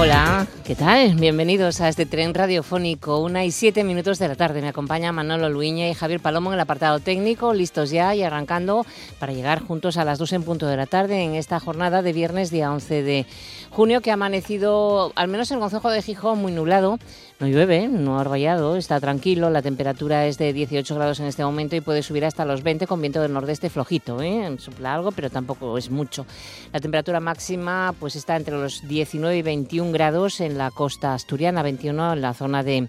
Hola, 0.00 0.46
¿qué 0.64 0.76
tal? 0.76 1.16
Bienvenidos 1.16 1.80
a 1.80 1.88
este 1.88 2.06
tren 2.06 2.32
radiofónico. 2.32 3.18
Una 3.18 3.44
y 3.44 3.50
siete 3.50 3.82
minutos 3.82 4.20
de 4.20 4.28
la 4.28 4.36
tarde. 4.36 4.62
Me 4.62 4.68
acompaña 4.68 5.10
Manolo 5.10 5.48
Luiña 5.48 5.88
y 5.88 5.94
Javier 5.94 6.20
Palomo 6.20 6.50
en 6.50 6.54
el 6.54 6.60
apartado 6.60 7.00
técnico, 7.00 7.52
listos 7.52 7.90
ya 7.90 8.14
y 8.14 8.22
arrancando 8.22 8.86
para 9.18 9.32
llegar 9.32 9.60
juntos 9.60 9.96
a 9.96 10.04
las 10.04 10.18
dos 10.18 10.32
en 10.32 10.44
punto 10.44 10.68
de 10.68 10.76
la 10.76 10.86
tarde 10.86 11.24
en 11.24 11.34
esta 11.34 11.58
jornada 11.58 12.00
de 12.00 12.12
viernes, 12.12 12.52
día 12.52 12.70
11 12.70 13.02
de 13.02 13.26
junio, 13.70 14.00
que 14.00 14.12
ha 14.12 14.14
amanecido, 14.14 15.12
al 15.16 15.26
menos 15.26 15.50
en 15.50 15.56
el 15.56 15.62
Concejo 15.62 15.90
de 15.90 16.00
Gijón, 16.00 16.38
muy 16.38 16.52
nublado. 16.52 17.00
No 17.40 17.46
llueve, 17.46 17.86
no 17.86 18.18
ha 18.18 18.22
arrollado, 18.22 18.74
está 18.74 18.98
tranquilo. 18.98 19.48
La 19.48 19.62
temperatura 19.62 20.26
es 20.26 20.38
de 20.38 20.52
18 20.52 20.92
grados 20.96 21.20
en 21.20 21.26
este 21.26 21.44
momento 21.44 21.76
y 21.76 21.80
puede 21.80 22.02
subir 22.02 22.24
hasta 22.24 22.44
los 22.44 22.64
20 22.64 22.88
con 22.88 23.00
viento 23.00 23.22
del 23.22 23.32
nordeste 23.32 23.70
flojito. 23.70 24.20
¿eh? 24.20 24.56
Sopla 24.58 24.94
algo, 24.94 25.12
pero 25.12 25.30
tampoco 25.30 25.78
es 25.78 25.88
mucho. 25.88 26.26
La 26.72 26.80
temperatura 26.80 27.20
máxima 27.20 27.94
pues 28.00 28.16
está 28.16 28.34
entre 28.34 28.56
los 28.56 28.88
19 28.88 29.36
y 29.36 29.42
21 29.42 29.92
grados 29.92 30.40
en 30.40 30.58
la 30.58 30.72
costa 30.72 31.14
asturiana, 31.14 31.62
21 31.62 32.14
en 32.14 32.22
la 32.22 32.34
zona 32.34 32.64
de 32.64 32.88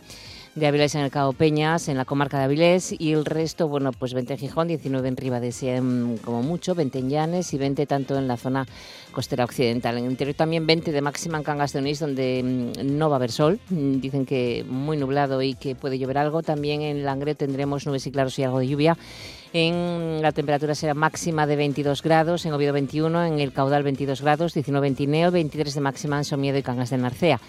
de 0.55 0.67
Avilés 0.67 0.95
en 0.95 1.01
el 1.01 1.11
Cabo 1.11 1.33
Peñas, 1.33 1.87
en 1.87 1.97
la 1.97 2.05
comarca 2.05 2.37
de 2.37 2.45
Avilés, 2.45 2.93
y 2.97 3.13
el 3.13 3.25
resto, 3.25 3.67
bueno, 3.67 3.91
pues 3.91 4.13
20 4.13 4.33
en 4.33 4.39
Gijón, 4.39 4.67
19 4.67 5.07
en 5.07 5.17
Ribadesia 5.17 5.77
como 6.23 6.41
mucho, 6.43 6.75
20 6.75 6.99
en 6.99 7.09
Llanes 7.09 7.53
y 7.53 7.57
20 7.57 7.85
tanto 7.85 8.17
en 8.17 8.27
la 8.27 8.37
zona 8.37 8.65
costera 9.11 9.43
occidental. 9.43 9.97
En 9.97 10.05
el 10.05 10.11
interior 10.11 10.35
también 10.35 10.65
20 10.67 10.91
de 10.91 11.01
máxima 11.01 11.37
en 11.37 11.43
Cangas 11.43 11.73
de 11.73 11.79
Onís, 11.79 11.99
donde 11.99 12.73
mm, 12.75 12.97
no 12.97 13.09
va 13.09 13.15
a 13.15 13.17
haber 13.17 13.31
sol, 13.31 13.59
mm, 13.69 13.99
dicen 13.99 14.25
que 14.25 14.65
muy 14.67 14.97
nublado 14.97 15.41
y 15.41 15.53
que 15.53 15.75
puede 15.75 15.97
llover 15.99 16.17
algo. 16.17 16.43
También 16.43 16.81
en 16.81 17.03
Langre 17.03 17.35
tendremos 17.35 17.85
nubes 17.85 18.05
y 18.07 18.11
claros 18.11 18.37
y 18.39 18.43
algo 18.43 18.59
de 18.59 18.67
lluvia. 18.67 18.97
En 19.51 20.21
la 20.21 20.31
temperatura 20.31 20.75
será 20.75 20.93
máxima 20.93 21.47
de 21.47 21.55
22 21.55 22.03
grados, 22.03 22.45
en 22.45 22.53
Oviedo 22.53 22.73
21, 22.73 23.25
en 23.25 23.39
el 23.39 23.51
Caudal 23.51 23.81
22 23.81 24.21
grados, 24.21 24.53
19 24.53 24.87
en 24.87 24.95
Tineo, 24.95 25.31
23 25.31 25.73
de 25.73 25.81
máxima 25.81 26.17
en 26.17 26.23
Somiedo 26.23 26.57
y 26.57 26.63
Cangas 26.63 26.91
de 26.91 26.97
Narcea. 26.97 27.39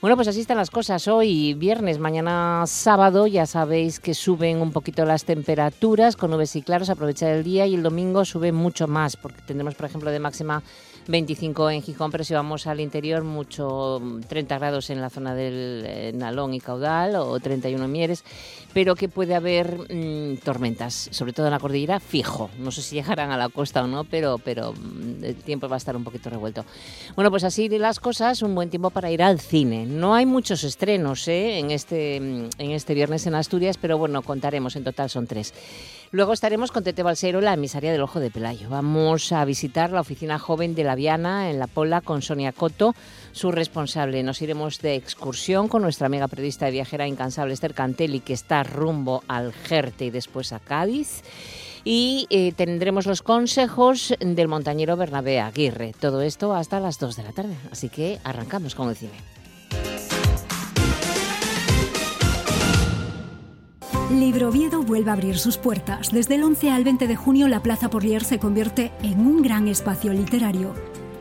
Bueno, 0.00 0.16
pues 0.16 0.28
así 0.28 0.40
están 0.40 0.56
las 0.56 0.70
cosas. 0.70 1.06
Hoy 1.08 1.52
viernes, 1.52 1.98
mañana 1.98 2.64
sábado, 2.66 3.26
ya 3.26 3.44
sabéis 3.44 4.00
que 4.00 4.14
suben 4.14 4.62
un 4.62 4.72
poquito 4.72 5.04
las 5.04 5.26
temperaturas 5.26 6.16
con 6.16 6.30
nubes 6.30 6.56
y 6.56 6.62
claros, 6.62 6.88
aprovechar 6.88 7.32
el 7.32 7.44
día 7.44 7.66
y 7.66 7.74
el 7.74 7.82
domingo 7.82 8.24
sube 8.24 8.50
mucho 8.50 8.88
más, 8.88 9.18
porque 9.18 9.42
tendremos, 9.42 9.74
por 9.74 9.84
ejemplo, 9.84 10.10
de 10.10 10.18
máxima 10.18 10.62
25 11.08 11.70
en 11.70 11.82
Gijón, 11.82 12.10
pero 12.10 12.24
si 12.24 12.34
vamos 12.34 12.66
al 12.66 12.80
interior, 12.80 13.24
mucho 13.24 14.00
30 14.28 14.58
grados 14.58 14.90
en 14.90 15.00
la 15.00 15.10
zona 15.10 15.34
del 15.34 15.84
eh, 15.86 16.12
Nalón 16.14 16.54
y 16.54 16.60
Caudal 16.60 17.16
o 17.16 17.38
31 17.38 17.84
en 17.84 17.92
Mieres, 17.92 18.24
pero 18.72 18.94
que 18.94 19.08
puede 19.08 19.34
haber 19.34 19.78
mm, 19.92 20.38
tormentas, 20.44 21.08
sobre 21.10 21.32
todo 21.32 21.46
en 21.46 21.52
la 21.52 21.58
cordillera, 21.58 22.00
fijo. 22.00 22.50
No 22.58 22.70
sé 22.70 22.82
si 22.82 22.96
llegarán 22.96 23.30
a 23.30 23.36
la 23.36 23.48
costa 23.48 23.82
o 23.82 23.86
no, 23.86 24.04
pero, 24.04 24.38
pero 24.38 24.72
mm, 24.72 25.24
el 25.24 25.36
tiempo 25.36 25.68
va 25.68 25.76
a 25.76 25.78
estar 25.78 25.96
un 25.96 26.04
poquito 26.04 26.30
revuelto. 26.30 26.64
Bueno, 27.16 27.30
pues 27.30 27.44
así 27.44 27.68
las 27.68 28.00
cosas, 28.00 28.42
un 28.42 28.54
buen 28.54 28.70
tiempo 28.70 28.90
para 28.90 29.10
ir 29.10 29.22
al 29.22 29.40
cine. 29.40 29.86
No 29.86 30.14
hay 30.14 30.26
muchos 30.26 30.64
estrenos 30.64 31.26
¿eh? 31.28 31.58
en, 31.58 31.70
este, 31.70 32.20
mm, 32.20 32.48
en 32.58 32.70
este 32.72 32.94
viernes 32.94 33.26
en 33.26 33.34
Asturias, 33.34 33.78
pero 33.78 33.98
bueno, 33.98 34.22
contaremos, 34.22 34.76
en 34.76 34.84
total 34.84 35.10
son 35.10 35.26
tres. 35.26 35.52
Luego 36.12 36.32
estaremos 36.32 36.72
con 36.72 36.82
Tete 36.82 37.04
Balsero, 37.04 37.40
la 37.40 37.54
emisaria 37.54 37.92
del 37.92 38.02
Ojo 38.02 38.18
de 38.18 38.32
Pelayo. 38.32 38.68
Vamos 38.68 39.30
a 39.30 39.44
visitar 39.44 39.92
la 39.92 40.00
oficina 40.00 40.40
joven 40.40 40.74
de 40.74 40.82
la 40.82 40.96
Viana 40.96 41.50
en 41.50 41.60
La 41.60 41.68
Pola 41.68 42.00
con 42.00 42.20
Sonia 42.20 42.50
Coto, 42.50 42.96
su 43.30 43.52
responsable. 43.52 44.24
Nos 44.24 44.42
iremos 44.42 44.80
de 44.80 44.96
excursión 44.96 45.68
con 45.68 45.82
nuestra 45.82 46.08
amiga 46.08 46.26
periodista 46.26 46.68
y 46.68 46.72
viajera 46.72 47.06
incansable 47.06 47.54
Esther 47.54 47.74
Cantelli, 47.74 48.18
que 48.18 48.32
está 48.32 48.64
rumbo 48.64 49.22
al 49.28 49.52
Jerte 49.52 50.06
y 50.06 50.10
después 50.10 50.52
a 50.52 50.58
Cádiz 50.58 51.22
y 51.84 52.26
eh, 52.30 52.52
tendremos 52.56 53.06
los 53.06 53.22
consejos 53.22 54.12
del 54.18 54.48
montañero 54.48 54.96
Bernabé 54.96 55.38
Aguirre. 55.38 55.94
Todo 55.98 56.22
esto 56.22 56.54
hasta 56.54 56.80
las 56.80 56.98
2 56.98 57.16
de 57.16 57.22
la 57.22 57.32
tarde. 57.32 57.54
Así 57.70 57.88
que 57.88 58.18
arrancamos 58.24 58.74
con 58.74 58.88
el 58.88 58.96
cine. 58.96 59.39
Libro 64.10 64.48
Oviedo 64.48 64.82
vuelve 64.82 65.10
a 65.10 65.12
abrir 65.12 65.38
sus 65.38 65.56
puertas. 65.56 66.10
Desde 66.10 66.34
el 66.34 66.42
11 66.42 66.70
al 66.70 66.82
20 66.82 67.06
de 67.06 67.14
junio, 67.14 67.46
la 67.46 67.62
Plaza 67.62 67.90
Porlier 67.90 68.24
se 68.24 68.40
convierte 68.40 68.90
en 69.04 69.20
un 69.20 69.40
gran 69.40 69.68
espacio 69.68 70.12
literario. 70.12 70.74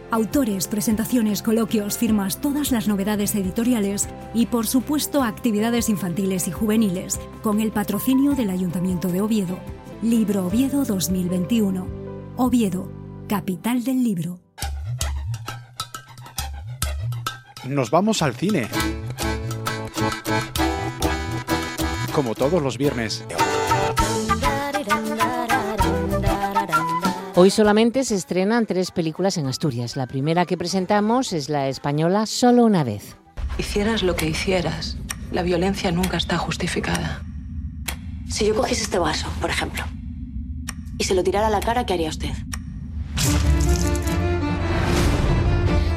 Autores, 0.09 0.67
presentaciones, 0.67 1.44
coloquios, 1.44 1.99
firmas, 1.99 2.41
todas 2.41 2.72
las 2.72 2.88
novedades 2.88 3.35
editoriales 3.35 4.09
y, 4.33 4.47
por 4.47 4.66
supuesto, 4.66 5.22
actividades 5.22 5.88
infantiles 5.88 6.47
y 6.47 6.51
juveniles, 6.51 7.19
con 7.44 7.59
el 7.59 7.72
patrocinio 7.72 8.33
del 8.33 8.49
Ayuntamiento 8.49 9.09
de 9.09 9.22
Oviedo. 9.22 9.59
Libro 10.01 10.47
Oviedo 10.47 10.83
2021. 10.83 11.85
Oviedo, 12.38 12.91
capital 13.28 13.83
del 13.83 14.03
libro. 14.03 14.39
Nos 17.67 17.91
vamos 17.91 18.23
al 18.23 18.33
cine 18.33 18.67
como 22.12 22.36
todos 22.36 22.62
los 22.62 22.78
viernes. 22.78 23.24
Hoy 27.36 27.52
solamente 27.52 28.03
se 28.03 28.16
estrenan 28.16 28.66
tres 28.66 28.92
películas 28.92 29.38
en 29.38 29.47
Asturias. 29.47 29.96
La 29.96 30.08
primera 30.08 30.46
que 30.46 30.58
presentamos 30.58 31.31
es 31.31 31.47
la 31.47 31.70
española 31.70 32.25
Solo 32.25 32.66
una 32.66 32.84
vez. 32.84 33.16
Hicieras 33.58 34.03
lo 34.03 34.16
que 34.16 34.28
hicieras, 34.28 34.97
la 35.31 35.42
violencia 35.42 35.92
nunca 35.92 36.18
está 36.18 36.38
justificada. 36.38 37.22
Si 38.30 38.46
yo 38.46 38.56
cogiese 38.56 38.84
este 38.84 39.00
vaso, 39.00 39.28
por 39.41 39.50
ejemplo, 39.50 39.84
y 40.97 41.03
se 41.06 41.16
lo 41.16 41.24
tirara 41.24 41.47
a 41.47 41.50
la 41.50 41.62
cara, 41.62 41.86
¿qué 41.86 41.94
haría 41.94 42.09
usted? 42.09 42.31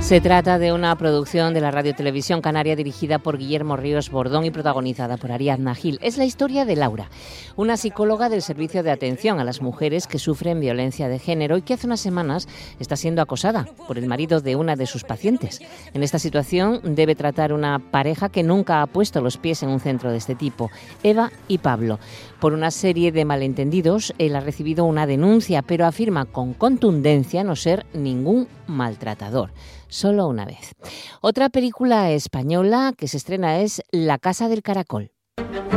Se 0.03 0.21
trata 0.21 0.59
de 0.59 0.73
una 0.73 0.95
producción 0.97 1.55
de 1.55 1.61
la 1.61 1.71
Radio 1.71 1.95
Televisión 1.95 2.43
Canaria 2.43 2.75
dirigida 2.75 3.21
por 3.21 3.39
Guillermo 3.39 3.77
Ríos 3.77 4.11
Bordón 4.11 4.45
y 4.45 4.51
protagonizada 4.51 5.17
por 5.17 5.31
Ariadna 5.31 5.77
Gil. 5.77 6.01
Es 6.03 6.19
la 6.19 6.25
historia 6.25 6.65
de 6.65 6.75
Laura, 6.75 7.09
una 7.55 7.77
psicóloga 7.77 8.29
del 8.29 8.43
Servicio 8.43 8.83
de 8.83 8.91
Atención 8.91 9.39
a 9.39 9.45
las 9.45 9.63
Mujeres 9.63 10.09
que 10.09 10.19
sufren 10.19 10.59
violencia 10.59 11.09
de 11.09 11.21
género 11.21 11.57
y 11.57 11.63
que 11.63 11.75
hace 11.75 11.87
unas 11.87 12.01
semanas 12.01 12.49
está 12.81 12.97
siendo 12.97 13.23
acosada 13.23 13.69
por 13.87 13.97
el 13.97 14.09
marido 14.09 14.41
de 14.41 14.57
una 14.57 14.75
de 14.75 14.87
sus 14.87 15.05
pacientes. 15.05 15.61
En 15.95 16.03
esta 16.03 16.19
situación 16.19 16.81
debe 16.83 17.15
tratar 17.15 17.53
una 17.53 17.79
pareja 17.79 18.29
que 18.29 18.43
nunca 18.43 18.83
ha 18.83 18.89
puesto 18.89 19.21
los 19.21 19.39
pies 19.39 19.63
en 19.63 19.69
un 19.69 19.81
centro 19.81 20.11
de 20.11 20.19
este 20.19 20.35
tipo, 20.35 20.71
Eva 21.05 21.31
y 21.47 21.59
Pablo. 21.59 22.01
Por 22.41 22.55
una 22.55 22.73
serie 22.73 23.13
de 23.13 23.25
malentendidos, 23.25 24.13
él 24.19 24.35
ha 24.35 24.41
recibido 24.41 24.85
una 24.85 25.07
denuncia, 25.07 25.63
pero 25.63 25.87
afirma 25.87 26.25
con 26.25 26.55
contundencia 26.55 27.45
no 27.45 27.55
ser 27.55 27.87
ningún 27.95 28.49
maltratador 28.73 29.53
solo 29.89 30.27
una 30.27 30.45
vez. 30.45 30.75
Otra 31.21 31.49
película 31.49 32.11
española 32.11 32.93
que 32.97 33.07
se 33.07 33.19
estrena 33.19 33.61
es 33.61 33.83
La 33.91 34.19
Casa 34.19 34.49
del 34.49 34.63
Caracol. 34.63 35.13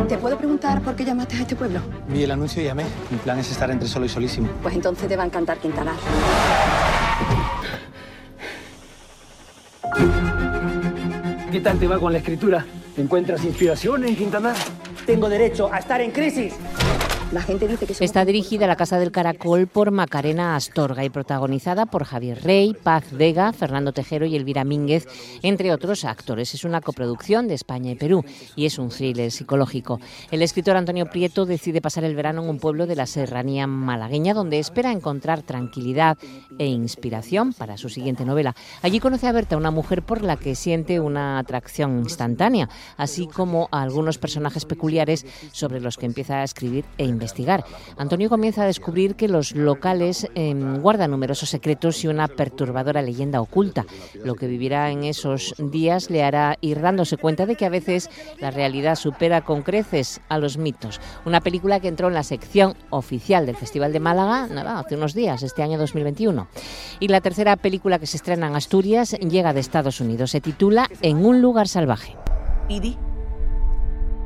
¿Te 0.07 0.17
puedo 0.17 0.37
preguntar 0.37 0.81
por 0.81 0.95
qué 0.95 1.03
llamaste 1.03 1.35
a 1.35 1.41
este 1.41 1.55
pueblo? 1.55 1.79
Vi 2.09 2.23
el 2.23 2.31
anuncio 2.31 2.61
y 2.61 2.65
llamé. 2.65 2.83
Mi 3.09 3.17
plan 3.17 3.39
es 3.39 3.51
estar 3.51 3.71
entre 3.71 3.87
solo 3.87 4.05
y 4.05 4.09
solísimo. 4.09 4.49
Pues 4.61 4.75
entonces 4.75 5.07
te 5.07 5.15
va 5.15 5.23
a 5.23 5.25
encantar 5.25 5.57
Quintanar. 5.57 5.95
¿Qué 11.51 11.61
tal 11.61 11.79
te 11.79 11.87
va 11.87 11.99
con 11.99 12.11
la 12.11 12.19
escritura? 12.19 12.65
¿Encuentras 12.97 13.43
inspiración 13.43 14.03
en 14.05 14.15
Quintanar? 14.15 14.55
Tengo 15.05 15.29
derecho 15.29 15.71
a 15.71 15.79
estar 15.79 16.01
en 16.01 16.11
crisis. 16.11 16.53
La 17.31 17.41
gente 17.41 17.67
dice 17.67 17.87
que 17.87 18.05
Está 18.05 18.23
dirigida 18.23 18.65
a 18.65 18.67
la 18.67 18.75
Casa 18.75 18.99
del 18.99 19.11
Caracol 19.11 19.67
por 19.67 19.89
Macarena 19.89 20.55
Astorga 20.55 21.03
y 21.03 21.09
protagonizada 21.09 21.85
por 21.87 22.05
Javier 22.05 22.43
Rey, 22.43 22.75
Paz 22.81 23.11
Vega, 23.11 23.51
Fernando 23.51 23.93
Tejero 23.93 24.25
y 24.25 24.35
Elvira 24.35 24.63
Mínguez, 24.63 25.07
entre 25.41 25.73
otros 25.73 26.05
actores. 26.05 26.53
Es 26.53 26.63
una 26.63 26.81
coproducción 26.81 27.47
de 27.47 27.55
España 27.55 27.91
y 27.91 27.95
Perú 27.95 28.23
y 28.55 28.65
es 28.65 28.77
un 28.77 28.89
thriller 28.89 29.31
psicológico. 29.31 29.99
El 30.29 30.43
escritor 30.43 30.77
Antonio 30.77 31.07
Prieto 31.07 31.45
decide 31.45 31.81
pasar 31.81 32.03
el 32.03 32.15
verano 32.15 32.43
en 32.43 32.49
un 32.49 32.59
pueblo 32.59 32.85
de 32.85 32.95
la 32.95 33.07
serranía 33.07 33.65
malagueña 33.65 34.33
donde 34.33 34.59
espera 34.59 34.91
encontrar 34.91 35.41
tranquilidad 35.41 36.17
e 36.59 36.67
inspiración 36.67 37.53
para 37.53 37.77
su 37.77 37.89
siguiente 37.89 38.23
novela. 38.23 38.55
Allí 38.83 38.99
conoce 38.99 39.27
a 39.27 39.31
Berta, 39.31 39.57
una 39.57 39.71
mujer 39.71 40.03
por 40.03 40.21
la 40.21 40.37
que 40.37 40.53
siente 40.55 40.99
una 40.99 41.39
atracción 41.39 41.99
instantánea, 41.99 42.69
así 42.97 43.27
como 43.27 43.67
a 43.71 43.81
algunos 43.81 44.19
personajes 44.19 44.65
peculiares 44.65 45.25
sobre 45.51 45.81
los 45.81 45.97
que 45.97 46.05
empieza 46.05 46.35
a 46.35 46.43
escribir 46.43 46.85
e 46.97 47.14
investigar. 47.15 47.65
Antonio 47.97 48.29
comienza 48.29 48.63
a 48.63 48.67
descubrir 48.67 49.15
que 49.15 49.27
los 49.27 49.55
locales 49.55 50.27
em, 50.35 50.79
guardan 50.79 51.11
numerosos 51.11 51.49
secretos 51.49 52.03
y 52.03 52.07
una 52.07 52.27
perturbadora 52.27 53.01
leyenda 53.01 53.41
oculta. 53.41 53.85
Lo 54.23 54.35
que 54.35 54.47
vivirá 54.47 54.91
en 54.91 55.03
esos 55.03 55.55
días 55.57 56.09
le 56.09 56.23
hará 56.23 56.57
ir 56.61 56.81
dándose 56.81 57.17
cuenta 57.17 57.45
de 57.45 57.55
que 57.55 57.65
a 57.65 57.69
veces 57.69 58.09
la 58.39 58.51
realidad 58.51 58.95
supera 58.95 59.41
con 59.41 59.61
creces 59.61 60.21
a 60.29 60.37
los 60.37 60.57
mitos. 60.57 61.01
Una 61.25 61.41
película 61.41 61.79
que 61.79 61.87
entró 61.87 62.07
en 62.07 62.13
la 62.13 62.23
sección 62.23 62.75
oficial 62.89 63.45
del 63.45 63.55
Festival 63.55 63.93
de 63.93 63.99
Málaga 63.99 64.47
hace 64.79 64.95
unos 64.95 65.13
días, 65.13 65.43
este 65.43 65.63
año 65.63 65.77
2021. 65.77 66.47
Y 66.99 67.07
la 67.07 67.21
tercera 67.21 67.55
película 67.55 67.99
que 67.99 68.07
se 68.07 68.17
estrena 68.17 68.47
en 68.47 68.55
Asturias 68.55 69.11
llega 69.19 69.53
de 69.53 69.59
Estados 69.59 70.01
Unidos. 70.01 70.31
Se 70.31 70.41
titula 70.41 70.89
En 71.01 71.25
un 71.25 71.41
lugar 71.41 71.67
salvaje. 71.67 72.15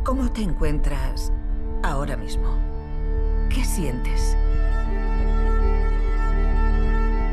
¿cómo 0.03 0.31
te 0.31 0.41
encuentras 0.41 1.31
ahora 1.83 2.17
mismo? 2.17 2.68
¿Qué 3.59 3.65
sientes? 3.65 4.37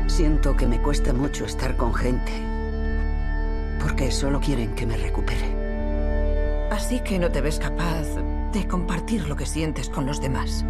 Siento 0.07 0.57
que 0.57 0.67
me 0.67 0.81
cuesta 0.81 1.13
mucho 1.13 1.45
estar 1.45 1.77
con 1.77 1.93
gente. 1.93 2.33
Porque 3.79 4.11
solo 4.11 4.41
quieren 4.41 4.75
que 4.75 4.85
me 4.85 4.97
recupere. 4.97 6.67
Así 6.69 6.99
que 6.99 7.17
no 7.17 7.31
te 7.31 7.39
ves 7.39 7.59
capaz 7.59 8.07
de 8.51 8.67
compartir 8.67 9.25
lo 9.29 9.37
que 9.37 9.45
sientes 9.45 9.87
con 9.87 10.05
los 10.05 10.19
demás. 10.19 10.65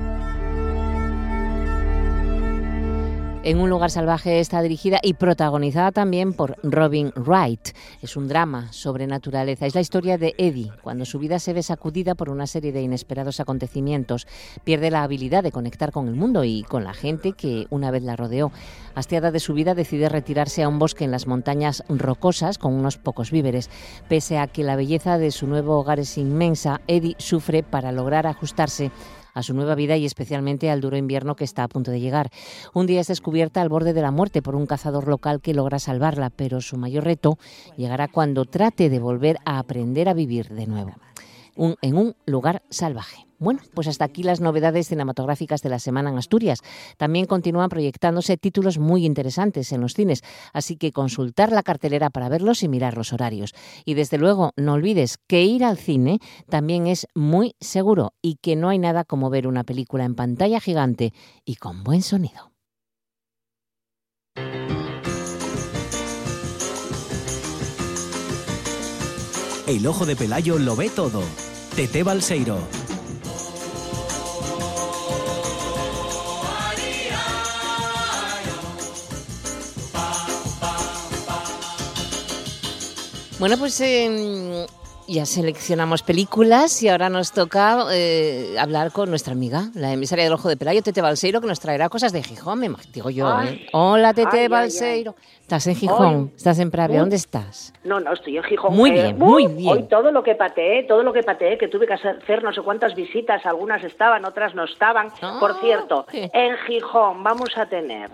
En 3.44 3.60
un 3.60 3.70
lugar 3.70 3.92
salvaje 3.92 4.40
está 4.40 4.62
dirigida 4.62 5.00
y 5.02 5.14
protagonizada 5.14 5.92
también 5.92 6.34
por 6.34 6.58
Robin 6.64 7.14
Wright. 7.16 7.70
Es 8.02 8.18
un 8.18 8.28
drama 8.28 8.74
sobre 8.74 9.08
naturaleza. 9.08 9.66
Es 9.66 9.76
la 9.76 9.80
historia 9.80 10.18
de 10.18 10.36
Eddie, 10.38 10.72
cuando 10.82 11.06
su 11.06 11.18
vida 11.18 11.40
se 11.40 11.54
ve 11.54 11.64
sacudida 11.64 12.16
por 12.16 12.30
una 12.30 12.46
serie 12.46 12.74
de 12.74 12.82
inesperados 12.82 13.40
acontecimientos. 13.40 14.28
Pierde 14.66 14.92
la 14.92 15.04
habilidad 15.04 15.44
de 15.44 15.54
conectar 15.54 15.94
con 15.94 16.10
el 16.10 16.16
mundo 16.16 16.44
y 16.44 16.64
con 16.64 16.84
la 16.84 16.94
gente 16.94 17.32
que 17.32 17.68
una 17.70 17.90
vez 17.90 18.04
la 18.04 18.18
rodeó. 18.18 18.52
Hastiada 18.96 19.32
de 19.32 19.40
su 19.40 19.54
vida, 19.54 19.76
decide 19.76 20.10
retirarse 20.10 20.64
a 20.64 20.68
un 20.68 20.80
bosque 20.80 21.06
en 21.06 21.12
las 21.12 21.28
montañas 21.28 21.84
rocosas 21.88 22.58
con 22.58 22.74
unos 22.74 22.98
pocos 22.98 23.32
víveres. 23.32 23.70
Pese 24.10 24.40
a 24.40 24.48
que 24.48 24.64
la 24.64 24.76
belleza 24.76 25.18
de 25.18 25.32
su 25.32 25.48
nuevo 25.48 25.80
hogar 25.80 26.00
es 26.00 26.18
inmensa, 26.18 26.82
Eddie 26.88 27.16
sufre 27.18 27.64
para 27.64 27.94
lograr 27.94 28.28
ajustarse 28.28 28.92
a 29.38 29.44
su 29.44 29.54
nueva 29.54 29.76
vida 29.76 29.98
y 29.98 30.06
especialmente 30.06 30.72
al 30.72 30.82
duro 30.82 30.98
invierno 30.98 31.36
que 31.36 31.44
está 31.44 31.64
a 31.64 31.68
punto 31.68 31.92
de 31.92 32.00
llegar. 32.00 32.32
Un 32.74 32.88
día 32.88 33.02
es 33.02 33.08
descubierta 33.08 33.62
al 33.62 33.70
borde 33.70 33.94
de 33.94 34.02
la 34.02 34.12
muerte 34.12 34.42
por 34.42 34.56
un 34.56 34.66
cazador 34.66 35.08
local 35.08 35.42
que 35.42 35.54
logra 35.54 35.80
salvarla, 35.80 36.32
pero 36.32 36.60
su 36.60 36.78
mayor 36.78 37.04
reto 37.04 37.38
llegará 37.76 38.08
cuando 38.08 38.46
trate 38.46 38.90
de 38.90 39.00
volver 39.00 39.38
a 39.46 39.60
aprender 39.60 40.10
a 40.10 40.14
vivir 40.14 40.50
de 40.50 40.66
nuevo 40.66 40.94
en 41.82 41.98
un 41.98 42.16
lugar 42.26 42.64
salvaje. 42.70 43.27
Bueno, 43.40 43.60
pues 43.74 43.88
hasta 43.88 44.06
aquí 44.06 44.24
las 44.24 44.42
novedades 44.42 44.88
cinematográficas 44.88 45.62
de 45.62 45.70
la 45.70 45.80
semana 45.80 46.10
en 46.10 46.18
Asturias. 46.18 46.62
También 46.98 47.26
continúan 47.26 47.70
proyectándose 47.70 48.38
títulos 48.38 48.80
muy 48.80 49.06
interesantes 49.06 49.72
en 49.72 49.82
los 49.82 49.94
cines, 49.94 50.24
así 50.54 50.76
que 50.76 50.92
consultar 50.92 51.52
la 51.52 51.62
cartelera 51.62 52.10
para 52.10 52.30
verlos 52.30 52.64
y 52.64 52.68
mirar 52.68 52.98
los 52.98 53.14
horarios. 53.14 53.54
Y 53.86 53.94
desde 53.94 54.18
luego, 54.18 54.52
no 54.56 54.74
olvides 54.74 55.18
que 55.28 55.44
ir 55.44 55.64
al 55.64 55.78
cine 55.78 56.20
también 56.50 56.88
es 56.88 57.08
muy 57.14 57.56
seguro 57.60 58.14
y 58.22 58.38
que 58.42 58.56
no 58.56 58.70
hay 58.70 58.80
nada 58.80 59.04
como 59.04 59.30
ver 59.30 59.48
una 59.48 59.64
película 59.64 60.06
en 60.06 60.16
pantalla 60.16 60.60
gigante 60.60 61.14
y 61.46 61.56
con 61.56 61.84
buen 61.84 62.02
sonido. 62.02 62.52
El 69.68 69.86
ojo 69.86 70.06
de 70.06 70.16
Pelayo 70.16 70.58
lo 70.60 70.78
ve 70.78 70.90
todo. 70.90 71.22
Tete 71.76 72.02
Balseiro. 72.02 72.77
Bueno, 83.40 83.56
pues 83.60 83.80
eh, 83.82 84.66
ya 85.08 85.26
seleccionamos 85.28 86.02
películas 86.02 86.82
y 86.82 86.90
ahora 86.90 87.08
nos 87.10 87.32
toca 87.32 87.86
eh, 87.92 88.56
hablar 88.60 88.92
con 88.92 89.10
nuestra 89.12 89.34
amiga, 89.34 89.66
la 89.76 89.94
emisaria 89.94 90.24
del 90.24 90.34
Ojo 90.34 90.50
de 90.50 90.58
Pelayo, 90.58 90.82
Tete 90.82 91.02
Balseiro, 91.02 91.40
que 91.40 91.46
nos 91.48 91.60
traerá 91.60 91.88
cosas 91.88 92.12
de 92.14 92.24
Gijón, 92.24 92.60
me 92.60 92.70
digo 92.94 93.12
yo. 93.12 93.30
¿eh? 93.44 93.68
Hola, 93.74 94.14
Tete 94.16 94.48
Balseiro. 94.48 95.16
Estás 95.42 95.66
en 95.68 95.76
Gijón, 95.76 96.34
estás 96.36 96.60
en 96.60 96.72
Pravia, 96.72 97.00
¿dónde 97.00 97.16
estás? 97.16 97.72
No, 97.86 98.02
no, 98.02 98.12
estoy 98.12 98.36
en 98.36 98.44
Gijón. 98.44 98.76
Muy 98.76 98.92
bien, 98.92 99.18
muy 99.18 99.48
bien. 99.48 99.70
Hoy 99.72 99.84
todo 99.84 100.12
lo 100.12 100.22
que 100.22 100.36
pateé, 100.36 100.84
todo 100.84 101.04
lo 101.04 101.14
que 101.14 101.24
pateé, 101.24 101.58
que 101.58 101.70
tuve 101.70 101.88
que 101.88 101.94
hacer 101.94 102.44
no 102.44 102.52
sé 102.52 102.62
cuántas 102.64 102.96
visitas, 102.96 103.46
algunas 103.46 103.82
estaban, 103.86 104.26
otras 104.26 104.56
no 104.56 104.66
estaban. 104.66 105.10
Por 105.40 105.52
Ah, 105.52 105.58
cierto, 105.62 106.06
¿qué? 106.12 106.30
en 106.34 106.58
Gijón 106.68 107.24
vamos 107.24 107.52
a 107.56 107.66
tener 107.68 108.10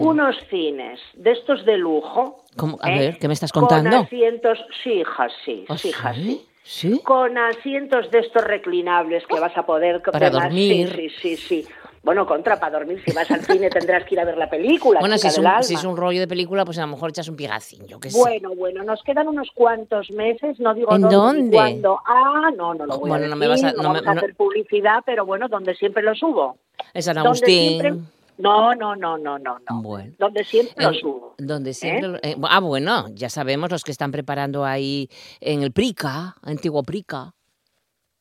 unos 0.00 0.34
cines 0.50 0.98
de 1.14 1.30
estos 1.32 1.64
de 1.64 1.76
lujo. 1.76 2.38
¿Cómo? 2.56 2.78
A 2.82 2.90
¿eh? 2.92 2.98
ver, 2.98 3.18
¿qué 3.18 3.28
me 3.28 3.34
estás 3.34 3.52
Con 3.52 3.66
contando? 3.66 3.98
asientos, 3.98 4.58
sí, 4.82 4.90
hija, 5.00 5.28
sí, 5.44 5.64
¿Ah, 5.68 5.78
sí, 5.78 5.88
hija, 5.88 6.14
sí? 6.14 6.20
sí. 6.22 6.46
¿Sí? 6.64 7.00
Con 7.02 7.36
asientos 7.38 8.08
de 8.12 8.20
estos 8.20 8.44
reclinables 8.44 9.26
que 9.26 9.40
vas 9.40 9.56
a 9.56 9.66
poder... 9.66 10.00
Para 10.02 10.30
dormir. 10.30 10.92
Sí, 10.94 11.08
sí, 11.10 11.36
sí, 11.36 11.36
sí. 11.48 11.66
Bueno, 12.04 12.24
contra, 12.26 12.58
para 12.60 12.78
dormir, 12.78 13.00
si 13.04 13.12
vas 13.12 13.28
al 13.30 13.42
cine 13.44 13.68
tendrás 13.68 14.04
que 14.04 14.14
ir 14.14 14.20
a 14.20 14.24
ver 14.24 14.36
la 14.36 14.48
película. 14.50 15.00
Bueno, 15.00 15.18
si 15.18 15.26
es, 15.28 15.38
un, 15.38 15.46
alma. 15.46 15.62
si 15.62 15.74
es 15.74 15.84
un 15.84 15.96
rollo 15.96 16.20
de 16.20 16.26
película, 16.28 16.64
pues 16.64 16.78
a 16.78 16.82
lo 16.82 16.88
mejor 16.88 17.10
echas 17.10 17.28
un 17.28 17.36
pigacín, 17.36 17.86
yo 17.86 17.98
qué 18.00 18.10
sé. 18.10 18.18
Bueno, 18.18 18.54
bueno, 18.56 18.82
nos 18.84 19.02
quedan 19.04 19.26
unos 19.28 19.50
cuantos 19.54 20.10
meses, 20.10 20.58
no 20.60 20.74
digo 20.74 20.94
¿En 20.94 21.02
dónde 21.02 21.56
cuándo. 21.56 22.00
Ah, 22.06 22.50
no, 22.56 22.74
no 22.74 22.86
lo 22.86 22.98
voy 22.98 23.08
Bueno, 23.10 23.26
a 23.26 23.28
no 23.28 23.36
decir, 23.36 23.38
me 23.40 23.48
vas 23.48 23.64
a- 23.64 23.72
no 23.72 23.82
no 23.82 23.88
me- 23.90 23.94
vamos 24.00 24.06
a 24.08 24.14
no- 24.14 24.18
hacer 24.20 24.34
publicidad, 24.36 25.02
pero 25.06 25.24
bueno, 25.26 25.48
donde 25.48 25.74
siempre 25.76 26.02
lo 26.02 26.14
subo. 26.14 26.58
Es 26.94 27.04
San 27.04 27.18
Agustín. 27.18 28.08
Siempre- 28.36 28.42
No, 28.42 28.74
no, 28.74 28.96
no, 28.96 29.18
no, 29.18 29.38
no, 29.38 29.58
no. 29.58 29.82
Bueno. 29.82 30.14
Donde 30.18 30.44
siempre 30.44 30.74
lo 30.84 30.90
En- 30.92 31.00
subo. 31.00 31.34
Donde 31.38 31.74
siempre. 31.74 32.08
lo- 32.08 32.18
eh, 32.22 32.36
ah, 32.42 32.60
bueno, 32.60 33.08
ya 33.14 33.28
sabemos 33.30 33.70
los 33.70 33.84
que 33.84 33.90
están 33.92 34.10
preparando 34.12 34.64
ahí 34.64 35.08
en 35.40 35.62
el 35.62 35.72
Prica, 35.72 36.36
antiguo 36.42 36.82
Prica, 36.82 37.34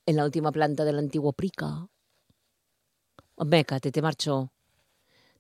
en 0.06 0.16
la 0.18 0.26
última 0.26 0.52
planta 0.52 0.84
del 0.86 1.00
antiguo 1.00 1.34
Prica. 1.34 1.88
Meca, 3.38 3.80
te, 3.80 3.92
te 3.92 4.02
marchó. 4.02 4.52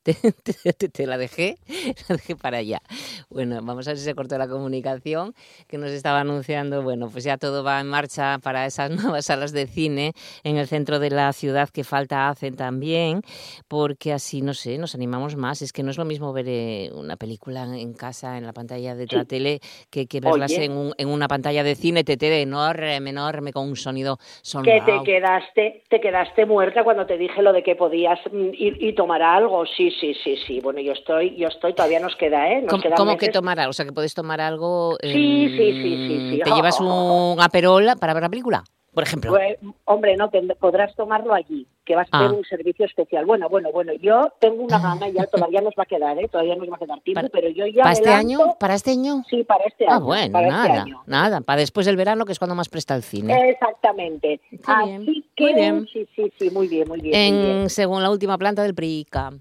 Te, 0.03 0.13
te- 0.43 0.73
te- 0.73 0.89
te 0.89 1.05
la 1.05 1.17
dejé, 1.17 1.57
la 2.09 2.15
dejé 2.15 2.35
para 2.35 2.57
allá. 2.57 2.81
Bueno, 3.29 3.59
vamos 3.61 3.87
a 3.87 3.91
ver 3.91 3.97
si 3.99 4.03
se 4.05 4.15
cortó 4.15 4.35
la 4.39 4.47
comunicación 4.47 5.35
que 5.67 5.77
nos 5.77 5.91
estaba 5.91 6.21
anunciando. 6.21 6.81
Bueno, 6.81 7.07
pues 7.11 7.23
ya 7.23 7.37
todo 7.37 7.63
va 7.63 7.79
en 7.79 7.87
marcha 7.87 8.39
para 8.39 8.65
esas 8.65 8.89
nuevas 8.89 9.25
salas 9.25 9.51
de 9.51 9.67
cine 9.67 10.13
en 10.43 10.57
el 10.57 10.67
centro 10.67 10.97
de 10.97 11.11
la 11.11 11.31
ciudad 11.33 11.69
que 11.69 11.83
falta 11.83 12.29
hacen 12.29 12.55
también, 12.55 13.21
porque 13.67 14.11
así, 14.11 14.41
no 14.41 14.55
sé, 14.55 14.79
nos 14.79 14.95
animamos 14.95 15.35
más. 15.35 15.61
Es 15.61 15.71
que 15.71 15.83
no 15.83 15.91
es 15.91 15.97
lo 15.99 16.05
mismo 16.05 16.33
ver 16.33 16.45
eh, 16.47 16.89
una 16.95 17.15
película 17.15 17.63
en 17.63 17.93
casa, 17.93 18.37
en 18.39 18.45
la 18.47 18.53
pantalla 18.53 18.95
de 18.95 19.05
la 19.11 19.25
tele, 19.25 19.59
que, 19.91 20.07
que 20.07 20.19
verlas 20.19 20.57
en, 20.57 20.71
un- 20.71 20.93
en 20.97 21.09
una 21.09 21.27
pantalla 21.27 21.63
de 21.63 21.75
cine, 21.75 22.03
TT 22.03 22.41
enorme, 22.41 22.95
enorme, 22.95 23.53
con 23.53 23.67
un 23.69 23.75
sonido 23.75 24.17
Que 24.17 24.31
sonoro. 24.41 25.03
te 25.03 25.03
quedaste, 25.11 25.83
te 25.89 26.01
quedaste 26.01 26.45
muerta 26.47 26.83
cuando 26.83 27.05
te 27.05 27.17
dije 27.19 27.41
lo 27.43 27.53
de 27.53 27.61
que 27.61 27.75
podías 27.75 28.19
mm, 28.31 28.49
ir 28.53 28.77
y 28.81 28.93
tomar 28.93 29.21
algo. 29.21 29.65
Sí, 29.65 29.90
sí, 29.99 30.13
sí, 30.23 30.37
sí. 30.47 30.59
Bueno, 30.61 30.79
yo 30.81 30.93
estoy, 30.93 31.35
yo 31.35 31.47
estoy, 31.47 31.73
todavía 31.73 31.99
nos 31.99 32.15
queda, 32.15 32.49
¿eh? 32.51 32.61
Nos 32.61 32.69
¿Cómo, 32.69 32.81
quedan 32.83 32.97
cómo 32.97 33.17
que 33.17 33.29
tomar 33.29 33.59
algo? 33.59 33.69
O 33.71 33.73
sea, 33.73 33.85
que 33.85 33.91
puedes 33.93 34.13
tomar 34.13 34.39
algo. 34.41 34.97
Sí, 35.01 35.09
sí, 35.09 35.57
sí, 35.57 35.81
sí, 35.81 36.13
em, 36.15 36.31
sí. 36.31 36.41
¿Te 36.43 36.51
llevas 36.51 36.79
un 36.79 37.37
aperol 37.41 37.85
para 37.99 38.13
ver 38.13 38.23
la 38.23 38.29
película? 38.29 38.63
Por 38.93 39.03
ejemplo. 39.03 39.31
Pues, 39.31 39.57
hombre, 39.85 40.17
no, 40.17 40.29
podrás 40.59 40.93
tomarlo 40.97 41.33
allí, 41.33 41.65
que 41.85 41.95
vas 41.95 42.09
a 42.11 42.17
Ah. 42.17 42.21
tener 42.27 42.37
un 42.39 42.43
servicio 42.43 42.85
especial. 42.85 43.25
Bueno, 43.25 43.47
bueno, 43.47 43.71
bueno, 43.71 43.93
yo 43.93 44.33
tengo 44.41 44.61
una 44.63 44.79
gana, 44.79 45.07
ya 45.07 45.25
todavía 45.31 45.61
nos 45.61 45.73
va 45.79 45.83
a 45.83 45.85
quedar, 45.85 46.19
¿eh? 46.19 46.27
Todavía 46.27 46.57
nos 46.57 46.69
va 46.69 46.75
a 46.75 46.79
quedar 46.79 46.99
tiempo, 46.99 47.25
pero 47.31 47.47
yo 47.47 47.65
ya 47.67 47.83
¿Para 47.83 47.93
este 47.93 48.09
año? 48.09 48.39
¿Para 48.59 48.75
este 48.75 48.91
año? 48.91 49.23
Sí, 49.29 49.45
para 49.45 49.63
este 49.63 49.85
año. 49.85 49.95
Ah, 49.95 49.99
bueno, 49.99 50.33
para 50.33 50.47
este 50.49 50.57
nada, 50.67 50.81
año. 50.81 51.03
nada. 51.05 51.39
Para 51.39 51.61
después 51.61 51.85
del 51.85 51.95
verano, 51.95 52.25
que 52.25 52.33
es 52.33 52.39
cuando 52.39 52.53
más 52.53 52.67
presta 52.67 52.93
el 52.93 53.03
cine. 53.03 53.51
Exactamente. 53.51 54.41
Así 54.65 55.25
que, 55.37 55.43
muy 55.45 55.53
bien. 55.53 55.87
sí, 55.93 56.05
sí, 56.13 56.33
sí, 56.37 56.49
muy 56.49 56.67
bien, 56.67 56.85
muy 56.89 56.99
bien. 56.99 57.33
muy 57.33 57.43
bien. 57.45 57.57
en, 57.61 57.69
según 57.69 58.03
la 58.03 58.09
última 58.09 58.37
planta 58.37 58.61
del 58.61 58.75
PRICA. 58.75 59.31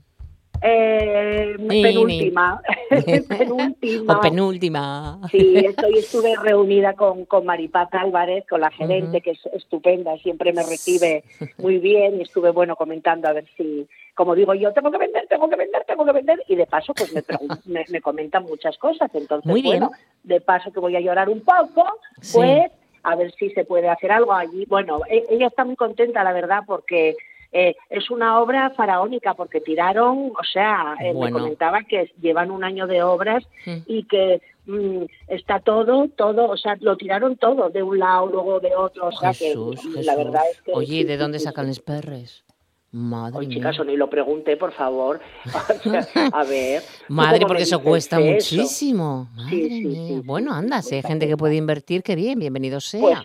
Eh, 0.62 1.56
penúltima. 1.68 2.60
penúltima. 3.28 4.14
O 4.18 4.20
penúltima. 4.20 5.20
Sí, 5.30 5.54
estoy, 5.56 5.98
estuve 5.98 6.34
reunida 6.36 6.92
con, 6.94 7.24
con 7.24 7.46
Maripaz 7.46 7.88
Álvarez, 7.92 8.44
con 8.48 8.60
la 8.60 8.70
gerente, 8.70 9.18
Ujú. 9.18 9.22
que 9.24 9.30
es 9.32 9.46
estupenda, 9.54 10.16
siempre 10.18 10.52
me 10.52 10.62
recibe 10.62 11.24
muy 11.58 11.78
bien 11.78 12.18
y 12.18 12.22
estuve, 12.22 12.50
bueno, 12.50 12.76
comentando 12.76 13.28
a 13.28 13.32
ver 13.32 13.46
si, 13.56 13.86
como 14.14 14.34
digo 14.34 14.54
yo, 14.54 14.72
tengo 14.72 14.90
que 14.90 14.98
vender, 14.98 15.26
tengo 15.28 15.48
que 15.48 15.56
vender, 15.56 15.84
tengo 15.86 16.04
que 16.04 16.12
vender, 16.12 16.42
y 16.46 16.56
de 16.56 16.66
paso, 16.66 16.92
pues 16.94 17.12
me, 17.14 17.22
me, 17.66 17.84
me 17.88 18.00
comentan 18.00 18.42
muchas 18.44 18.76
cosas. 18.78 19.10
Entonces, 19.14 19.48
Muy 19.50 19.62
bien. 19.62 19.80
bueno, 19.80 19.92
de 20.24 20.40
paso 20.40 20.72
que 20.72 20.80
voy 20.80 20.96
a 20.96 21.00
llorar 21.00 21.28
un 21.28 21.40
poco, 21.40 21.84
Sí. 22.20 22.36
pues 22.36 22.70
a 23.02 23.16
ver 23.16 23.32
si 23.38 23.48
se 23.50 23.64
puede 23.64 23.88
hacer 23.88 24.12
algo 24.12 24.32
allí. 24.34 24.66
Bueno, 24.66 25.00
e- 25.08 25.24
ella 25.30 25.46
está 25.46 25.64
muy 25.64 25.76
contenta, 25.76 26.22
la 26.22 26.32
verdad, 26.34 26.64
porque 26.66 27.16
eh, 27.52 27.74
es 27.88 28.10
una 28.10 28.40
obra 28.40 28.70
faraónica, 28.70 29.34
porque 29.34 29.60
tiraron, 29.60 30.32
o 30.38 30.44
sea, 30.52 30.94
eh, 31.00 31.12
Bueno. 31.12 31.36
me 31.36 31.42
comentaba 31.42 31.82
que 31.82 32.12
llevan 32.20 32.50
un 32.50 32.62
año 32.64 32.86
de 32.86 33.02
obras 33.02 33.44
y 33.86 34.04
que 34.04 34.40
mm, 34.66 35.02
está 35.28 35.58
todo, 35.60 36.08
todo, 36.08 36.48
o 36.48 36.56
sea, 36.56 36.76
lo 36.80 36.96
tiraron 36.96 37.36
todo, 37.36 37.70
de 37.70 37.82
un 37.82 37.98
lado, 37.98 38.26
luego 38.26 38.60
de 38.60 38.74
otro, 38.76 39.08
o 39.08 39.12
sea, 39.12 39.34
Jesús, 39.34 39.76
que 39.80 39.88
Jesús. 39.88 40.06
la 40.06 40.16
verdad 40.16 40.42
es 40.52 40.60
que... 40.62 40.72
Oye, 40.72 41.04
¿de 41.04 41.16
dónde 41.16 41.38
sacan 41.40 41.66
los 41.66 41.80
perres? 41.80 42.44
Madre 42.92 43.38
Oye, 43.38 43.48
chicas, 43.54 43.76
ni 43.86 43.96
lo 43.96 44.10
pregunté, 44.10 44.56
por 44.56 44.72
favor. 44.72 45.20
Sea, 45.84 46.06
a 46.32 46.42
ver. 46.44 46.82
¿tú 47.06 47.14
Madre, 47.14 47.46
porque 47.46 47.62
eso 47.62 47.80
cuesta 47.82 48.20
eso? 48.20 48.32
muchísimo. 48.56 49.28
Madre 49.34 49.50
Sí, 49.50 49.68
sí, 49.68 49.86
mía. 49.86 50.22
bueno, 50.24 50.52
anda, 50.52 50.82
si 50.82 50.96
hay 50.96 51.02
gente 51.02 51.28
que 51.28 51.36
puede 51.36 51.54
invertir, 51.54 52.02
qué 52.02 52.16
bien, 52.16 52.40
bienvenido 52.40 52.80
sea. 52.80 53.00
Pues, 53.00 53.18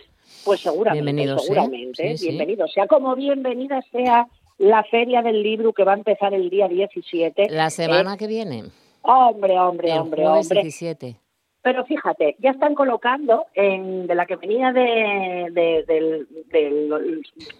pues 0.46 0.60
seguramente, 0.60 1.02
Bienvenido 1.04 1.38
sea. 1.38 1.46
seguramente, 1.54 2.08
Sí, 2.10 2.16
sí. 2.18 2.28
bienvenido 2.28 2.66
sea. 2.68 2.86
Como 2.86 3.14
bienvenida 3.14 3.82
sea 3.92 4.26
la 4.58 4.82
Feria 4.84 5.20
del 5.20 5.42
Libro 5.42 5.74
que 5.74 5.84
va 5.84 5.92
a 5.92 5.96
empezar 5.96 6.32
el 6.32 6.48
día 6.48 6.68
17. 6.68 7.48
La 7.50 7.68
semana 7.68 8.14
Eh, 8.14 8.16
que 8.16 8.26
viene, 8.26 8.64
Hombre, 9.02 9.58
hombre, 9.60 9.92
el 9.92 9.98
hombre, 9.98 10.26
hombre. 10.26 10.62
17. 10.62 11.16
Pero 11.62 11.84
fíjate, 11.84 12.36
ya 12.38 12.50
están 12.52 12.74
colocando 12.76 13.46
en, 13.54 14.06
de 14.06 14.14
la 14.14 14.24
que 14.24 14.36
venía 14.36 14.72
de, 14.72 15.48
de, 15.50 15.84
del- 15.86 16.26
de 16.52 16.70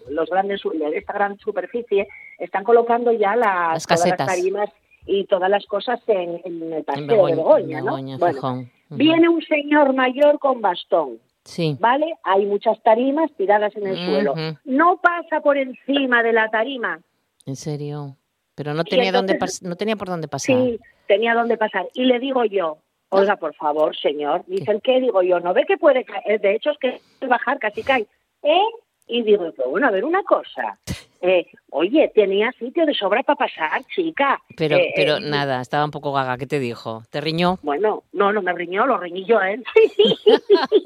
los, 0.09 0.29
grandes, 0.29 0.61
de 0.63 0.97
esta 0.97 1.13
gran 1.13 1.37
superficie, 1.39 2.07
están 2.39 2.63
colocando 2.63 3.11
ya 3.11 3.35
las, 3.35 3.73
Las 3.73 3.85
todas 3.85 4.01
casetas. 4.01 4.27
las 4.27 4.35
tarimas 4.37 4.69
y 5.05 5.25
todas 5.25 5.49
las 5.49 5.65
cosas 5.65 5.99
en, 6.07 6.41
en 6.45 6.73
el 6.73 6.83
paseo 6.85 7.03
En 7.27 7.35
de 7.35 7.35
Begoña, 7.43 7.79
¿no? 7.79 7.85
Begoña, 7.85 8.17
Bueno, 8.17 8.33
Gijón. 8.35 8.59
Ujú. 8.89 8.97
Viene 8.97 9.27
un 9.29 9.41
señor 9.41 9.93
mayor 9.93 10.39
con 10.39 10.61
bastón, 10.61 11.19
Sí. 11.47 11.77
¿vale? 11.79 12.13
Hay 12.23 12.45
muchas 12.45 12.81
tarimas 12.83 13.31
tiradas 13.37 13.75
en 13.77 13.87
el 13.87 13.95
suelo. 14.05 14.33
Ujú. 14.33 14.57
No 14.65 14.97
pasa 15.01 15.39
por 15.41 15.57
encima 15.57 16.21
de 16.21 16.33
la 16.33 16.49
tarima. 16.49 16.99
En 17.45 17.55
serio. 17.55 18.17
Pero 18.53 18.73
no 18.73 18.83
tenía 18.83 19.11
dónde 19.11 19.33
entonces- 19.33 19.61
pas- 19.63 19.67
no 19.67 19.75
tenía 19.75 19.95
por 19.95 20.07
dónde 20.09 20.27
pasar. 20.27 20.55
Sí, 20.55 20.79
tenía 21.07 21.33
dónde 21.33 21.57
pasar. 21.57 21.87
Y 21.93 22.03
le 22.05 22.19
digo 22.19 22.43
yo, 22.43 22.79
oiga, 23.09 23.37
por 23.37 23.53
favor, 23.55 23.95
señor. 23.95 24.43
Dicen, 24.47 24.81
¿qué? 24.81 24.99
Digo 24.99 25.21
yo, 25.23 25.39
¿no 25.39 25.53
ve 25.53 25.63
que 25.65 25.77
puede 25.77 26.03
caer? 26.03 26.41
De 26.41 26.55
hecho, 26.55 26.71
es 26.71 26.77
que 26.79 26.99
bajar 27.27 27.59
casi 27.59 27.81
cae. 27.83 28.07
¿Eh? 28.43 28.61
Y 29.07 29.23
digo, 29.23 29.51
pero 29.55 29.69
bueno, 29.69 29.87
a 29.87 29.91
ver 29.91 30.03
una 30.05 30.23
cosa. 30.23 30.77
Eh, 31.21 31.47
oye, 31.71 32.11
tenía 32.13 32.51
sitio 32.59 32.85
de 32.85 32.93
sobra 32.93 33.23
para 33.23 33.37
pasar, 33.37 33.83
chica. 33.95 34.39
Pero, 34.55 34.75
Eh, 34.77 34.93
pero 34.95 35.17
eh, 35.17 35.21
nada, 35.21 35.61
estaba 35.61 35.83
un 35.85 35.89
poco 35.91 36.11
gaga. 36.13 36.37
¿Qué 36.37 36.45
te 36.45 36.59
dijo? 36.59 37.01
¿Te 37.09 37.21
riñó? 37.21 37.57
Bueno, 37.63 38.03
no, 38.13 38.31
no 38.31 38.41
me 38.43 38.53
riñó, 38.53 38.85
lo 38.85 38.97
riñí 38.99 39.25
yo, 39.25 39.41
¿eh? 39.41 39.59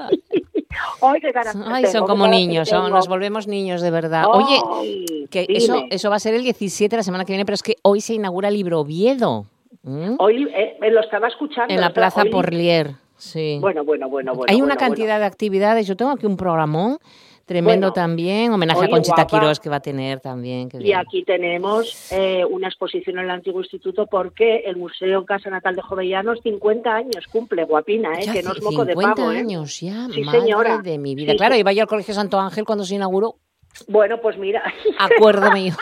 Ay, 1.01 1.19
qué 1.21 1.31
Ay, 1.67 1.85
son 1.87 2.07
como 2.07 2.27
niños, 2.27 2.69
son- 2.69 2.91
nos 2.91 3.07
volvemos 3.07 3.47
niños 3.47 3.81
de 3.81 3.91
verdad. 3.91 4.25
Oye, 4.31 4.59
Ay, 4.71 5.27
que 5.29 5.41
dime. 5.41 5.57
eso, 5.57 5.83
eso 5.89 6.09
va 6.09 6.15
a 6.15 6.19
ser 6.19 6.33
el 6.33 6.43
17 6.43 6.95
la 6.95 7.03
semana 7.03 7.25
que 7.25 7.33
viene, 7.33 7.45
pero 7.45 7.55
es 7.55 7.63
que 7.63 7.75
hoy 7.83 8.01
se 8.01 8.13
inaugura 8.13 8.47
el 8.47 8.55
libro 8.55 8.79
Oviedo. 8.79 9.45
¿m? 9.83 10.15
Hoy 10.19 10.47
eh, 10.53 10.77
lo 10.91 11.01
estaba 11.01 11.27
escuchando. 11.27 11.73
en 11.73 11.81
la 11.81 11.91
Plaza 11.91 12.21
hoy- 12.23 12.29
Porlier. 12.29 12.91
Sí. 13.17 13.57
Bueno, 13.61 13.83
bueno, 13.83 14.09
bueno, 14.09 14.33
bueno. 14.33 14.45
Hay 14.51 14.57
una 14.61 14.73
bueno, 14.75 14.79
cantidad 14.79 15.19
de 15.19 15.25
actividades. 15.25 15.85
Yo 15.85 15.95
tengo 15.95 16.11
aquí 16.11 16.25
un 16.25 16.37
programón 16.37 16.97
tremendo 17.45 17.88
Bueno. 17.88 17.93
también. 17.93 18.51
Homenaje 18.51 18.86
a 18.86 18.89
Conchita. 18.89 19.25
Quirós 19.27 19.60
que 19.60 19.69
va 19.69 19.77
a 19.77 19.81
tener 19.81 20.19
también. 20.19 20.69
qué 20.69 20.77
Y 20.77 20.83
bien. 20.83 21.00
aquí 21.00 21.24
tenemos 21.24 22.12
eh, 22.12 22.43
una 22.50 22.67
exposición 22.67 23.17
en 23.19 23.25
el 23.25 23.31
antiguo 23.31 23.62
instituto 23.62 24.07
porque 24.07 24.57
el 24.65 24.77
Museo 24.77 25.25
Casa 25.25 25.50
Natal 25.50 25.75
de 25.75 25.81
Jovellanos 25.81 26.39
50 26.43 26.89
años 26.93 27.25
cumple, 27.31 27.63
guapina, 27.65 28.13
¿eh? 28.19 28.25
Ya 28.25 28.33
que 28.33 28.43
no 28.43 28.53
es 28.53 28.62
moco 28.62 28.86
de 28.86 28.93
50 28.93 29.15
pavo, 29.15 29.31
¿eh? 29.31 29.38
años 29.39 29.79
ya, 29.79 30.07
Sí, 30.13 30.21
madre 30.24 30.41
señora. 30.41 30.77
de 30.79 30.98
mi 30.98 31.15
vida. 31.15 31.31
Sí, 31.31 31.38
claro, 31.38 31.55
iba 31.55 31.71
yo 31.74 31.81
al 31.83 31.88
Colegio 31.88 32.13
Santo 32.13 32.39
Ángel 32.39 32.65
cuando 32.65 32.83
se 32.86 32.95
inauguró. 32.95 33.36
Bueno, 33.87 34.19
pues 34.21 34.37
mira. 34.37 34.61
Acuerdo 34.99 35.51
mío. 35.51 35.73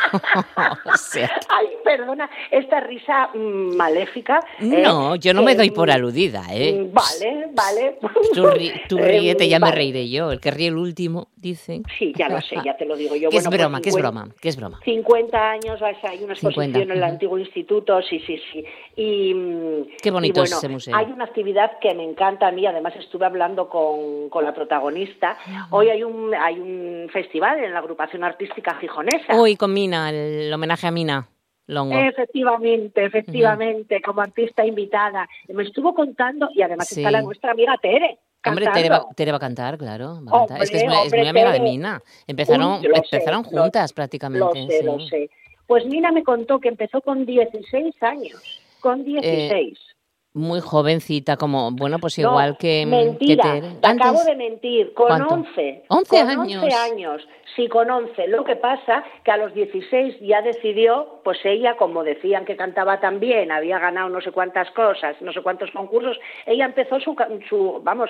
O 0.85 0.95
sea, 0.97 1.29
Ay, 1.49 1.67
perdona, 1.83 2.29
esta 2.51 2.79
risa 2.79 3.29
mm, 3.33 3.75
maléfica. 3.75 4.39
eh, 4.59 4.81
no, 4.83 5.15
yo 5.15 5.33
no 5.33 5.41
me 5.41 5.51
eh, 5.51 5.55
doy 5.55 5.71
por 5.71 5.91
aludida, 5.91 6.43
¿eh? 6.51 6.73
mm, 6.73 6.93
Vale, 6.93 7.47
vale. 7.53 7.97
Tú, 8.33 8.45
ri- 8.45 8.81
tú 8.87 8.97
Eh, 8.99 9.07
ríete, 9.07 9.47
ya 9.49 9.59
me 9.59 9.71
reiré 9.71 10.09
yo. 10.09 10.31
El 10.31 10.39
que 10.39 10.51
ríe 10.51 10.67
el 10.67 10.77
último, 10.77 11.27
dicen. 11.35 11.83
Sí, 11.97 12.13
ya 12.15 12.29
lo 12.29 12.39
sé, 12.41 12.55
ya 12.63 12.75
te 12.77 12.85
lo 12.85 12.95
digo 12.95 13.15
yo. 13.15 13.29
Que 13.29 13.37
es 13.37 13.43
Bueno, 13.43 13.49
pues 13.49 13.59
broma, 13.61 13.81
que 13.81 13.89
es 13.89 13.95
50 13.95 14.11
broma, 14.19 14.35
que 14.41 14.49
es 14.49 14.55
broma. 14.57 14.79
50 14.83 15.51
años, 15.51 15.79
vas 15.79 15.95
hay 16.03 16.23
una 16.23 16.35
50, 16.35 16.47
exposición 16.49 16.81
en 16.91 16.91
el 16.97 17.03
antiguo 17.03 17.37
instituto, 17.37 18.01
sí, 18.03 18.19
sí, 18.25 18.39
sí. 18.51 18.63
Y, 18.95 19.33
Qué 20.01 20.11
bonito 20.11 20.41
y 20.41 20.43
es 20.43 20.49
bueno, 20.51 20.57
ese 20.57 20.69
museo. 20.69 20.95
Hay 20.95 21.05
una 21.05 21.25
actividad 21.25 21.79
que 21.79 21.93
me 21.93 22.03
encanta 22.03 22.47
a 22.47 22.51
mí, 22.51 22.65
además 22.65 22.93
estuve 22.97 23.25
hablando 23.25 23.67
con, 23.69 24.29
con 24.29 24.43
la 24.43 24.53
protagonista. 24.53 25.37
Hoy 25.71 25.89
hay 25.89 26.03
un, 26.03 26.33
hay 26.35 26.59
un 26.59 27.09
festival 27.11 27.63
en 27.63 27.73
la 27.73 27.78
agrupación 27.79 28.23
artística 28.23 28.75
gijonesa. 28.75 29.33
Hoy 29.35 29.55
con 29.55 29.73
Mina, 29.73 30.09
el 30.09 30.51
homenaje 30.53 30.87
a 30.87 30.91
Mina 30.91 31.27
Longo. 31.67 31.97
Efectivamente, 31.97 33.05
efectivamente, 33.05 34.01
como 34.01 34.21
artista 34.21 34.65
invitada. 34.65 35.27
Me 35.49 35.63
estuvo 35.63 35.93
contando 35.93 36.49
y 36.53 36.61
además 36.61 36.87
Sí. 36.87 37.01
está 37.01 37.11
la 37.11 37.21
nuestra 37.21 37.51
amiga 37.51 37.75
Tere. 37.81 38.19
Hombre, 38.45 38.65
cantando. 38.65 38.71
Tere 38.73 38.89
va, 38.89 39.05
Tere 39.15 39.31
va 39.31 39.37
a 39.37 39.39
cantar, 39.39 39.77
claro. 39.77 40.19
va 40.25 40.37
a 40.37 40.39
cantar. 40.47 40.63
es 40.63 40.71
que 40.71 40.77
es, 40.77 40.83
Hombre, 40.83 40.95
muy- 40.97 41.07
es 41.07 41.13
hombre, 41.13 41.19
muy 41.19 41.27
amiga 41.29 41.51
de 41.51 41.57
Tere. 41.59 41.69
Mina. 41.71 42.01
Empezaron, 42.25 42.79
Uy, 42.79 42.87
lo 42.87 42.95
sé, 42.95 43.01
empezaron 43.11 43.43
lo- 43.51 43.61
juntas 43.63 43.91
Lo 43.91 43.95
prácticamente. 43.95 44.67
sé, 44.67 44.79
sí. 44.79 44.85
lo 44.85 44.99
sé. 45.01 45.29
Pues 45.67 45.85
Mina 45.85 46.11
me 46.11 46.23
contó 46.23 46.59
que 46.59 46.69
empezó 46.69 47.01
con 47.01 47.25
16 47.25 48.01
años. 48.01 48.61
Con 48.79 49.01
Eh, 49.01 49.03
16. 49.03 49.77
Muy 50.39 50.61
jovencita, 50.61 51.35
como, 51.35 51.71
bueno, 51.71 51.99
pues 51.99 52.17
igual 52.17 52.55
que, 52.57 52.79
que 52.81 52.85
mentira, 52.85 53.43
Tere. 53.43 53.61
te 53.81 53.87
Antes- 53.87 54.07
acabo 54.07 54.23
de 54.23 54.35
mentir, 54.37 54.93
con 54.93 55.07
¿Cuánto? 55.07 55.33
11. 55.33 55.83
11 55.89 56.09
con 56.21 56.29
años. 56.29 56.63
11 56.63 56.75
años, 56.75 57.27
sí, 57.57 57.67
con 57.67 57.91
11. 57.91 58.27
Lo 58.29 58.45
que 58.45 58.55
pasa 58.55 59.03
que 59.25 59.31
a 59.31 59.37
los 59.37 59.53
16 59.53 60.15
ya 60.21 60.41
decidió, 60.41 61.19
pues 61.25 61.39
ella, 61.43 61.75
como 61.75 62.03
decían 62.05 62.45
que 62.45 62.55
cantaba 62.55 63.01
tan 63.01 63.19
bien, 63.19 63.51
había 63.51 63.79
ganado 63.79 64.07
no 64.07 64.21
sé 64.21 64.31
cuántas 64.31 64.71
cosas, 64.71 65.17
no 65.21 65.33
sé 65.33 65.41
cuántos 65.41 65.71
concursos, 65.71 66.17
ella 66.45 66.63
empezó 66.65 67.01
su, 67.01 67.15
su 67.49 67.81
vamos, 67.83 68.09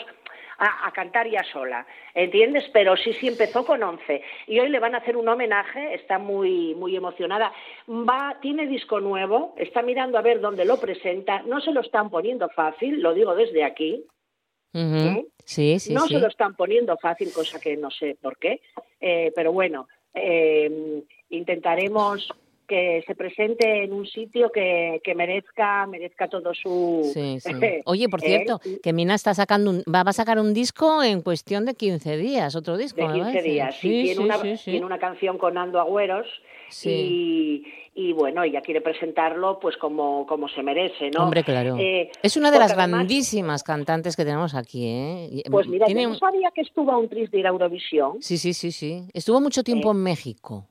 a, 0.59 0.87
a 0.87 0.91
cantar 0.91 1.27
ya 1.29 1.43
sola, 1.51 1.87
¿entiendes? 2.13 2.69
Pero 2.73 2.95
sí, 2.97 3.13
sí 3.13 3.27
empezó 3.27 3.65
con 3.65 3.81
11 3.81 4.21
y 4.47 4.59
hoy 4.59 4.69
le 4.69 4.79
van 4.79 4.93
a 4.93 4.99
hacer 4.99 5.17
un 5.17 5.27
homenaje, 5.27 5.93
está 5.93 6.19
muy 6.19 6.75
muy 6.75 6.95
emocionada. 6.95 7.51
Va, 7.87 8.37
tiene 8.41 8.67
disco 8.67 8.99
nuevo, 8.99 9.55
está 9.57 9.81
mirando 9.81 10.17
a 10.17 10.21
ver 10.21 10.41
dónde 10.41 10.65
lo 10.65 10.79
presenta, 10.79 11.41
no 11.43 11.61
se 11.61 11.71
lo 11.71 11.81
están 11.81 12.09
poniendo 12.09 12.49
fácil, 12.49 13.01
lo 13.01 13.13
digo 13.13 13.33
desde 13.35 13.63
aquí. 13.63 14.05
¿eh? 14.73 15.25
Sí, 15.45 15.79
sí, 15.79 15.93
no 15.93 16.01
sí. 16.01 16.13
se 16.13 16.19
lo 16.19 16.27
están 16.27 16.55
poniendo 16.55 16.97
fácil, 16.97 17.31
cosa 17.33 17.59
que 17.59 17.75
no 17.77 17.89
sé 17.89 18.17
por 18.21 18.37
qué, 18.37 18.61
eh, 18.99 19.31
pero 19.35 19.51
bueno, 19.51 19.87
eh, 20.13 21.03
intentaremos 21.29 22.31
que 22.69 23.03
se 23.05 23.15
presente 23.15 23.83
en 23.83 23.91
un 23.91 24.05
sitio 24.05 24.51
que, 24.51 25.01
que 25.03 25.15
merezca 25.15 25.85
merezca 25.87 26.27
todo 26.29 26.53
su 26.53 27.01
Sí, 27.13 27.39
sí. 27.41 27.51
Oye, 27.85 28.07
por 28.07 28.23
¿eh? 28.23 28.27
cierto, 28.27 28.61
que 28.81 28.93
Mina 28.93 29.15
está 29.15 29.33
sacando 29.33 29.71
un, 29.71 29.79
va, 29.93 30.03
va 30.03 30.11
a 30.11 30.13
sacar 30.13 30.39
un 30.39 30.53
disco 30.53 31.03
en 31.03 31.21
cuestión 31.21 31.65
de 31.65 31.73
15 31.73 32.15
días, 32.17 32.55
otro 32.55 32.77
disco. 32.77 33.01
de 33.01 33.07
me 33.07 33.13
15 33.15 33.29
parece. 33.31 33.49
días. 33.49 33.75
Sí, 33.75 33.89
Sí, 33.89 34.03
tiene, 34.03 34.21
una, 34.23 34.39
tiene 34.41 34.85
una 34.85 34.99
canción 34.99 35.37
con 35.39 35.57
Ando 35.57 35.79
Agüeros 35.79 36.27
Sí. 36.71 37.63
y, 37.95 38.09
y 38.09 38.13
bueno, 38.13 38.43
ella 38.43 38.61
quiere 38.61 38.79
presentarlo 38.81 39.59
pues 39.59 39.75
como, 39.77 40.27
como 40.27 40.47
se 40.49 40.61
merece, 40.61 41.09
¿no? 41.09 41.23
Hombre, 41.23 41.43
claro. 41.43 41.75
Eh, 41.79 42.11
es 42.21 42.37
una 42.37 42.51
de 42.51 42.59
las 42.59 42.73
además- 42.73 42.89
grandísimas 42.99 43.63
cantantes 43.63 44.15
que 44.15 44.23
tenemos 44.23 44.53
aquí, 44.53 44.85
¿eh? 44.85 45.43
Pues 45.49 45.67
mira, 45.67 45.87
tiene 45.87 46.03
yo 46.03 46.09
no 46.09 46.15
sabía 46.15 46.51
que 46.53 46.61
estuvo 46.61 46.91
a 46.91 46.97
un 46.99 47.09
tris 47.09 47.31
de 47.31 47.39
ir 47.39 47.47
a 47.47 47.49
Eurovisión. 47.49 48.21
Sí, 48.21 48.37
sí, 48.37 48.53
sí, 48.53 48.71
sí. 48.71 49.01
Estuvo 49.15 49.41
mucho 49.41 49.63
tiempo 49.63 49.87
Eh, 49.89 49.95
en 49.95 50.03
México. 50.03 50.67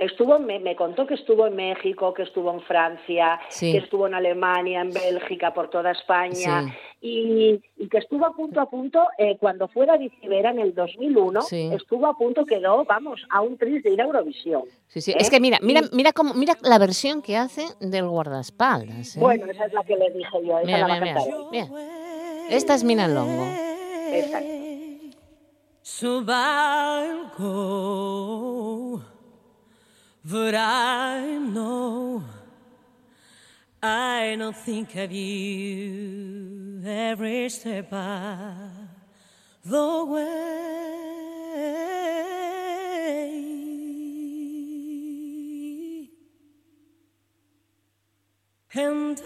Estuvo, 0.00 0.38
me, 0.38 0.58
me 0.58 0.74
contó 0.76 1.06
que 1.06 1.12
estuvo 1.12 1.46
en 1.46 1.54
México, 1.56 2.14
que 2.14 2.22
estuvo 2.22 2.50
en 2.52 2.62
Francia, 2.62 3.38
Sí. 3.50 3.70
que 3.72 3.78
estuvo 3.78 4.06
en 4.06 4.14
Alemania, 4.14 4.80
en 4.80 4.90
Bélgica, 4.94 5.52
por 5.52 5.68
toda 5.68 5.90
España, 5.92 6.74
y, 7.02 7.60
y 7.76 7.88
que 7.90 7.98
estuvo 7.98 8.24
a 8.24 8.32
punto 8.34 8.62
a 8.62 8.70
punto, 8.70 9.06
eh, 9.18 9.36
cuando 9.38 9.68
fuera 9.68 9.98
Vicivera 9.98 10.50
en 10.52 10.58
el 10.58 10.74
2001, 10.74 11.42
Sí. 11.42 11.70
estuvo 11.74 12.06
a 12.06 12.16
punto, 12.16 12.46
quedó, 12.46 12.82
vamos, 12.86 13.26
a 13.28 13.42
un 13.42 13.58
tris 13.58 13.82
de 13.82 13.90
ir 13.90 14.00
a 14.00 14.04
Eurovisión. 14.06 14.62
Sí, 14.88 15.02
sí. 15.02 15.10
¿eh? 15.12 15.16
Es 15.20 15.28
que 15.28 15.38
mira, 15.38 15.58
mira, 15.60 15.82
mira 15.92 16.12
cómo, 16.14 16.32
mira 16.32 16.56
la 16.62 16.78
versión 16.78 17.20
que 17.20 17.36
hace 17.36 17.66
del 17.80 18.08
guardaespaldas. 18.08 19.16
¿eh? 19.16 19.20
Bueno, 19.20 19.50
esa 19.50 19.66
es 19.66 19.72
la 19.74 19.84
que 19.84 19.96
le 19.96 20.10
dije 20.12 20.30
yo, 20.42 20.58
esa 20.60 20.66
Mira, 20.66 20.78
la 20.78 20.86
va 20.94 21.00
mira, 21.00 21.20
a 21.20 21.50
mira. 21.50 21.66
Esta 22.48 22.72
es 22.74 22.84
Mina 22.84 23.06
Longo. 23.06 23.44
Exacto. 24.12 24.48
But 30.24 30.54
I 30.54 31.38
know 31.38 32.22
I 33.82 34.36
don't 34.38 34.54
think 34.54 34.94
of 34.96 35.10
you 35.10 36.82
every 36.84 37.48
step 37.48 37.90
of 37.90 38.54
the 39.64 40.04
way. 40.04 40.60
And 48.74 49.20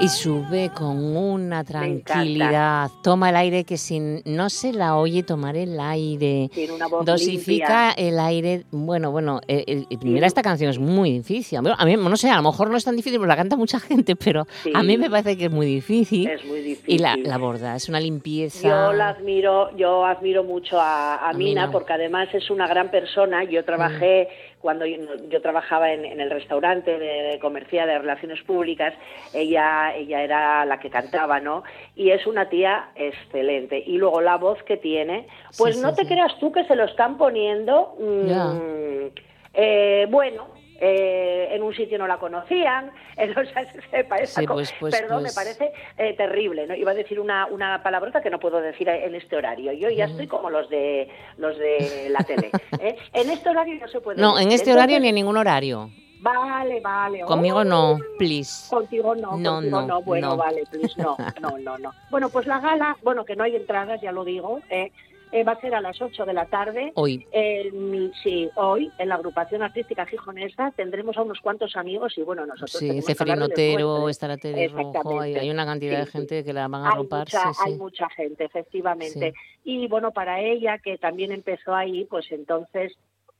Y 0.00 0.08
sube 0.08 0.70
con 0.72 1.16
una 1.16 1.64
tranquilidad. 1.64 2.88
Toma 3.02 3.30
el 3.30 3.36
aire 3.36 3.64
que 3.64 3.76
sin 3.76 4.22
no 4.24 4.48
se 4.48 4.72
la 4.72 4.94
oye 4.96 5.24
tomar 5.24 5.56
el 5.56 5.78
aire. 5.80 6.48
Tiene 6.54 6.72
una 6.74 6.86
voz 6.86 7.04
Dosifica 7.04 7.88
limpia. 7.96 8.08
el 8.08 8.20
aire. 8.20 8.62
Bueno, 8.70 9.10
bueno, 9.10 9.40
eh, 9.48 9.64
eh, 9.90 9.96
mira, 10.02 10.28
esta 10.28 10.42
canción 10.42 10.70
es 10.70 10.78
muy 10.78 11.10
difícil. 11.10 11.58
A 11.76 11.84
mí, 11.84 11.96
no 11.96 12.16
sé, 12.16 12.30
a 12.30 12.36
lo 12.36 12.42
mejor 12.42 12.70
no 12.70 12.76
es 12.76 12.84
tan 12.84 12.94
difícil 12.94 13.18
porque 13.18 13.28
la 13.30 13.36
canta 13.36 13.56
mucha 13.56 13.80
gente, 13.80 14.14
pero 14.14 14.46
Sí. 14.62 14.70
a 14.72 14.84
mí 14.84 14.96
me 14.96 15.10
parece 15.10 15.36
que 15.36 15.46
es 15.46 15.50
muy 15.50 15.66
difícil. 15.66 16.28
Es 16.28 16.44
muy 16.44 16.60
difícil. 16.60 16.94
Y 16.94 16.98
la, 16.98 17.16
la 17.16 17.36
borda, 17.36 17.74
es 17.74 17.88
una 17.88 17.98
limpieza. 17.98 18.68
Yo 18.68 18.92
la 18.92 19.08
admiro, 19.08 19.76
yo 19.76 20.04
admiro 20.06 20.44
mucho 20.44 20.80
a, 20.80 21.16
a 21.16 21.30
A 21.30 21.32
Mina 21.32 21.62
Mina. 21.62 21.72
porque 21.72 21.92
además 21.94 22.28
es 22.34 22.50
una 22.50 22.68
gran 22.68 22.88
persona. 22.92 23.42
Yo 23.42 23.64
trabajé 23.64 24.28
cuando 24.60 24.84
yo, 24.86 24.98
yo 25.28 25.40
trabajaba 25.40 25.92
en, 25.92 26.04
en 26.04 26.20
el 26.20 26.30
restaurante 26.30 26.98
de, 26.98 27.38
comercial 27.40 27.88
de 27.88 27.98
relaciones 27.98 28.42
públicas. 28.42 28.92
Ella, 29.32 29.94
ella 29.96 30.22
era 30.22 30.64
la 30.64 30.80
que 30.80 30.90
cantaba, 30.90 31.40
¿no? 31.40 31.62
Y 31.94 32.10
es 32.10 32.26
una 32.26 32.48
tía 32.48 32.90
excelente. 32.96 33.82
Y 33.86 33.98
luego 33.98 34.20
la 34.20 34.36
voz 34.36 34.62
que 34.64 34.76
tiene, 34.76 35.26
pues 35.56 35.76
Sí, 35.76 35.82
no 35.82 35.90
sí, 35.90 35.96
te 35.96 36.02
sí. 36.02 36.08
creas 36.08 36.38
tú 36.40 36.50
que 36.52 36.64
se 36.64 36.74
lo 36.76 36.84
están 36.84 37.16
poniendo. 37.18 37.94
mm, 37.98 39.06
eh, 39.54 40.06
bueno, 40.10 40.48
eh, 40.78 41.48
en 41.50 41.62
un 41.62 41.74
sitio 41.74 41.98
no 41.98 42.06
la 42.06 42.18
conocían, 42.18 42.90
en, 43.16 43.30
o 43.38 43.44
sea, 43.44 43.64
sepa 43.90 44.16
esa 44.18 44.40
Sí, 44.40 44.46
pues, 44.46 44.72
pues, 44.78 44.94
perdón, 44.98 45.22
pues. 45.22 45.34
me 45.36 45.40
parece 45.42 45.72
eh, 45.96 46.14
terrible, 46.16 46.66
¿no? 46.66 46.74
Iba 46.74 46.92
a 46.92 46.94
decir 46.94 47.18
una, 47.20 47.46
una 47.46 47.82
palabrota 47.82 48.20
que 48.22 48.30
no 48.30 48.38
puedo 48.38 48.60
decir 48.60 48.88
en 48.88 49.14
este 49.14 49.36
horario. 49.36 49.72
Yo 49.72 49.88
ya 49.90 50.06
estoy 50.06 50.26
como 50.26 50.50
los 50.50 50.68
de 50.70 51.08
los 51.36 51.56
de 51.58 52.08
la 52.10 52.20
tele. 52.24 52.50
¿eh? 52.80 52.96
En 53.12 53.30
este 53.30 53.48
horario 53.50 53.74
no 53.80 53.88
se 53.88 54.00
puede. 54.00 54.20
No, 54.20 54.38
en 54.38 54.44
decir. 54.48 54.60
este 54.60 54.72
horario 54.72 54.98
ni 55.00 55.08
Entonces, 55.08 55.08
en 55.10 55.14
ningún 55.14 55.36
horario. 55.36 55.90
Vale, 56.20 56.80
vale. 56.80 57.20
Conmigo 57.20 57.58
Oh, 57.58 57.64
no, 57.64 57.98
please. 58.18 58.68
Contigo 58.68 59.14
no, 59.14 59.36
No, 59.36 59.54
contigo 59.56 59.80
no, 59.80 59.86
no, 59.86 60.02
bueno, 60.02 60.30
no. 60.30 60.36
vale, 60.36 60.64
please, 60.70 61.00
no, 61.00 61.16
no, 61.40 61.58
no, 61.58 61.78
no. 61.78 61.92
Bueno, 62.10 62.28
pues 62.28 62.46
la 62.48 62.58
gala, 62.58 62.96
bueno, 63.04 63.24
que 63.24 63.36
no 63.36 63.44
hay 63.44 63.54
entradas, 63.54 64.00
ya 64.00 64.10
lo 64.10 64.24
digo, 64.24 64.60
eh, 64.68 64.90
eh, 65.32 65.44
va 65.44 65.52
a 65.52 65.60
ser 65.60 65.74
a 65.74 65.80
las 65.80 66.00
8 66.00 66.24
de 66.24 66.32
la 66.32 66.46
tarde. 66.46 66.92
Hoy. 66.94 67.26
El- 67.32 68.12
sí, 68.22 68.48
hoy, 68.56 68.90
en 68.98 69.08
la 69.08 69.16
agrupación 69.16 69.62
artística 69.62 70.06
gijonesa, 70.06 70.72
tendremos 70.76 71.16
a 71.16 71.22
unos 71.22 71.40
cuantos 71.40 71.76
amigos 71.76 72.16
y, 72.16 72.22
bueno, 72.22 72.46
nosotros 72.46 72.72
Sí, 72.72 72.88
del 72.88 73.42
Otero, 73.42 74.08
estará 74.08 74.36
Tere 74.36 74.68
Rojo, 74.68 75.20
hay, 75.20 75.34
hay 75.36 75.50
una 75.50 75.64
cantidad 75.66 75.98
de 75.98 76.04
Sí, 76.06 76.12
sí. 76.12 76.18
gente 76.18 76.44
que 76.44 76.52
la 76.52 76.68
van 76.68 76.86
a 76.86 76.94
mucha, 76.96 77.52
sí, 77.54 77.60
hay 77.64 77.72
sí. 77.72 77.78
mucha 77.78 78.08
gente, 78.10 78.44
efectivamente. 78.44 79.34
Y 79.64 79.86
bueno, 79.88 80.12
para 80.12 80.40
ella, 80.40 80.78
que 80.78 80.98
también 80.98 81.32
empezó 81.32 81.74
ahí, 81.74 82.04
pues 82.04 82.30
entonces 82.32 82.96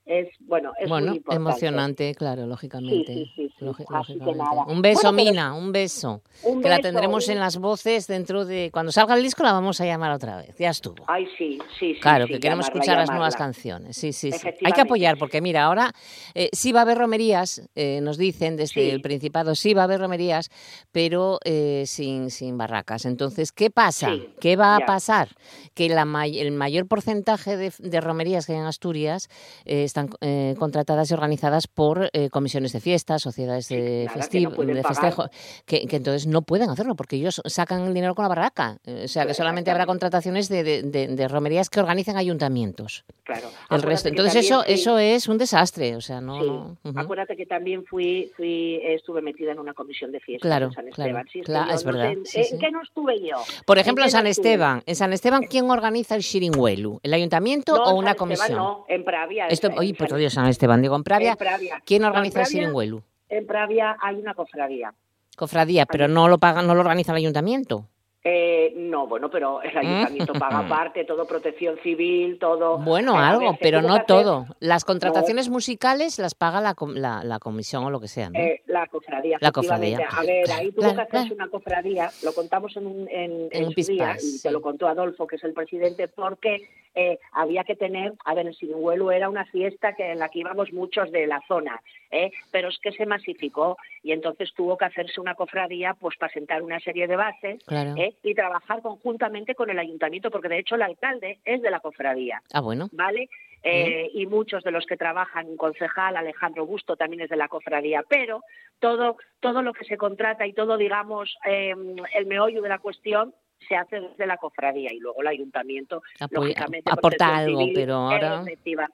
es, 0.08 0.28
bueno, 0.40 0.72
es 0.80 0.88
bueno, 0.88 1.12
muy 1.12 1.22
emocionante, 1.36 2.14
claro, 2.14 2.46
lógicamente. 2.46 3.12
Sí, 3.14 3.24
sí, 3.26 3.32
sí, 3.36 3.54
sí. 3.58 3.64
Logi- 3.64 3.84
Así 3.90 4.14
que 4.14 4.18
lógicamente. 4.18 4.38
nada. 4.38 4.64
Un 4.66 4.80
beso, 4.82 5.12
Bueno, 5.12 5.30
Mina, 5.30 5.52
un 5.54 5.70
beso. 5.70 6.22
Un 6.42 6.62
que 6.62 6.68
la 6.68 6.78
tendremos 6.80 7.26
un- 7.26 7.32
en 7.34 7.40
las 7.40 7.58
voces 7.58 8.06
dentro 8.06 8.44
de... 8.46 8.70
Cuando 8.72 8.90
salga 8.90 9.14
el 9.14 9.22
disco 9.22 9.42
la 9.42 9.52
vamos 9.52 9.80
a 9.80 9.84
llamar 9.86 10.12
otra 10.12 10.36
vez, 10.38 10.56
ya 10.58 10.70
estuvo. 10.70 11.04
Ay, 11.06 11.26
sí, 11.36 11.58
sí, 11.78 11.94
sí. 11.94 12.00
Claro, 12.00 12.26
que 12.26 12.40
queremos 12.40 12.64
llamarla, 12.66 12.80
escuchar 12.80 12.98
las 12.98 13.10
nuevas 13.10 13.36
canciones. 13.36 13.96
Sí, 13.96 14.12
sí, 14.12 14.32
sí. 14.32 14.48
Hay 14.64 14.72
que 14.72 14.80
apoyar, 14.80 15.18
porque 15.18 15.40
mira, 15.40 15.64
ahora 15.64 15.92
eh, 16.34 16.48
sí 16.52 16.72
va 16.72 16.80
a 16.80 16.82
haber 16.82 16.96
romerías, 16.98 17.68
eh, 17.74 18.00
nos 18.02 18.16
dicen 18.16 18.56
desde 18.56 18.90
el 18.90 19.00
Principado, 19.02 19.54
sí 19.54 19.74
va 19.74 19.82
a 19.82 19.84
haber 19.84 20.00
romerías, 20.00 20.50
pero 20.92 21.38
eh, 21.44 21.84
sin, 21.86 22.30
sin 22.30 22.56
barracas. 22.56 23.04
Entonces, 23.04 23.52
¿qué 23.52 23.70
pasa? 23.70 24.16
¿Qué 24.40 24.56
va 24.56 24.76
a 24.76 24.80
ya. 24.80 24.86
pasar? 24.86 25.28
Que 25.74 25.88
la 25.88 26.04
may- 26.04 26.38
el 26.38 26.52
mayor 26.52 26.86
porcentaje 26.86 27.56
de, 27.56 27.72
de 27.78 28.00
romerías 28.00 28.46
que 28.46 28.52
hay 28.52 28.58
en 28.58 28.64
Asturias 28.66 29.28
eh, 29.64 29.84
están 29.98 30.16
eh, 30.20 30.54
contratadas 30.58 31.10
y 31.10 31.14
organizadas 31.14 31.66
por 31.66 32.08
eh, 32.12 32.30
comisiones 32.30 32.72
de 32.72 32.80
fiestas, 32.80 33.22
sociedades 33.22 33.68
de, 33.68 34.04
nada, 34.06 34.28
que 34.28 34.40
no 34.40 34.50
de 34.50 34.82
festejo, 34.82 35.24
que, 35.66 35.86
que 35.86 35.96
entonces 35.96 36.26
no 36.26 36.42
pueden 36.42 36.70
hacerlo 36.70 36.94
porque 36.94 37.16
ellos 37.16 37.40
sacan 37.46 37.82
el 37.86 37.94
dinero 37.94 38.14
con 38.14 38.22
la 38.24 38.28
barraca. 38.28 38.78
Eh, 38.86 39.02
O 39.04 39.08
sea, 39.08 39.26
que 39.26 39.34
solamente 39.34 39.70
habrá 39.70 39.86
contrataciones 39.86 40.48
de, 40.48 40.62
de- 40.62 40.82
de- 40.82 41.08
de 41.08 41.28
romerías 41.28 41.68
que 41.70 41.80
organicen 41.80 42.16
ayuntamientos. 42.16 43.04
Claro. 43.24 43.48
El 43.70 43.82
resto. 43.82 44.08
Entonces 44.08 44.44
eso, 44.46 44.62
fui- 44.62 44.72
eso 44.74 44.98
es 44.98 45.28
un 45.28 45.38
desastre. 45.38 45.96
O 45.96 46.00
sea, 46.00 46.20
no. 46.20 46.40
Sí. 46.82 46.90
no. 46.92 47.00
Acuérdate 47.00 47.36
que 47.36 47.46
también 47.46 47.84
fui, 47.84 48.30
fui, 48.36 48.80
estuve 48.82 49.20
metida 49.22 49.52
en 49.52 49.58
una 49.58 49.74
comisión 49.74 50.12
de 50.12 50.20
fiestas 50.20 50.48
Claro, 50.48 50.66
en 50.66 50.72
San 50.72 50.84
claro, 50.90 51.08
Esteban. 51.10 51.26
Sí, 51.32 51.40
claro, 51.42 51.72
es 51.72 51.84
no 51.84 51.92
verdad, 51.92 52.06
sé 52.08 52.12
en- 52.12 52.26
sí, 52.26 52.38
¿En 52.38 52.44
sí. 52.44 52.58
qué 52.58 52.70
no 52.70 52.82
estuve 52.82 53.20
yo? 53.20 53.36
Por 53.66 53.78
ejemplo, 53.78 54.04
en 54.04 54.10
San? 54.10 54.26
Esteban. 54.26 54.82
En 54.86 54.96
San 54.96 55.12
Esteban, 55.12 55.42
¿quién 55.44 55.70
organiza 55.70 56.14
el 56.14 56.22
Shirinhuelu? 56.22 57.00
¿El 57.02 57.14
ayuntamiento 57.14 57.74
o 57.82 57.94
una 57.94 58.08
San 58.10 58.16
comisión? 58.16 58.44
Esteban 58.46 58.62
no, 58.64 58.84
en 58.88 59.04
Pravia. 59.04 59.46
Esto, 59.48 59.68
oye, 59.76 59.87
por 59.94 60.08
San- 60.08 60.18
Dios, 60.18 60.32
San 60.32 60.46
Esteban. 60.46 60.82
Digo, 60.82 60.96
en 60.96 61.04
Pravia, 61.04 61.32
en 61.32 61.36
Pravia. 61.36 61.82
¿quién 61.84 62.02
en 62.02 62.08
organiza 62.08 62.40
el 62.42 62.46
Shirinhuelu? 62.46 63.02
En 63.28 63.46
Pravia 63.46 63.96
hay 64.00 64.16
una 64.16 64.34
cofradía. 64.34 64.94
Cofradía, 65.36 65.86
pero 65.86 66.08
no 66.08 66.28
lo 66.28 66.38
pagan, 66.38 66.66
no 66.66 66.74
lo 66.74 66.80
organiza 66.80 67.12
el 67.12 67.18
ayuntamiento. 67.18 67.86
Eh, 68.24 68.72
no, 68.76 69.06
bueno, 69.06 69.30
pero 69.30 69.62
el 69.62 69.76
ayuntamiento 69.78 70.32
paga 70.34 70.66
parte, 70.68 71.04
todo 71.04 71.24
protección 71.26 71.78
civil, 71.82 72.38
todo. 72.38 72.78
Bueno, 72.78 73.16
algo, 73.18 73.56
pero 73.60 73.80
no 73.80 73.94
hacer- 73.94 74.06
todo. 74.06 74.46
Las 74.60 74.84
contrataciones 74.84 75.48
musicales 75.48 76.18
las 76.18 76.34
paga 76.34 76.60
la, 76.60 76.74
la, 76.94 77.22
la 77.24 77.38
comisión 77.38 77.84
o 77.84 77.90
lo 77.90 78.00
que 78.00 78.08
sea, 78.08 78.28
¿no? 78.30 78.38
Eh, 78.38 78.60
la 78.66 78.86
cofradía, 78.88 79.38
La 79.40 79.52
cofradía. 79.52 80.00
A 80.10 80.22
ver, 80.22 80.50
ahí 80.50 80.72
tuvo 80.72 80.94
que 80.94 81.00
hacerse 81.00 81.32
una 81.34 81.48
cofradía, 81.48 82.10
lo 82.24 82.32
contamos 82.34 82.76
en, 82.76 82.86
un, 82.86 83.08
en, 83.08 83.32
En 83.32 83.48
en 83.52 83.64
un 83.66 83.72
su 83.74 83.92
día, 83.92 84.14
pispás, 84.14 84.24
y 84.24 84.30
sí. 84.38 84.42
te 84.42 84.50
lo 84.50 84.60
contó 84.60 84.88
Adolfo, 84.88 85.26
que 85.26 85.36
es 85.36 85.44
el 85.44 85.52
presidente, 85.54 86.08
porque 86.08 86.68
eh, 86.96 87.18
había 87.32 87.62
que 87.62 87.76
tener, 87.76 88.14
a 88.24 88.34
ver, 88.34 88.48
el 88.48 88.54
Sinuelo 88.56 89.12
era 89.12 89.28
una 89.28 89.44
fiesta 89.46 89.94
que 89.94 90.10
en 90.10 90.18
la 90.18 90.28
que 90.28 90.40
íbamos 90.40 90.72
muchos 90.72 91.10
de 91.12 91.26
la 91.28 91.40
zona, 91.46 91.80
¿eh? 92.10 92.30
pero 92.50 92.68
es 92.68 92.78
que 92.78 92.92
se 92.92 93.06
masificó 93.06 93.76
y 94.02 94.12
entonces 94.12 94.52
tuvo 94.54 94.76
que 94.76 94.86
hacerse 94.86 95.20
una 95.20 95.34
cofradía 95.34 95.94
pues 95.94 96.16
para 96.16 96.32
sentar 96.32 96.62
una 96.62 96.80
serie 96.80 97.06
de 97.06 97.16
bases 97.16 97.62
Claro. 97.66 97.94
¿eh? 97.96 98.14
y 98.22 98.34
trabajar 98.34 98.82
conjuntamente 98.82 99.54
con 99.54 99.70
el 99.70 99.78
ayuntamiento, 99.78 100.30
porque 100.30 100.48
de 100.48 100.58
hecho 100.58 100.74
el 100.74 100.82
alcalde 100.82 101.38
es 101.44 101.62
de 101.62 101.70
la 101.70 101.80
cofradía. 101.80 102.42
Ah, 102.52 102.60
bueno. 102.60 102.88
¿vale? 102.92 103.28
Eh, 103.62 104.10
y 104.14 104.26
muchos 104.26 104.62
de 104.62 104.70
los 104.70 104.86
que 104.86 104.96
trabajan, 104.96 105.46
un 105.46 105.56
concejal, 105.56 106.16
Alejandro 106.16 106.64
Busto, 106.64 106.96
también 106.96 107.22
es 107.22 107.30
de 107.30 107.36
la 107.36 107.48
cofradía, 107.48 108.04
pero 108.08 108.42
todo, 108.78 109.16
todo 109.40 109.62
lo 109.62 109.72
que 109.72 109.84
se 109.84 109.96
contrata 109.96 110.46
y 110.46 110.52
todo, 110.52 110.76
digamos, 110.76 111.36
eh, 111.44 111.74
el 112.14 112.26
meollo 112.26 112.62
de 112.62 112.68
la 112.68 112.78
cuestión 112.78 113.34
se 113.66 113.76
hace 113.76 114.00
desde 114.00 114.26
la 114.26 114.36
cofradía 114.36 114.92
y 114.92 114.98
luego 114.98 115.20
el 115.20 115.26
ayuntamiento, 115.28 116.02
Apoya- 116.20 116.28
lógicamente, 116.40 116.90
aporta 116.92 117.36
algo, 117.36 117.58
Civil, 117.60 117.72
pero 117.74 117.94
ahora, 117.94 118.44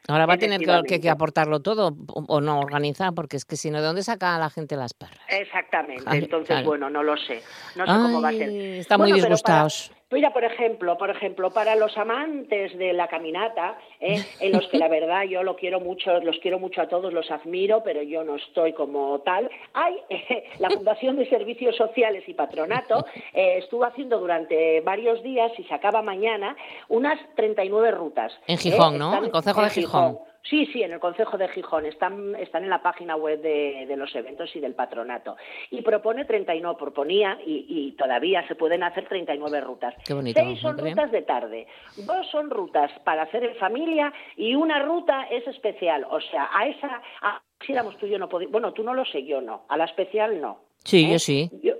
ahora 0.08 0.26
va 0.26 0.34
a 0.34 0.38
tener 0.38 0.60
que, 1.00 1.10
aportarlo 1.10 1.60
todo 1.60 1.88
o, 2.08 2.24
o 2.28 2.40
no 2.40 2.60
organizar, 2.60 3.12
porque 3.14 3.36
es 3.36 3.44
que 3.44 3.56
si 3.56 3.70
no, 3.70 3.80
¿de 3.80 3.86
dónde 3.86 4.02
saca 4.02 4.38
la 4.38 4.50
gente 4.50 4.76
las 4.76 4.94
perras? 4.94 5.18
Exactamente, 5.28 6.04
entonces, 6.16 6.48
claro. 6.48 6.66
bueno, 6.66 6.90
no 6.90 7.02
lo 7.02 7.16
sé, 7.16 7.42
no 7.76 7.86
sé 7.86 7.92
cómo 7.92 8.22
va 8.22 8.28
a 8.28 8.32
ser. 8.32 8.48
Están 8.50 9.00
muy 9.00 9.10
Bueno, 9.10 9.24
disgustados. 9.26 9.88
para- 9.88 10.03
Mira, 10.14 10.32
por 10.32 10.44
ejemplo, 10.44 10.96
por 10.96 11.10
ejemplo, 11.10 11.50
para 11.50 11.74
los 11.74 11.98
amantes 11.98 12.78
de 12.78 12.92
la 12.92 13.08
caminata, 13.08 13.76
¿eh? 14.00 14.22
en 14.38 14.52
los 14.52 14.64
que 14.68 14.78
la 14.78 14.86
verdad 14.86 15.24
yo 15.24 15.42
lo 15.42 15.56
quiero 15.56 15.80
mucho, 15.80 16.20
los 16.20 16.38
quiero 16.38 16.60
mucho 16.60 16.82
a 16.82 16.86
todos, 16.86 17.12
los 17.12 17.28
admiro, 17.32 17.82
pero 17.82 18.00
yo 18.00 18.22
no 18.22 18.36
estoy 18.36 18.74
como 18.74 19.18
tal. 19.22 19.50
Hay 19.72 19.96
eh, 20.08 20.44
la 20.60 20.70
Fundación 20.70 21.16
de 21.16 21.28
Servicios 21.28 21.74
Sociales 21.74 22.22
y 22.28 22.34
Patronato 22.34 23.04
eh, 23.32 23.58
estuvo 23.58 23.84
haciendo 23.84 24.20
durante 24.20 24.80
varios 24.82 25.20
días 25.24 25.50
y 25.58 25.64
se 25.64 25.74
acaba 25.74 26.00
mañana 26.00 26.56
unas 26.88 27.18
39 27.34 27.90
rutas. 27.90 28.32
En 28.46 28.54
¿eh? 28.54 28.58
Gijón, 28.58 28.96
¿no? 28.96 29.06
Están 29.06 29.24
El 29.24 29.30
concejo 29.32 29.60
de 29.62 29.66
en 29.66 29.72
Gijón. 29.72 30.18
Sí, 30.48 30.66
sí, 30.66 30.82
en 30.82 30.92
el 30.92 31.00
Concejo 31.00 31.38
de 31.38 31.48
Gijón. 31.48 31.86
Están, 31.86 32.34
están 32.36 32.64
en 32.64 32.70
la 32.70 32.82
página 32.82 33.16
web 33.16 33.40
de, 33.40 33.86
de 33.88 33.96
los 33.96 34.14
eventos 34.14 34.54
y 34.54 34.60
del 34.60 34.74
patronato. 34.74 35.36
Y 35.70 35.80
propone 35.80 36.26
39, 36.26 36.76
proponía, 36.78 37.38
y, 37.46 37.64
y 37.66 37.92
todavía 37.92 38.46
se 38.46 38.54
pueden 38.54 38.82
hacer 38.82 39.08
39 39.08 39.60
rutas. 39.62 39.94
Qué 40.04 40.12
bonito, 40.12 40.38
Seis 40.38 40.60
son 40.60 40.76
rutas 40.76 41.10
de 41.10 41.22
tarde, 41.22 41.66
dos 41.96 42.26
son 42.30 42.50
rutas 42.50 42.90
para 43.04 43.22
hacer 43.22 43.42
en 43.44 43.56
familia 43.56 44.12
y 44.36 44.54
una 44.54 44.80
ruta 44.82 45.24
es 45.30 45.46
especial. 45.48 46.06
O 46.10 46.20
sea, 46.20 46.50
a 46.52 46.66
esa, 46.66 47.02
a, 47.22 47.42
si 47.64 47.72
éramos 47.72 47.96
tú 47.96 48.04
y 48.04 48.10
yo 48.10 48.18
no 48.18 48.28
podíamos, 48.28 48.52
bueno, 48.52 48.72
tú 48.74 48.82
no 48.82 48.92
lo 48.92 49.06
sé, 49.06 49.24
yo 49.24 49.40
no, 49.40 49.64
a 49.68 49.78
la 49.78 49.86
especial 49.86 50.40
no. 50.42 50.60
Sí, 50.84 51.06
¿eh? 51.06 51.12
yo 51.12 51.18
sí. 51.18 51.50
Yo- 51.62 51.74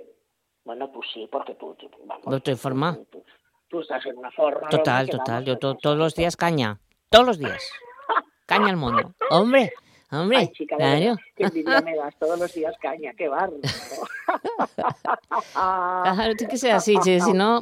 bueno, 0.63 0.91
pues 0.91 1.07
sí, 1.13 1.29
porque 1.31 1.53
tú, 1.53 1.75
tú- 1.75 1.91
vamos, 2.05 2.25
No 2.25 2.37
estoy 2.37 2.55
forma. 2.55 2.97
tú 3.69 3.79
estás 3.81 4.03
en 4.07 4.17
una 4.17 4.31
forma. 4.31 4.67
Total, 4.69 5.07
total. 5.07 5.45
Yo 5.45 5.59
to- 5.59 5.75
todos 5.75 5.97
los 5.97 6.15
días 6.15 6.35
caña. 6.35 6.79
Todos 7.11 7.27
los 7.27 7.37
días. 7.37 7.71
Caña 8.45 8.69
al 8.69 8.77
mono. 8.77 9.13
Hombre, 9.29 9.73
hombre. 10.11 10.37
Ay, 10.37 10.47
chica, 10.49 10.75
claro. 10.77 11.17
qué 11.35 11.43
envidia 11.43 11.81
me 11.81 11.95
das 11.95 12.15
todos 12.19 12.39
los 12.39 12.53
días 12.53 12.75
caña, 12.79 13.13
qué 13.17 13.27
barro. 13.27 13.57
Claro, 15.53 16.35
tiene 16.35 16.51
que 16.51 16.57
ser 16.57 16.71
así, 16.71 16.95
che, 17.03 17.19
si 17.19 17.33
no... 17.33 17.61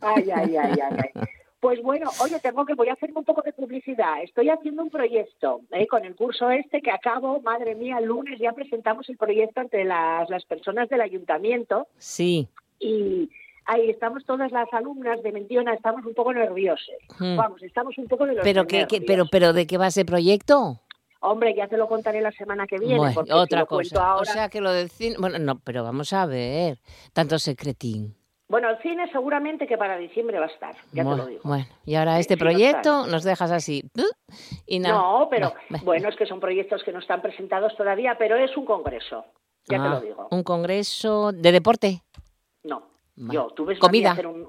Ay, 0.00 0.30
ay, 0.30 0.56
ay, 0.56 0.78
ay, 0.80 0.96
ay. 1.14 1.22
Pues 1.60 1.82
bueno, 1.82 2.10
oye, 2.22 2.40
tengo 2.40 2.64
que 2.64 2.72
voy 2.72 2.88
a 2.88 2.94
hacerme 2.94 3.18
un 3.18 3.24
poco 3.24 3.42
de 3.42 3.52
publicidad. 3.52 4.22
Estoy 4.22 4.48
haciendo 4.48 4.82
un 4.82 4.88
proyecto 4.88 5.60
¿eh? 5.72 5.86
con 5.86 6.06
el 6.06 6.16
curso 6.16 6.50
este 6.50 6.80
que 6.80 6.90
acabo, 6.90 7.42
madre 7.42 7.74
mía, 7.74 7.98
el 7.98 8.06
lunes 8.06 8.38
ya 8.38 8.52
presentamos 8.52 9.06
el 9.10 9.18
proyecto 9.18 9.60
ante 9.60 9.84
las, 9.84 10.30
las 10.30 10.44
personas 10.46 10.88
del 10.88 11.02
ayuntamiento 11.02 11.86
Sí. 11.98 12.48
y 12.78 13.28
ahí 13.66 13.90
estamos 13.90 14.24
todas 14.24 14.50
las 14.52 14.72
alumnas 14.72 15.22
de 15.22 15.32
Mentiona, 15.32 15.74
estamos 15.74 16.04
un 16.04 16.14
poco 16.14 16.32
nerviosas. 16.32 16.86
Hmm. 17.18 17.36
Vamos, 17.36 17.62
estamos 17.62 17.96
un 17.98 18.06
poco 18.06 18.26
de 18.26 18.34
los 18.34 18.42
Pero, 18.44 18.66
¿qué, 18.66 18.86
qué- 18.88 19.00
pero, 19.00 19.24
pero 19.30 19.52
¿de 19.52 19.66
qué 19.66 19.78
va 19.78 19.88
ese 19.88 20.04
proyecto? 20.04 20.80
Hombre, 21.22 21.54
ya 21.54 21.68
te 21.68 21.76
lo 21.76 21.86
contaré 21.86 22.20
la 22.22 22.32
semana 22.32 22.66
que 22.66 22.78
viene. 22.78 22.96
Bueno, 22.96 23.12
porque 23.14 23.30
si 23.30 23.36
otra 23.36 23.66
cuento 23.66 23.94
cosa. 23.94 24.10
ahora- 24.12 24.22
O 24.22 24.24
sea, 24.24 24.48
que 24.48 24.60
lo 24.62 24.72
del 24.72 24.88
cine... 24.90 25.16
Bueno, 25.18 25.38
no, 25.38 25.58
pero 25.62 25.84
vamos 25.84 26.12
a 26.14 26.24
ver. 26.24 26.78
Tanto 27.12 27.38
secretín. 27.38 28.16
Bueno, 28.48 28.68
el 28.70 28.78
cine 28.78 29.08
seguramente 29.12 29.66
que 29.68 29.76
para 29.78 29.96
diciembre 29.96 30.38
va 30.40 30.46
a 30.46 30.48
estar, 30.48 30.74
ya 30.92 31.04
bueno, 31.04 31.18
te 31.18 31.22
lo 31.22 31.26
digo. 31.28 31.40
bueno, 31.44 31.66
y 31.84 31.94
ahora 31.94 32.18
este 32.18 32.34
sí 32.34 32.40
proyecto 32.40 33.06
nos 33.06 33.22
dejas 33.22 33.52
así. 33.52 33.84
Y 34.66 34.80
nada. 34.80 34.96
No, 34.96 35.28
pero 35.30 35.52
bueno, 35.84 36.08
es 36.08 36.16
que 36.16 36.26
son 36.26 36.40
proyectos 36.40 36.82
que 36.82 36.90
no 36.92 36.98
están 36.98 37.22
presentados 37.22 37.76
todavía, 37.76 38.16
pero 38.18 38.36
es 38.36 38.56
un 38.56 38.64
congreso, 38.64 39.24
ya 39.68 39.76
te 39.80 39.86
Ah, 39.86 39.88
lo 39.90 40.00
digo. 40.00 40.26
Un 40.32 40.42
congreso 40.42 41.30
de 41.30 41.52
deporte. 41.52 42.02
Yo, 43.28 43.48
tú 43.54 43.64
ves 43.64 43.78
Comida. 43.78 44.12
hacer 44.12 44.26
un... 44.26 44.48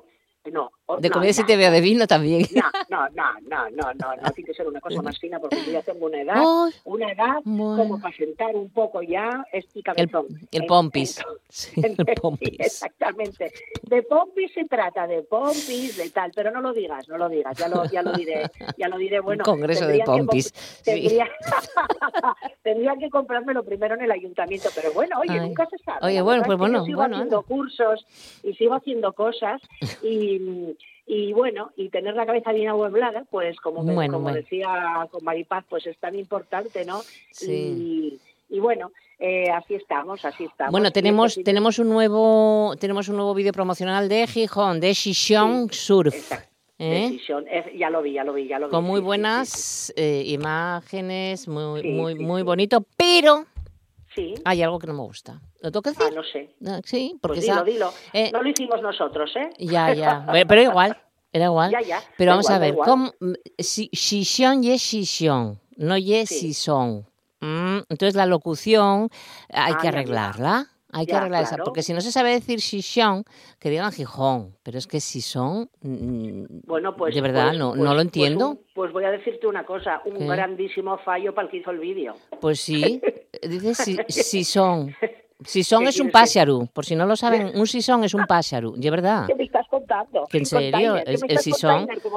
No, 0.52 0.72
De 0.98 1.10
no, 1.10 1.14
comida 1.14 1.32
no, 1.38 1.46
te 1.46 1.58
veo, 1.58 1.72
de 1.72 1.82
vino 1.82 2.08
también. 2.08 2.46
No, 2.54 2.64
no, 2.90 3.10
no, 3.10 3.40
no, 3.48 3.70
no, 3.70 3.94
no, 3.94 4.16
no, 4.22 4.32
tiene 4.32 4.48
que 4.48 4.54
ser 4.54 4.68
una 4.68 4.80
cosa 4.80 5.02
más 5.02 5.18
fina 5.20 5.40
porque 5.40 5.58
yo 5.66 5.72
ya 5.72 5.82
tengo 5.82 6.06
una 6.08 6.22
edad, 6.22 6.36
Ay, 6.38 6.74
una 6.86 7.12
edad 7.12 7.36
bueno. 7.44 7.78
como 7.84 8.02
para 8.02 8.16
sentar 8.16 8.56
un 8.56 8.70
poco 8.70 9.02
ya 9.02 9.46
este 9.52 9.80
El, 9.80 9.84
cabezón. 9.84 10.26
el 10.52 10.62
En- 10.62 10.68
pompis. 10.68 11.22
Sí, 11.54 11.82
el 11.84 11.98
pompis. 12.16 12.58
exactamente. 12.60 13.52
De 13.84 14.04
pompis 14.04 14.54
se 14.54 14.64
trata, 14.66 15.06
de 15.06 15.22
pompis, 15.24 15.98
de 15.98 16.10
tal, 16.10 16.32
pero 16.34 16.50
no 16.50 16.62
lo 16.62 16.72
digas, 16.72 17.10
no 17.10 17.18
lo 17.18 17.28
digas, 17.28 17.58
ya 17.58 17.68
lo, 17.68 17.84
ya 17.92 18.02
lo 18.02 18.14
diré, 18.14 18.50
ya 18.78 18.88
lo 18.88 18.98
diré, 18.98 19.20
bueno. 19.20 19.44
congreso 19.44 19.86
de 19.86 19.98
tendrían 19.98 20.06
que 20.18 20.24
pompis, 20.24 20.46
sí. 20.56 20.82
Tendría, 22.64 22.96
que 23.00 23.10
comprármelo 23.10 23.66
primero 23.66 23.96
en 23.96 24.02
el 24.04 24.12
ayuntamiento, 24.12 24.70
pero 24.74 24.94
bueno, 24.94 25.20
oye, 25.20 25.32
Ay. 25.34 25.42
nunca 25.42 25.66
se 25.70 25.78
sabe. 25.80 26.00
Oye, 26.04 26.22
bueno, 26.22 26.44
pues 26.44 26.56
es 26.56 26.60
que 26.62 26.72
yo 26.72 26.72
bueno, 26.72 26.86
sigo 26.86 26.98
bueno, 27.00 27.16
haciendo 27.18 27.38
anda. 27.40 27.48
cursos 27.48 28.06
y 28.44 28.54
sigo 28.54 28.76
haciendo 28.76 29.12
cosas 29.14 29.62
y, 30.02 30.76
y 31.06 31.34
bueno, 31.34 31.72
y 31.76 31.90
tener 31.90 32.16
la 32.16 32.26
cabeza 32.26 32.52
bien 32.54 32.70
amueblada, 32.70 33.26
pues 33.30 33.60
como, 33.60 33.84
Bueno, 33.84 34.14
como 34.14 34.24
bueno. 34.24 34.38
decía 34.38 35.08
con 35.12 35.24
Maripaz, 35.24 35.66
pues 35.70 35.86
es 35.88 35.98
tan 35.98 36.16
importante, 36.16 36.86
¿no? 36.86 37.02
Sí. 37.32 38.20
Y, 38.50 38.56
y 38.56 38.60
bueno, 38.60 38.92
eh, 39.20 39.50
así 39.52 39.76
estamos, 39.76 40.26
así 40.26 40.46
estamos. 40.46 40.72
Bueno, 40.72 40.92
tenemos, 40.92 41.40
tenemos 41.44 41.78
un 41.80 41.90
nuevo 41.90 42.76
tenemos 42.80 43.08
un 43.08 43.18
nuevo 43.18 43.34
vídeo 43.34 43.54
promocional 43.54 44.10
de 44.10 44.26
Gijón, 44.26 44.80
de 44.80 44.96
Xixón 44.96 45.72
Surf. 45.72 46.32
¿eh? 46.80 47.20
Ya 47.78 47.90
lo 47.90 48.02
vi, 48.02 48.14
ya 48.14 48.24
lo 48.24 48.34
vi, 48.34 48.48
ya 48.48 48.58
lo 48.58 48.68
vi. 48.68 48.72
Con 48.72 48.84
muy 48.84 49.00
sí, 49.00 49.06
buenas 49.06 49.94
eh, 49.96 50.24
imágenes, 50.26 51.48
muy, 51.48 51.84
muy, 51.84 52.16
muy 52.16 52.42
bonito, 52.42 52.84
pero 52.98 53.46
Sí, 54.16 54.34
hay 54.44 54.62
algo 54.62 54.78
que 54.80 54.88
no 54.88 54.94
me 54.94 55.04
gusta. 55.04 55.40
¿Lo 55.62 55.72
tengo 55.72 55.82
que 55.84 55.90
Ah, 55.92 55.94
decir? 55.98 56.16
no 56.16 56.24
sé. 56.24 56.56
Ah, 56.68 56.82
Sí, 56.84 57.18
porque 57.22 57.36
Pues 57.38 57.46
dilo, 57.46 57.54
esa- 57.56 57.64
dilo. 57.64 57.94
eh, 58.14 58.30
No 58.34 58.42
lo 58.44 58.50
hicimos 58.50 58.82
nosotros, 58.82 59.32
¿eh? 59.36 59.50
Ya, 59.60 59.94
ya. 59.94 60.26
Pero 60.48 60.62
igual, 60.62 60.98
era 61.32 61.46
igual. 61.46 61.72
Ya, 61.72 61.82
ya, 61.82 62.04
Pero 62.18 62.32
da 62.32 62.36
vamos 62.36 62.46
igual, 62.50 62.56
a 62.56 62.60
ver. 62.60 62.76
¿cómo? 62.76 63.12
Si, 63.58 63.90
Xixón 63.94 64.64
y 64.66 64.78
Xixón, 64.78 65.60
no 65.78 65.96
y 65.98 66.26
Sí. 66.26 66.40
Xixón. 66.54 67.08
Mm, 67.40 67.80
entonces 67.90 68.16
la 68.16 68.26
locución 68.26 69.10
hay 69.50 69.74
Ah, 69.76 69.78
que 69.82 69.88
arreglarla. 69.88 70.68
Hay 70.94 71.06
que 71.06 71.16
arreglar 71.16 71.44
esa, 71.44 71.58
porque 71.58 71.84
si 71.84 71.94
no 71.94 72.02
se 72.02 72.12
sabe 72.12 72.32
decir 72.32 72.60
Xixón, 72.62 73.24
que 73.60 73.70
digan 73.70 73.92
Gijón, 73.92 74.56
pero 74.64 74.78
es 74.78 74.88
que 74.88 75.00
Xixón, 75.00 75.70
mm, 75.82 76.44
Bueno, 76.68 76.96
pues. 76.96 77.16
de 77.16 77.22
verdad, 77.22 77.48
pues- 77.50 77.60
no, 77.60 77.70
pues- 77.70 77.80
no 77.80 77.86
lo 77.86 77.92
pues 77.96 78.06
entiendo. 78.06 78.50
un- 78.52 78.60
Pues, 78.76 78.92
voy 78.92 79.04
a 79.06 79.12
decirte 79.12 79.48
una 79.48 79.66
cosa, 79.66 80.02
un 80.06 80.18
¿Qué? 80.18 80.26
grandísimo 80.26 80.98
fallo 81.00 81.34
para 81.34 81.46
el 81.48 81.52
que 81.52 81.58
hizo 81.58 81.72
el 81.72 81.80
vídeo. 81.80 82.16
Pues 82.40 82.60
sí, 82.60 83.02
dice 83.44 83.76
si, 83.76 83.96
¿Qué 85.84 85.90
es 85.90 86.00
un 86.00 86.12
pájaro, 86.12 86.68
por 86.72 86.86
si 86.86 86.96
no 86.96 87.06
lo 87.08 87.16
saben, 87.16 87.52
un 87.60 87.66
Xixón 87.66 88.04
es 88.04 88.14
un 88.14 88.26
pájaro, 88.28 88.74
de 88.76 88.92
verdad. 88.92 89.26
¿Qué 89.28 89.34
me 89.36 89.44
estás 89.46 89.68
contando? 89.70 90.28
Que 90.30 90.38
en 90.38 90.46
serio, 90.46 90.72
Container, 90.72 91.04
¿qué 91.04 91.14
es- 91.14 91.22
me 91.22 91.28
el 91.28 91.40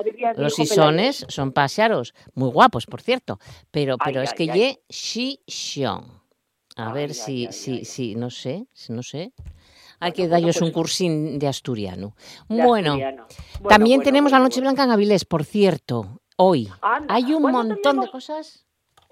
diría 0.02 0.32
mi 0.34 0.42
Los 0.42 0.54
sisones 0.54 1.26
son 1.28 1.52
pájaros, 1.52 2.12
muy 2.34 2.50
guapos, 2.50 2.84
por 2.86 3.00
cierto, 3.00 3.38
pero, 3.70 3.96
pero 4.04 4.20
Ay, 4.20 4.24
es 4.24 4.32
ay, 4.32 4.36
que 4.36 4.46
ye 4.52 4.82
xixón. 4.90 6.23
A 6.76 6.92
ver 6.92 7.10
Ay, 7.10 7.14
si, 7.14 7.46
ay, 7.46 7.52
si, 7.52 7.70
ay. 7.72 7.84
si, 7.84 8.14
no 8.16 8.30
sé, 8.30 8.66
si 8.72 8.92
no 8.92 9.02
sé. 9.02 9.32
Hay 10.00 10.10
Bueno, 10.10 10.14
que 10.14 10.22
bueno, 10.22 10.30
darles 10.32 10.56
un 10.56 10.62
pues- 10.68 10.72
cursín 10.74 11.38
de 11.38 11.46
asturiano. 11.48 12.16
de 12.48 12.62
bueno, 12.64 12.90
asturiano. 12.92 13.26
Bueno, 13.60 13.68
también 13.68 14.02
tenemos 14.02 14.32
la 14.32 14.40
Noche. 14.40 14.60
Blanca 14.60 14.84
en 14.84 14.90
Avilés, 14.90 15.24
por 15.24 15.44
cierto, 15.44 16.20
hoy. 16.36 16.68
Anda, 16.82 17.14
Hay 17.14 17.32
un 17.32 17.42
¿cuándo 17.42 17.62
montón 17.64 18.00
de 18.00 18.10
cosas. 18.10 18.63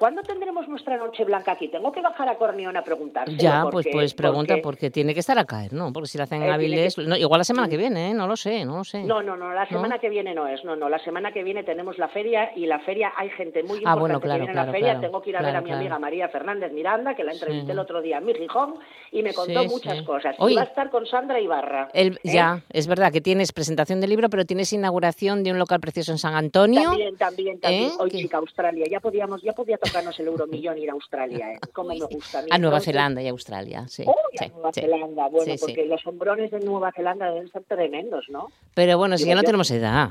¿Cuándo 0.03 0.23
tendremos 0.25 0.67
nuestra 0.67 0.97
noche 0.97 1.25
blanca 1.25 1.53
aquí? 1.53 1.69
Tengo 1.69 1.93
que 1.93 2.01
bajar 2.01 2.29
a 2.29 2.35
Cornión 2.35 2.77
a 2.77 2.83
preguntárselo. 2.83 3.39
Ya, 3.39 3.63
pues, 3.63 3.73
porque- 3.87 3.91
pues 3.93 4.15
pregunta, 4.15 4.55
porque- 4.55 4.63
porque 4.63 4.91
tiene 4.91 5.15
que 5.15 5.21
estar 5.21 5.39
a 5.39 5.45
caer, 5.45 5.73
¿no? 5.73 5.93
Porque 5.93 6.09
si 6.09 6.19
la 6.19 6.25
hacen 6.25 6.39
en 6.39 6.43
Eh, 6.43 6.47
tiene 6.47 6.55
Avilés, 6.57 6.97
que- 6.97 7.03
no, 7.03 7.17
igual 7.17 7.39
la 7.39 7.45
semana 7.45 7.69
que 7.69 7.77
viene, 7.77 8.11
¿eh? 8.11 8.13
No 8.13 8.27
lo 8.27 8.35
sé, 8.37 8.65
no 8.65 8.79
lo 8.79 8.83
sé. 8.83 9.05
No, 9.05 9.23
no, 9.23 9.37
no, 9.37 9.53
la 9.53 9.65
semana 9.69 10.01
que 10.01 10.09
viene 10.09 10.35
no 10.35 10.49
es, 10.49 10.65
no, 10.65 10.75
no, 10.75 10.89
la 10.89 10.99
semana 10.99 11.31
que 11.31 11.45
viene 11.45 11.63
tenemos 11.63 11.99
la 11.99 12.09
feria 12.09 12.51
y 12.57 12.67
la 12.67 12.81
feria 12.81 13.13
hay 13.17 13.31
gente 13.31 13.63
muy 13.63 13.77
Ah, 13.79 13.95
importante 13.95 14.01
bueno, 14.01 14.21
claro, 14.21 14.35
que 14.35 14.39
viene 14.47 14.51
a 14.51 14.55
claro, 14.55 14.67
la 14.67 14.73
feria. 14.73 14.89
claro, 14.95 15.01
Tengo 15.07 15.23
que 15.23 15.31
ir 15.31 15.37
a 15.37 15.43
ver 15.43 15.55
a 15.55 15.61
mi 15.61 15.71
amiga 15.71 15.99
María 16.01 16.29
Fernández 16.31 16.73
Miranda, 16.73 17.15
que 17.15 17.23
la 17.23 17.33
entrevisté 17.35 17.67
Sí. 17.67 17.71
el 17.71 17.79
otro 17.79 18.03
día 18.03 18.19
en 18.19 18.25
mi 18.25 18.35
Gijón 18.35 18.75
y 19.13 19.23
me 19.23 19.33
contó 19.33 19.63
Sí, 19.63 19.69
muchas 19.69 19.99
sí. 19.99 20.05
cosas. 20.05 20.35
Oye. 20.41 20.55
Y 20.55 20.57
va 20.57 20.63
a 20.63 20.65
estar 20.65 20.91
con 20.91 21.07
Sandra 21.07 21.39
Ibarra. 21.39 21.91
El- 21.95 22.15
¿eh? 22.25 22.33
Ya, 22.33 22.61
es 22.71 22.89
verdad 22.89 23.13
que 23.13 23.21
tienes 23.21 23.53
presentación 23.53 24.01
del 24.01 24.11
libro, 24.11 24.29
pero 24.31 24.45
tienes 24.45 24.73
inauguración 24.73 25.45
de 25.45 25.53
un 25.53 25.61
local 25.61 25.79
precioso 25.79 26.11
en 26.11 26.19
San 26.19 26.35
Antonio. 26.35 26.83
También, 26.91 27.17
también, 27.17 27.61
también. 27.61 27.85
¿Eh? 27.85 27.93
Hoy, 28.01 28.11
chica, 28.11 28.39
Australia. 28.39 28.87
Ya 28.91 28.99
podíamos, 28.99 29.41
ya 29.43 29.53
podía 29.53 29.79
tocarnos 29.93 30.19
el 30.21 30.27
euromillón 30.27 30.79
ir 30.79 30.91
a 30.91 30.95
Australia, 30.95 31.53
¿eh? 31.53 31.59
Cómo 31.73 31.91
me 31.91 31.99
gusta. 32.01 32.39
a 32.39 32.43
mí. 32.43 32.49
A 32.51 32.59
Nueva 32.59 32.77
Entonces, 32.79 32.85
Zelanda 32.95 33.23
y 33.23 33.29
Australia, 33.29 33.85
sí. 33.89 34.03
Uy, 34.07 34.13
a 34.39 34.45
sí, 34.45 34.51
Nueva 34.51 34.73
sí. 34.73 34.81
Zelanda. 34.81 35.29
Bueno, 35.29 35.53
Sí, 35.53 35.59
porque 35.61 35.87
los 35.87 36.07
hombrones 36.07 36.51
de 36.51 36.61
Nueva 36.61 36.93
Zelanda 36.93 37.31
deben 37.31 37.51
ser 37.51 37.63
tremendos, 37.65 38.25
¿no? 38.29 38.49
Pero 38.75 38.99
bueno, 38.99 39.19
si 39.19 39.27
ya 39.27 39.35
no 39.35 39.43
yo. 39.43 39.47
tenemos 39.47 39.71
edad. 39.71 40.11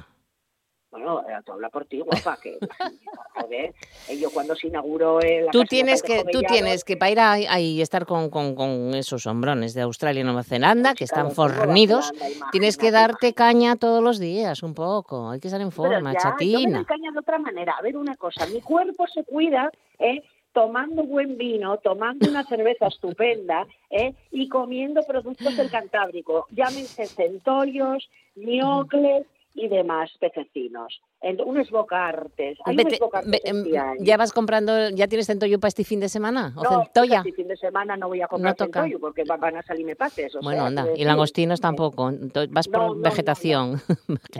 Bueno, 0.91 1.21
eh, 1.21 1.33
tú 1.45 1.53
habla 1.53 1.69
por 1.69 1.85
ti, 1.85 2.01
guapa, 2.01 2.37
que 2.41 2.57
joder, 3.35 3.73
eh, 4.09 4.19
yo 4.19 4.29
cuando 4.29 4.55
se 4.55 4.67
inauguró 4.67 5.21
el 5.21 5.47
Tú 5.51 5.63
tienes 5.63 6.03
que, 6.03 6.23
tú 6.31 6.41
tienes 6.41 6.83
que 6.83 6.97
para 6.97 7.11
ir 7.39 7.47
ahí 7.49 7.71
y 7.77 7.81
estar 7.81 8.05
con, 8.05 8.29
con- 8.29 8.55
con 8.55 8.93
esos 8.93 9.25
hombrones 9.25 9.73
de 9.73 9.81
Australia 9.81 10.19
y 10.21 10.23
Nueva 10.25 10.43
Zelanda, 10.43 10.93
que 10.93 11.05
están 11.05 11.29
Claro, 11.29 11.35
Nueva 11.47 11.63
fornidos. 11.65 12.11
Zelanda, 12.13 12.47
Tienes 12.51 12.77
que 12.77 12.87
imagínate, 12.87 13.11
darte 13.13 13.33
caña 13.33 13.75
todos 13.77 14.03
los 14.03 14.19
días, 14.19 14.63
un 14.63 14.73
poco. 14.73 15.29
Hay 15.29 15.39
que 15.39 15.47
estar 15.47 15.61
en 15.61 15.71
forma, 15.71 15.93
ya, 15.93 16.01
Yo 16.01 16.07
me 16.11 16.13
chatina. 16.31 16.77
doy 16.79 16.85
caña 16.85 17.11
de 17.11 17.19
otra 17.19 17.39
manera. 17.39 17.73
A 17.79 17.81
ver, 17.81 17.95
una 17.95 18.15
cosa, 18.17 18.45
mi 18.47 18.59
cuerpo 18.61 19.07
se 19.07 19.23
cuida, 19.23 19.71
¿eh? 19.97 20.21
tomando 20.53 21.03
buen 21.03 21.37
vino, 21.37 21.77
tomando 21.77 22.27
una 22.29 22.43
cerveza 22.43 22.87
estupenda 22.87 23.65
¿eh? 23.89 24.13
y 24.31 24.49
comiendo 24.49 25.01
productos 25.03 25.55
del 25.55 25.71
Cantábrico, 25.71 26.45
llámense 26.51 27.07
centollos, 27.07 28.09
ñocles 28.35 29.25
y 29.53 29.67
demás 29.67 30.09
pececinos. 30.19 31.01
En- 31.21 31.41
unos 31.41 31.69
bocartes. 31.69 32.57
Hay 32.65 32.75
Vete- 32.75 32.87
unos 32.89 32.99
bocartes 32.99 33.31
ve- 33.31 33.41
em. 33.43 33.65
¿Ya 33.99 34.15
vas 34.17 34.31
comprando, 34.31 34.89
ya 34.89 35.07
tienes 35.07 35.27
centollo 35.27 35.59
para 35.59 35.67
este 35.69 35.83
fin 35.83 35.99
de 35.99 36.09
semana? 36.09 36.53
¿O 36.55 36.63
No, 36.63 36.83
centolla? 36.83 37.17
este 37.19 37.33
fin 37.33 37.47
de 37.47 37.57
semana 37.57 37.97
no 37.97 38.07
voy 38.07 38.21
a 38.21 38.27
comprar 38.27 38.51
No 38.53 38.55
toca. 38.55 38.81
centollo 38.83 38.99
porque 38.99 39.23
va- 39.25 39.37
van 39.37 39.57
a 39.57 39.63
salirme 39.63 39.95
pases. 39.95 40.33
o 40.35 40.39
Bueno, 40.41 40.59
sea, 40.61 40.67
anda. 40.67 40.87
Y 40.95 41.03
langostinos 41.03 41.59
tampoco. 41.59 42.09
Entonces 42.09 42.51
vas 42.51 42.67
por 42.67 42.79
No, 42.81 42.95
no. 42.95 43.01
vegetación. 43.01 43.81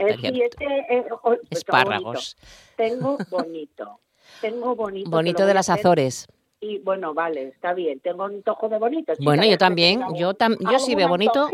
Eh, 0.00 0.16
este, 0.50 0.64
eh, 0.90 1.04
oh, 1.10 1.20
pues 1.22 1.38
Espárragos. 1.50 2.36
bonito. 2.36 2.76
Tengo 2.76 3.18
bonito. 3.30 4.00
Tengo 4.40 4.74
bonito. 4.74 5.10
Bonito 5.10 5.46
de 5.46 5.54
las 5.54 5.68
hacer. 5.68 5.82
Y 6.64 6.78
bueno, 6.78 7.12
vale, 7.12 7.48
está 7.48 7.74
bien. 7.74 7.98
Tengo 7.98 8.24
un 8.24 8.40
tojo 8.44 8.68
de 8.68 8.78
bonito. 8.78 9.12
chica, 9.14 9.24
Bueno, 9.24 9.44
yo 9.44 9.58
también. 9.58 10.00
Yo, 10.14 10.32
tam- 10.34 10.56
yo 10.70 10.78
si 10.78 10.94
veo 10.94 11.08
bonito, 11.08 11.48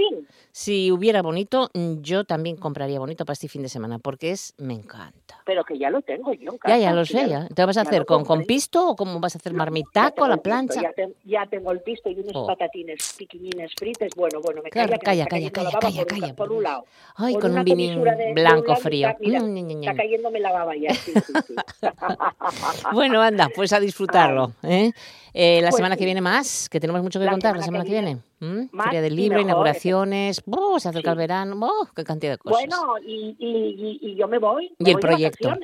si 0.53 0.92
hubiera 0.92 1.23
bonito, 1.23 1.71
mm, 1.73 2.03
yo 2.03 2.25
también 2.25 2.57
compraría 2.57 2.99
bonito 2.99 3.25
para 3.25 3.33
este 3.33 3.49
fin 3.49 3.62
de 3.62 3.71
semana, 3.71 3.99
porque 3.99 4.33
es, 4.33 4.53
me 4.59 4.75
encanta. 4.75 5.40
Pero 5.47 5.64
que 5.64 5.79
ya 5.79 5.88
lo 5.88 6.03
tengo 6.03 6.35
yo 6.35 6.53
en 6.53 6.59
Ya, 6.66 6.77
ya 6.77 6.92
lo 6.92 7.07
sé, 7.07 7.27
ya. 7.27 7.49
¿Te 7.49 7.64
vas 7.64 7.79
a 7.79 7.85
ya 7.85 7.88
hacer 7.88 8.05
con, 8.05 8.23
con 8.27 8.44
pisto 8.44 8.87
o 8.87 8.97
cómo 8.97 9.18
vas 9.18 9.35
a 9.35 9.38
hacer 9.38 9.55
marmitaco 9.55 10.27
a 10.27 10.29
la 10.29 10.35
pisto, 10.37 10.42
plancha? 10.42 10.83
Ya, 10.83 10.92
te- 10.92 11.14
ya 11.25 11.47
tengo 11.47 11.73
el 11.73 11.81
pisto 11.81 12.11
y 12.11 12.21
unos 12.21 12.33
Oh. 12.35 12.47
patatines 12.47 13.14
piquiñines 13.16 13.73
frites. 13.79 14.12
Bueno, 14.14 14.42
bueno, 14.42 14.61
me 14.62 14.68
Claro, 14.68 14.90
calla, 14.90 15.25
calla, 15.27 15.27
calla, 15.27 15.51
calla, 15.51 15.79
calla, 15.81 16.03
por 16.05 16.12
un- 16.12 16.21
calla, 16.21 16.35
por 16.35 16.37
por 16.37 16.53
un 16.53 16.59
Dios. 16.59 16.62
lado. 16.71 16.85
Ay, 17.16 17.33
Por 17.33 17.42
con 17.42 17.53
un 17.53 17.59
un 17.59 18.35
blanco 18.35 18.77
frío. 18.77 19.09
está- 19.09 19.40
Mm. 19.42 19.71
Está 19.81 19.94
cayéndome 19.94 20.40
la 20.40 20.53
baba 20.53 20.77
ya. 20.77 20.90
Bueno, 22.92 23.23
anda, 23.23 23.49
pues 23.55 23.73
a 23.73 23.81
disfrutarlo. 23.81 24.53
¿eh? 24.62 24.92
Eh, 25.35 25.61
la 25.61 25.69
Pues 25.69 25.77
semana 25.77 25.95
que 25.97 26.01
sí. 26.01 26.05
viene 26.07 26.21
más, 26.21 26.69
que 26.69 26.81
tenemos 26.81 27.03
mucho 27.03 27.19
que 27.19 27.25
La 27.27 27.31
contar 27.33 27.57
la 27.57 27.63
semana 27.63 27.85
semana 27.85 27.85
que 27.85 27.91
que 28.41 28.47
viene. 28.47 28.65
¿Mm? 28.71 28.83
Feria 28.85 29.03
del 29.03 29.13
y 29.13 29.17
libro, 29.17 29.37
mejor, 29.39 29.51
inauguraciones, 29.51 30.43
¡buh! 30.47 30.79
se 30.79 30.89
acerca 30.89 31.11
Sí. 31.11 31.13
el 31.13 31.19
verano, 31.19 31.57
¡buh! 31.57 31.89
qué 31.95 32.05
cantidad 32.05 32.33
de 32.33 32.39
cosas. 32.39 32.67
Bueno, 32.67 32.95
y, 33.07 33.37
y, 33.39 33.99
y, 34.03 34.11
y 34.11 34.15
yo 34.17 34.27
me 34.29 34.39
voy. 34.39 34.75
¿Y 34.79 34.85
me 34.85 34.91
el 34.91 34.95
voy 34.97 35.03
de 35.03 35.09
proyecto? 35.09 35.55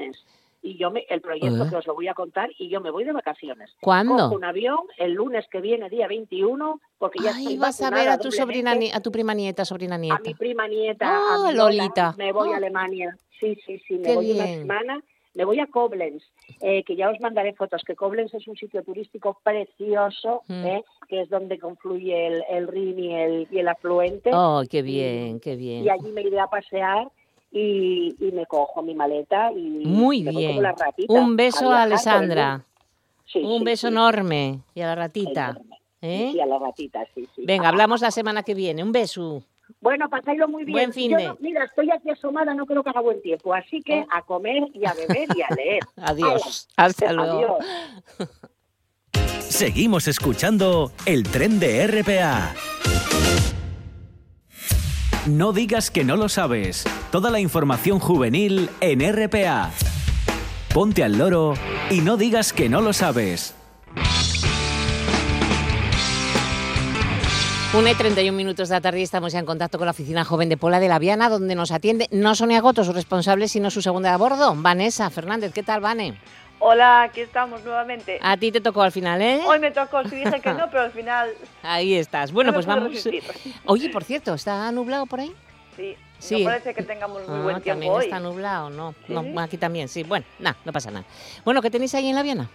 Y 0.66 0.78
yo 0.78 0.90
me, 0.90 1.04
el 1.10 1.20
proyecto 1.20 1.64
Ah. 1.64 1.68
que 1.68 1.76
os 1.76 1.86
lo 1.86 1.94
voy 1.94 2.08
a 2.08 2.14
contar 2.14 2.48
y 2.58 2.68
yo 2.70 2.80
me 2.80 2.90
voy 2.90 3.04
de 3.04 3.12
vacaciones. 3.12 3.70
¿Cuándo? 3.82 4.16
Cojo 4.16 4.34
un 4.36 4.44
avión 4.44 4.78
el 4.96 5.12
lunes 5.12 5.44
que 5.50 5.60
viene, 5.60 5.90
día 5.90 6.08
21, 6.08 6.80
porque 6.96 7.18
ya 7.22 7.32
Ay, 7.34 7.42
estoy 7.42 7.56
vas 7.58 7.82
a 7.82 7.90
ver 7.90 8.08
a 8.08 8.16
tu 8.18 8.32
sobrina, 8.32 8.74
a 8.94 9.00
tu 9.00 9.12
prima 9.12 9.34
nieta, 9.34 9.66
sobrina 9.66 9.98
nieta. 9.98 10.16
a 10.16 10.20
mi 10.20 10.32
prima 10.34 10.66
nieta, 10.66 11.06
Ah, 11.06 11.34
a 11.34 11.50
mi 11.50 11.54
Lola, 11.56 11.64
Lolita. 11.74 12.14
me 12.16 12.32
voy 12.32 12.48
Ah. 12.50 12.54
a 12.54 12.56
Alemania. 12.56 13.14
Sí, 13.38 13.58
sí, 13.66 13.78
sí, 13.86 13.94
me 13.96 14.04
Qué 14.04 14.14
voy 14.14 14.30
una 14.32 14.44
bien. 14.44 14.60
semana. 14.60 15.02
Me 15.34 15.44
voy 15.44 15.58
a 15.60 15.66
Koblenz, 15.66 16.22
eh, 16.60 16.84
que 16.84 16.94
ya 16.96 17.10
os 17.10 17.18
mandaré 17.20 17.54
fotos, 17.54 17.82
que 17.84 17.96
Koblenz 17.96 18.32
es 18.34 18.46
un 18.46 18.56
sitio 18.56 18.82
turístico 18.84 19.38
precioso, 19.42 20.42
Mm. 20.48 20.66
eh, 20.66 20.84
que 21.08 21.22
es 21.22 21.28
donde 21.28 21.58
confluye 21.58 22.26
el, 22.28 22.44
el 22.48 22.68
Rin 22.68 22.98
y 22.98 23.14
el, 23.14 23.48
y 23.50 23.58
el 23.58 23.68
afluente. 23.68 24.30
Oh, 24.32 24.62
qué 24.70 24.82
bien, 24.82 25.40
qué 25.40 25.56
bien. 25.56 25.84
Y 25.84 25.88
allí 25.88 26.10
me 26.12 26.22
iré 26.22 26.38
a 26.40 26.46
pasear 26.46 27.08
y, 27.50 28.14
y 28.20 28.32
me 28.32 28.46
cojo 28.46 28.82
mi 28.82 28.94
maleta 28.94 29.50
y 29.52 29.60
Muy 29.84 30.22
me 30.22 30.30
bien. 30.30 30.62
la 30.62 30.72
ratita 30.72 31.12
Un 31.12 31.36
beso 31.36 31.70
a. 31.70 31.82
Alessandra. 31.82 32.64
Sí, 33.26 33.40
Un 33.40 33.58
sí, 33.60 33.64
beso 33.64 33.88
sí. 33.88 33.92
enorme. 33.92 34.60
Y 34.74 34.80
a 34.82 34.86
la 34.86 34.94
ratita. 34.94 35.50
Enorme. 35.50 35.76
¿eh? 36.02 36.34
A 36.42 36.46
la 36.46 36.58
ratita, 36.58 37.04
sí, 37.14 37.26
sí. 37.34 37.42
Venga, 37.44 37.68
hablamos 37.70 38.00
la 38.02 38.10
semana 38.10 38.42
que 38.42 38.54
viene. 38.54 38.82
Un 38.82 38.92
beso. 38.92 39.42
Bueno, 39.84 40.08
pasadlo 40.08 40.48
muy 40.48 40.64
bien. 40.64 40.72
Buen 40.76 40.92
fin 40.94 41.10
Yo 41.10 41.18
de- 41.18 41.24
no- 41.28 41.36
mira, 41.40 41.62
estoy 41.64 41.90
aquí 41.90 42.08
asomada, 42.08 42.54
no 42.54 42.64
creo 42.64 42.82
que 42.82 42.88
haga 42.88 43.02
buen 43.02 43.20
tiempo, 43.20 43.52
así 43.52 43.82
que 43.82 44.06
a 44.10 44.22
comer 44.22 44.62
y 44.72 44.86
a 44.86 44.94
beber 44.94 45.28
y 45.36 45.42
a 45.42 45.54
leer. 45.54 45.80
Adiós. 45.96 46.66
Hasta 46.74 47.12
luego. 47.12 47.58
Adiós. 48.18 48.30
Seguimos 49.40 50.08
escuchando 50.08 50.90
el 51.04 51.24
tren 51.24 51.60
de 51.60 51.86
RPA. 51.86 52.54
No 55.26 55.52
digas 55.52 55.90
que 55.90 56.02
no 56.02 56.16
lo 56.16 56.30
sabes. 56.30 56.84
Toda 57.12 57.30
la 57.30 57.40
información 57.40 57.98
juvenil 57.98 58.70
en 58.80 59.00
RPA. 59.02 59.70
Ponte 60.72 61.04
al 61.04 61.18
loro 61.18 61.52
y 61.90 62.00
no 62.00 62.16
digas 62.16 62.54
que 62.54 62.70
no 62.70 62.80
lo 62.80 62.94
sabes. 62.94 63.54
Una 67.76 67.90
y 67.90 67.94
31 67.94 68.36
minutos 68.36 68.68
de 68.68 68.76
la 68.76 68.80
tarde 68.80 69.00
y 69.00 69.02
estamos 69.02 69.32
ya 69.32 69.40
en 69.40 69.46
contacto 69.46 69.78
con 69.78 69.86
la 69.86 69.90
oficina 69.90 70.24
joven 70.24 70.48
de 70.48 70.56
Pola 70.56 70.78
de 70.78 70.88
la 70.88 70.98
Viana, 71.00 71.28
donde 71.28 71.54
nos 71.56 71.72
atiende 71.72 72.06
no 72.12 72.34
Sonia 72.36 72.60
Goto, 72.60 72.84
su 72.84 72.92
responsable, 72.92 73.48
sino 73.48 73.68
su 73.70 73.82
segunda 73.82 74.14
a 74.14 74.16
bordo, 74.16 74.54
Vanessa 74.56 75.10
Fernández. 75.10 75.52
¿Qué 75.52 75.62
tal, 75.64 75.80
Vane? 75.80 76.14
Hola, 76.60 77.02
aquí 77.02 77.20
estamos 77.20 77.64
nuevamente. 77.64 78.18
A 78.22 78.36
ti 78.36 78.52
te 78.52 78.60
tocó 78.60 78.82
al 78.82 78.92
final, 78.92 79.20
¿eh? 79.20 79.40
Hoy 79.44 79.58
me 79.58 79.72
tocó, 79.72 80.04
sí 80.04 80.14
dije 80.14 80.40
que 80.40 80.52
no, 80.54 80.66
pero 80.70 80.82
al 80.84 80.92
final... 80.92 81.30
Ahí 81.64 81.94
estás. 81.94 82.30
Bueno, 82.30 82.52
no 82.52 82.54
pues 82.54 82.66
vamos... 82.66 82.90
resistir. 82.90 83.24
Oye, 83.66 83.88
por 83.90 84.04
cierto, 84.04 84.34
¿está 84.34 84.70
nublado 84.70 85.06
por 85.06 85.20
ahí? 85.20 85.32
Sí, 85.76 85.96
Sí. 86.20 86.38
no 86.38 86.44
parece 86.50 86.72
que 86.74 86.82
tengamos 86.84 87.26
muy 87.28 87.38
Ah, 87.38 87.42
buen 87.42 87.60
tiempo 87.60 87.70
también 87.70 87.92
hoy. 87.92 88.04
está 88.04 88.20
nublado, 88.20 88.70
no, 88.70 88.94
Sí. 89.06 89.12
no, 89.12 89.40
aquí 89.40 89.58
también, 89.58 89.88
sí. 89.88 90.04
Bueno, 90.04 90.24
nada, 90.38 90.56
no 90.64 90.72
pasa 90.72 90.90
nada. 90.92 91.04
Bueno, 91.44 91.60
¿qué 91.60 91.70
tenéis 91.70 91.94
ahí 91.96 92.08
en 92.08 92.14
la 92.14 92.22
Viana? 92.22 92.48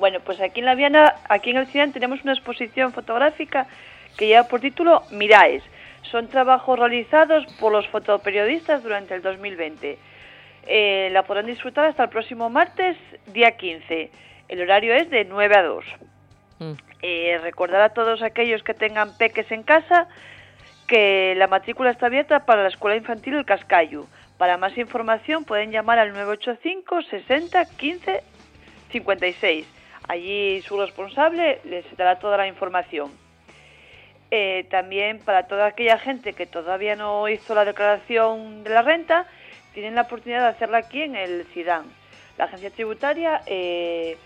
Bueno, 0.00 0.18
pues 0.24 0.40
aquí 0.40 0.60
en 0.60 0.66
la 0.66 0.74
Viana, 0.74 1.14
aquí 1.28 1.50
en 1.50 1.58
el 1.58 1.66
CIAN 1.68 1.92
tenemos 1.92 2.22
una 2.24 2.32
exposición 2.32 2.92
fotográfica 2.92 3.66
que 4.16 4.26
lleva 4.26 4.44
por 4.44 4.60
título 4.60 5.02
Miraes. 5.10 5.62
Son 6.10 6.28
trabajos 6.28 6.78
realizados 6.78 7.46
por 7.60 7.72
los 7.72 7.86
fotoperiodistas 7.88 8.82
durante 8.82 9.14
el 9.14 9.22
2020. 9.22 9.98
Eh, 10.68 11.08
la 11.12 11.22
podrán 11.22 11.46
disfrutar 11.46 11.86
hasta 11.86 12.04
el 12.04 12.10
próximo 12.10 12.48
martes, 12.50 12.96
día 13.26 13.56
15. 13.56 14.10
El 14.48 14.60
horario 14.62 14.94
es 14.94 15.10
de 15.10 15.24
9 15.24 15.56
a 15.56 15.62
2. 15.62 15.84
Mm. 16.58 16.72
Eh, 17.02 17.38
recordar 17.42 17.82
a 17.82 17.90
todos 17.90 18.22
aquellos 18.22 18.62
que 18.62 18.74
tengan 18.74 19.16
peques 19.16 19.50
en 19.52 19.62
casa 19.62 20.08
que 20.86 21.34
la 21.36 21.48
matrícula 21.48 21.90
está 21.90 22.06
abierta 22.06 22.46
para 22.46 22.62
la 22.62 22.68
Escuela 22.68 22.96
Infantil 22.96 23.34
El 23.34 23.44
Cascayu. 23.44 24.06
Para 24.38 24.56
más 24.56 24.76
información 24.78 25.44
pueden 25.44 25.72
llamar 25.72 25.98
al 25.98 26.12
985 26.12 27.02
60 27.02 27.64
15 27.76 28.22
56. 28.92 29.66
Allí 30.08 30.62
su 30.62 30.80
responsable 30.80 31.60
les 31.64 31.84
dará 31.96 32.18
toda 32.18 32.36
la 32.36 32.46
información. 32.46 33.10
Eh, 34.30 34.66
también 34.70 35.20
para 35.20 35.46
toda 35.46 35.66
aquella 35.66 35.98
gente 35.98 36.32
que 36.32 36.46
todavía 36.46 36.96
no 36.96 37.28
hizo 37.28 37.54
la 37.54 37.64
declaración 37.64 38.64
de 38.64 38.70
la 38.70 38.82
renta, 38.82 39.26
tienen 39.72 39.94
la 39.94 40.02
oportunidad 40.02 40.42
de 40.42 40.48
hacerla 40.48 40.78
aquí 40.78 41.02
en 41.02 41.14
el 41.14 41.44
CIDAN. 41.52 41.84
La 42.36 42.44
agencia 42.44 42.70
tributaria 42.70 43.42
eh, 43.46 44.18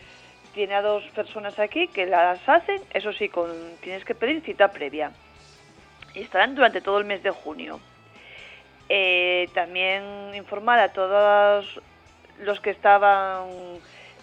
tiene 0.55 0.75
a 0.75 0.83
dos 0.83 1.05
personas 1.11 1.59
aquí 1.59 1.89
que 1.89 2.07
las 2.07 2.49
hacen, 2.49 2.81
eso 2.95 3.13
sí, 3.13 3.29
con, 3.29 3.51
tienes 3.83 4.05
que 4.05 4.15
pedir 4.15 4.43
cita 4.43 4.69
previa. 4.69 5.13
Y 6.15 6.23
estarán 6.23 6.55
durante 6.55 6.81
todo 6.81 6.99
el 6.99 7.05
mes 7.05 7.23
de 7.23 7.31
junio. 7.31 7.79
Eh, 8.89 9.49
también 9.55 10.35
informar 10.35 10.81
a 10.81 10.93
todos 10.93 11.81
los 12.41 12.59
que 12.61 12.71
estaban 12.71 13.49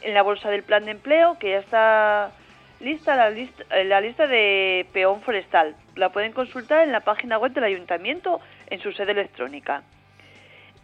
en 0.01 0.13
la 0.13 0.23
bolsa 0.23 0.49
del 0.49 0.63
plan 0.63 0.83
de 0.85 0.91
empleo 0.91 1.37
que 1.39 1.51
ya 1.51 1.59
está 1.59 2.31
lista 2.79 3.15
la 3.15 3.29
lista, 3.29 3.63
eh, 3.71 3.83
la 3.83 4.01
lista 4.01 4.27
de 4.27 4.85
peón 4.93 5.21
forestal. 5.21 5.75
La 5.95 6.09
pueden 6.09 6.31
consultar 6.31 6.83
en 6.83 6.91
la 6.91 7.01
página 7.01 7.37
web 7.37 7.53
del 7.53 7.63
ayuntamiento 7.63 8.39
en 8.69 8.81
su 8.81 8.91
sede 8.91 9.11
electrónica. 9.11 9.83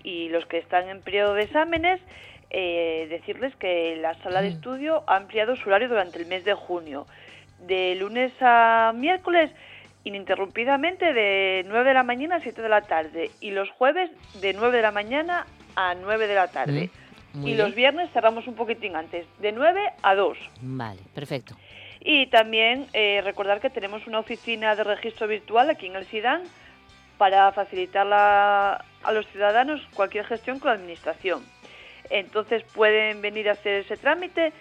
Y 0.03 0.29
los 0.29 0.45
que 0.45 0.57
están 0.57 0.89
en 0.89 1.01
periodo 1.01 1.33
de 1.33 1.43
exámenes, 1.43 2.01
eh, 2.49 3.07
decirles 3.09 3.55
que 3.55 3.95
la 4.01 4.15
sala 4.15 4.41
de 4.41 4.49
estudio 4.49 5.03
ha 5.07 5.15
ampliado 5.15 5.55
su 5.55 5.69
horario 5.69 5.87
durante 5.87 6.19
el 6.19 6.27
mes 6.27 6.43
de 6.43 6.53
junio. 6.53 7.07
De 7.59 7.95
lunes 7.95 8.33
a 8.41 8.91
miércoles, 8.93 9.49
ininterrumpidamente 10.03 11.13
de 11.13 11.63
9 11.67 11.89
de 11.89 11.93
la 11.93 12.03
mañana 12.03 12.35
a 12.35 12.39
7 12.41 12.61
de 12.61 12.69
la 12.69 12.81
tarde. 12.81 13.31
Y 13.39 13.51
los 13.51 13.69
jueves, 13.71 14.11
de 14.41 14.53
9 14.53 14.75
de 14.75 14.83
la 14.83 14.91
mañana 14.91 15.45
a 15.75 15.95
9 15.95 16.27
de 16.27 16.35
la 16.35 16.49
tarde. 16.49 16.89
Mm, 17.33 17.39
muy 17.39 17.51
y 17.51 17.53
bien. 17.55 17.65
los 17.65 17.75
viernes 17.75 18.09
cerramos 18.11 18.45
un 18.47 18.55
poquitín 18.55 18.95
antes, 18.95 19.25
de 19.39 19.51
9 19.51 19.81
a 20.01 20.15
2. 20.15 20.37
Vale, 20.61 20.99
perfecto. 21.15 21.55
Y 22.05 22.27
también 22.27 22.87
eh, 22.91 23.21
recordar 23.23 23.61
que 23.61 23.69
tenemos 23.69 24.05
una 24.07 24.19
oficina 24.19 24.75
de 24.75 24.83
registro 24.83 25.25
virtual 25.27 25.69
aquí 25.69 25.87
en 25.87 25.95
el 25.95 26.05
SIDAN 26.05 26.43
para 27.17 27.51
facilitar 27.53 28.05
la- 28.05 28.83
a 29.03 29.11
los 29.13 29.25
ciudadanos 29.27 29.81
cualquier 29.93 30.25
gestión 30.25 30.59
con 30.59 30.69
la 30.69 30.75
administración. 30.75 31.45
Entonces 32.09 32.63
pueden 32.73 33.21
venir 33.21 33.47
a 33.47 33.53
hacer 33.53 33.75
ese 33.85 33.95
trámite 33.95 34.51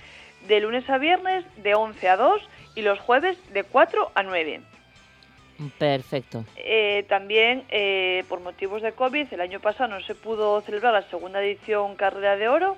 de 0.47 0.61
lunes 0.61 0.89
a 0.89 0.99
viernes 0.99 1.45
de 1.63 1.75
11 1.75 2.09
a 2.09 2.17
2 2.17 2.41
y 2.77 2.83
los 2.83 3.01
jueves 3.01 3.37
de 3.53 3.65
4 3.65 4.13
a 4.15 4.23
9. 4.23 4.61
Perfecto. 5.79 6.45
Eh, 6.57 7.05
también, 7.09 7.65
eh, 7.71 8.25
por 8.29 8.41
motivos 8.41 8.83
de 8.83 8.93
COVID, 8.93 9.33
el 9.33 9.41
año 9.41 9.61
pasado 9.61 9.91
no 9.91 10.01
se 10.05 10.15
pudo 10.15 10.61
celebrar 10.63 10.93
la 10.93 11.03
segunda 11.03 11.43
edición 11.43 11.95
Carrera 11.97 12.37
de 12.37 12.49
Oro. 12.49 12.77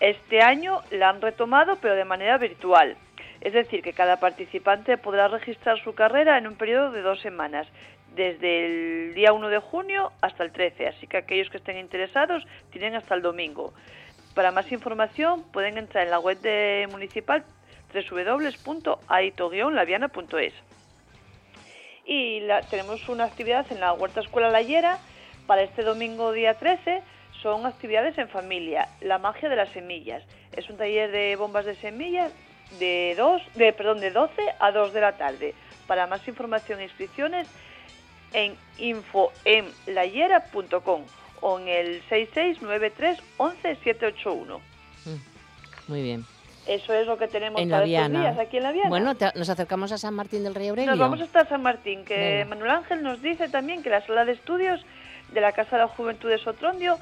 Este 0.00 0.40
año 0.42 0.80
la 0.90 1.10
han 1.10 1.20
retomado, 1.20 1.76
pero 1.76 1.94
de 1.94 2.04
manera 2.04 2.36
virtual. 2.38 2.96
Es 3.40 3.52
decir, 3.52 3.82
que 3.82 3.92
cada 3.92 4.18
participante 4.18 4.98
podrá 4.98 5.28
registrar 5.28 5.78
su 5.82 5.94
carrera 5.94 6.38
en 6.38 6.46
un 6.46 6.56
periodo 6.56 6.90
de 6.90 7.02
dos 7.02 7.20
semanas, 7.20 7.66
desde 8.14 8.66
el 8.66 9.12
día 9.14 9.32
1 9.32 9.48
de 9.48 9.58
junio 9.58 10.12
hasta 10.20 10.42
el 10.42 10.52
13. 10.52 10.88
Así 10.88 11.06
que 11.06 11.18
aquellos 11.18 11.50
que 11.50 11.58
estén 11.58 11.78
interesados 11.78 12.44
tienen 12.70 12.94
hasta 12.94 13.14
el 13.14 13.22
domingo. 13.22 13.72
Para 14.34 14.50
más 14.50 14.72
información 14.72 15.44
pueden 15.52 15.78
entrar 15.78 16.04
en 16.04 16.10
la 16.10 16.18
web 16.18 16.40
de 16.40 16.88
municipal 16.90 17.44
www.aito-laviana.es 17.92 20.54
y 22.08 22.40
tenemos 22.70 23.06
una 23.10 23.24
actividad 23.24 23.70
en 23.70 23.80
la 23.80 23.92
Huerta 23.92 24.20
Escuela 24.20 24.48
Layera 24.48 24.98
para 25.46 25.60
este 25.60 25.82
domingo 25.82 26.32
día 26.32 26.54
13. 26.54 27.02
Son 27.42 27.66
actividades 27.66 28.16
en 28.16 28.30
familia, 28.30 28.88
la 29.02 29.18
magia 29.18 29.50
de 29.50 29.56
las 29.56 29.68
semillas. 29.68 30.24
Es 30.56 30.70
un 30.70 30.78
taller 30.78 31.12
de 31.12 31.36
bombas 31.36 31.66
de 31.66 31.76
semillas 31.76 32.32
de 32.78 33.14
dos, 33.16 33.40
de 33.54 33.72
perdón, 33.72 34.00
de 34.00 34.10
12 34.10 34.34
a 34.60 34.70
2 34.72 34.92
de 34.92 35.00
la 35.00 35.16
tarde. 35.16 35.54
Para 35.86 36.06
más 36.06 36.26
información 36.28 36.80
e 36.80 36.84
inscripciones 36.84 37.48
en 38.32 38.54
infoemlayera.com 38.78 41.02
o 41.40 41.58
en 41.58 41.68
el 41.68 42.02
6693 42.08 43.18
11 43.36 43.76
781. 43.76 44.60
Muy 45.86 46.02
bien. 46.02 46.24
Eso 46.66 46.92
es 46.92 47.06
lo 47.06 47.16
que 47.16 47.28
tenemos 47.28 47.60
En 47.62 47.70
para 47.70 47.84
estos 47.86 48.10
días 48.10 48.38
aquí 48.38 48.58
en 48.58 48.62
la 48.64 48.72
Viana. 48.72 48.90
Bueno, 48.90 49.14
te- 49.14 49.32
nos 49.34 49.48
acercamos 49.48 49.90
a 49.92 49.96
San 49.98 50.12
Martín 50.14 50.44
del 50.44 50.54
Rey 50.54 50.68
Aurelio. 50.68 50.90
Nos 50.90 50.98
vamos 50.98 51.22
hasta 51.22 51.46
San 51.46 51.62
Martín, 51.62 52.04
que 52.04 52.40
Venga. 52.44 52.50
Manuel 52.50 52.70
Ángel 52.72 53.02
nos 53.02 53.22
dice 53.22 53.48
también 53.48 53.82
que 53.82 53.88
la 53.88 54.04
sala 54.06 54.26
de 54.26 54.32
estudios 54.32 54.84
de 55.32 55.40
la 55.40 55.52
Casa 55.52 55.76
de 55.76 55.82
la 55.84 55.88
Juventud 55.88 56.28
de 56.28 56.36
Sotrondio, 56.36 56.98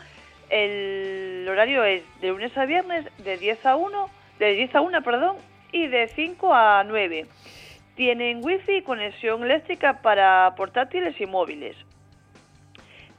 el 0.51 1.45
horario 1.51 1.83
es 1.83 2.05
de 2.21 2.29
lunes 2.29 2.57
a 2.57 2.65
viernes 2.67 3.07
de 3.19 3.37
10 3.39 3.67
a 3.67 3.75
1, 3.75 4.09
de 4.39 4.53
10 4.53 4.75
a 4.77 4.81
1, 4.83 5.03
perdón, 5.03 5.37
y 5.77 5.89
de 5.89 6.09
5 6.09 6.55
a 6.55 6.85
9. 6.85 7.27
Tienen 7.97 8.43
wifi 8.43 8.77
y 8.77 8.83
conexión 8.83 9.45
eléctrica 9.45 10.01
para 10.01 10.55
portátiles 10.57 11.21
y 11.21 11.27
móviles. 11.27 11.77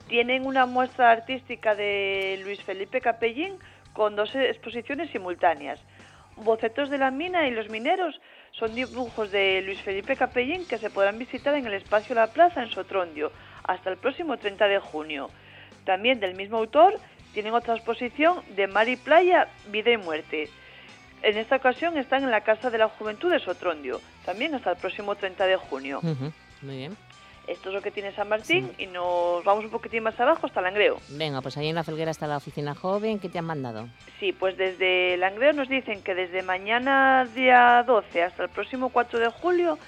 Tienen 0.07 0.45
una 0.45 0.65
muestra 0.65 1.11
artística 1.11 1.75
de 1.75 2.39
Luis 2.43 2.63
Felipe 2.63 2.99
Capellín 2.99 3.57
con 3.93 4.15
dos 4.15 4.33
exposiciones 4.33 5.11
simultáneas. 5.11 5.79
Bocetos 6.37 6.89
de 6.89 6.97
la 6.97 7.11
mina 7.11 7.47
y 7.47 7.51
los 7.51 7.69
mineros 7.69 8.19
son 8.51 8.73
dibujos 8.73 9.31
de 9.31 9.61
Luis 9.61 9.81
Felipe 9.81 10.15
Capellín 10.15 10.67
que 10.67 10.79
se 10.79 10.89
podrán 10.89 11.19
visitar 11.19 11.53
en 11.53 11.67
el 11.67 11.73
espacio 11.73 12.15
La 12.15 12.27
Plaza 12.27 12.63
en 12.63 12.69
Sotrondio 12.69 13.31
hasta 13.63 13.91
el 13.91 13.97
próximo 13.97 14.37
30 14.37 14.67
de 14.67 14.79
junio. 14.79 15.29
También 15.85 16.19
del 16.19 16.33
mismo 16.33 16.57
autor 16.57 16.99
tienen 17.33 17.53
otra 17.53 17.75
exposición 17.75 18.41
de 18.55 18.65
Mar 18.65 18.89
y 18.89 18.95
Playa, 18.95 19.47
Vida 19.69 19.91
y 19.91 19.97
Muerte. 19.97 20.49
En 21.23 21.38
esta 21.38 21.58
ocasión 21.58 21.97
están 21.97 22.23
en 22.23 22.32
la 22.32 22.41
Casa 22.41 22.69
de 22.69 22.77
la 22.77 22.89
Juventud 22.89 23.32
de 23.32 23.39
Sotrondio, 23.39 24.01
también 24.25 24.53
hasta 24.56 24.71
el 24.71 24.77
próximo 24.77 25.15
30 25.15 25.45
de 25.45 25.56
junio. 25.58 25.99
Muy 26.62 26.77
bien. 26.77 26.97
Esto 27.47 27.69
es 27.69 27.75
lo 27.75 27.82
que 27.82 27.91
tiene 27.91 28.12
San 28.12 28.27
Martín 28.27 28.73
y 28.77 28.88
nos 28.88 29.41
vamos 29.45 29.63
un 29.63 29.71
poquitín 29.71 30.03
más 30.03 30.19
abajo 30.19 30.47
hasta 30.47 30.60
Langreo. 30.60 30.97
Venga, 31.12 31.41
pues 31.41 31.56
ahí 31.56 31.69
en 31.69 31.75
la 31.75 31.84
Felguera 31.84 32.12
está 32.12 32.27
la 32.27 32.38
oficina 32.38 32.75
joven. 32.75 33.19
¿Qué 33.19 33.30
te 33.30 33.39
han 33.39 33.45
mandado? 33.45 33.88
Sí, 34.19 34.34
pues 34.34 34.58
desde 34.58 35.15
Langreo 35.15 35.53
nos 35.53 35.69
dicen 35.69 36.03
que 36.03 36.13
desde 36.13 36.41
mañana 36.43 37.25
día 37.34 37.84
12 37.88 38.23
hasta 38.23 38.43
el 38.43 38.49
próximo 38.49 38.89
4 38.89 39.19
de 39.19 39.30
julio 39.30 39.80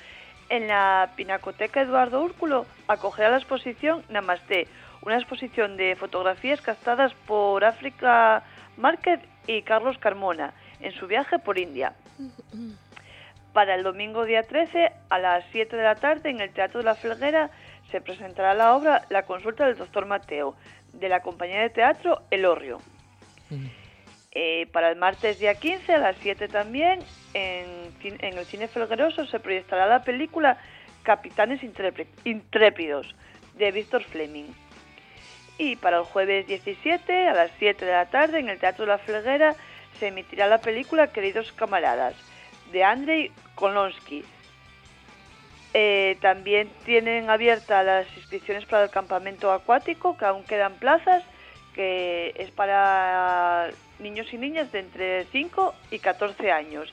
en 0.47 0.67
la 0.67 1.11
Pinacoteca 1.17 1.81
Eduardo 1.81 2.23
Úrculo 2.23 2.65
acogerá 2.87 3.29
la 3.29 3.37
exposición 3.37 4.03
Namaste, 4.07 4.67
una 5.01 5.17
exposición 5.17 5.75
de 5.75 5.97
fotografías 5.97 6.61
captadas 6.61 7.13
por 7.27 7.65
África 7.65 8.43
Márquez 8.77 9.19
y 9.47 9.63
Carlos 9.63 9.97
Carmona 9.97 10.53
en 10.79 10.91
su 10.93 11.07
viaje 11.07 11.39
por 11.39 11.57
India. 11.57 11.93
Para 13.53 13.75
el 13.75 13.83
domingo 13.83 14.25
día 14.25 14.43
13 14.43 14.91
a 15.09 15.19
las 15.19 15.43
7 15.51 15.75
de 15.75 15.83
la 15.83 15.95
tarde 15.95 16.29
en 16.29 16.39
el 16.39 16.51
Teatro 16.51 16.79
de 16.79 16.85
la 16.85 16.95
Felguera 16.95 17.49
se 17.91 18.01
presentará 18.01 18.53
la 18.53 18.75
obra 18.75 19.05
La 19.09 19.25
consulta 19.25 19.65
del 19.65 19.77
doctor 19.77 20.05
Mateo 20.05 20.55
de 20.93 21.09
la 21.09 21.21
compañía 21.21 21.61
de 21.61 21.69
teatro 21.69 22.21
El 22.29 22.45
Orrio. 22.45 22.79
Eh, 24.31 24.67
para 24.71 24.91
el 24.91 24.95
martes 24.95 25.39
día 25.39 25.55
15 25.55 25.93
a 25.93 25.97
las 25.97 26.15
7 26.17 26.47
también 26.47 26.99
en, 27.33 27.91
el 28.21 28.45
cine 28.45 28.67
Felgueroso 28.67 29.25
se 29.25 29.39
proyectará 29.39 29.87
la 29.87 30.03
película 30.03 30.59
Capitanes 31.01 31.61
Intrépidos 32.23 33.15
de 33.55 33.71
Víctor 33.71 34.03
Fleming. 34.03 34.53
Y 35.57 35.75
para 35.75 35.97
el 35.97 36.03
jueves 36.03 36.47
17 36.47 37.27
a 37.27 37.33
las 37.33 37.51
7 37.57 37.83
de 37.83 37.91
la 37.91 38.05
tarde 38.05 38.39
en 38.39 38.49
el 38.49 38.59
Teatro 38.59 38.85
de 38.85 38.91
la 38.91 38.97
Felguera 38.99 39.55
se 39.99 40.07
emitirá 40.07 40.47
la 40.47 40.59
película 40.59 41.07
Queridos 41.07 41.51
Camaradas 41.53 42.15
de 42.71 42.83
Andrei 42.83 43.31
Kolonsky. 43.55 44.23
Eh, 45.73 46.17
también 46.21 46.69
tienen 46.85 47.29
abiertas 47.29 47.85
las 47.85 48.17
inscripciones 48.17 48.65
para 48.65 48.83
el 48.83 48.89
campamento 48.89 49.51
acuático, 49.51 50.17
que 50.17 50.25
aún 50.25 50.43
quedan 50.43 50.73
plazas, 50.75 51.23
que 51.75 52.33
es 52.37 52.49
para 52.51 53.69
niños 53.99 54.31
y 54.33 54.37
niñas 54.37 54.71
de 54.71 54.79
entre 54.79 55.25
5 55.25 55.75
y 55.91 55.99
14 55.99 56.51
años. 56.51 56.91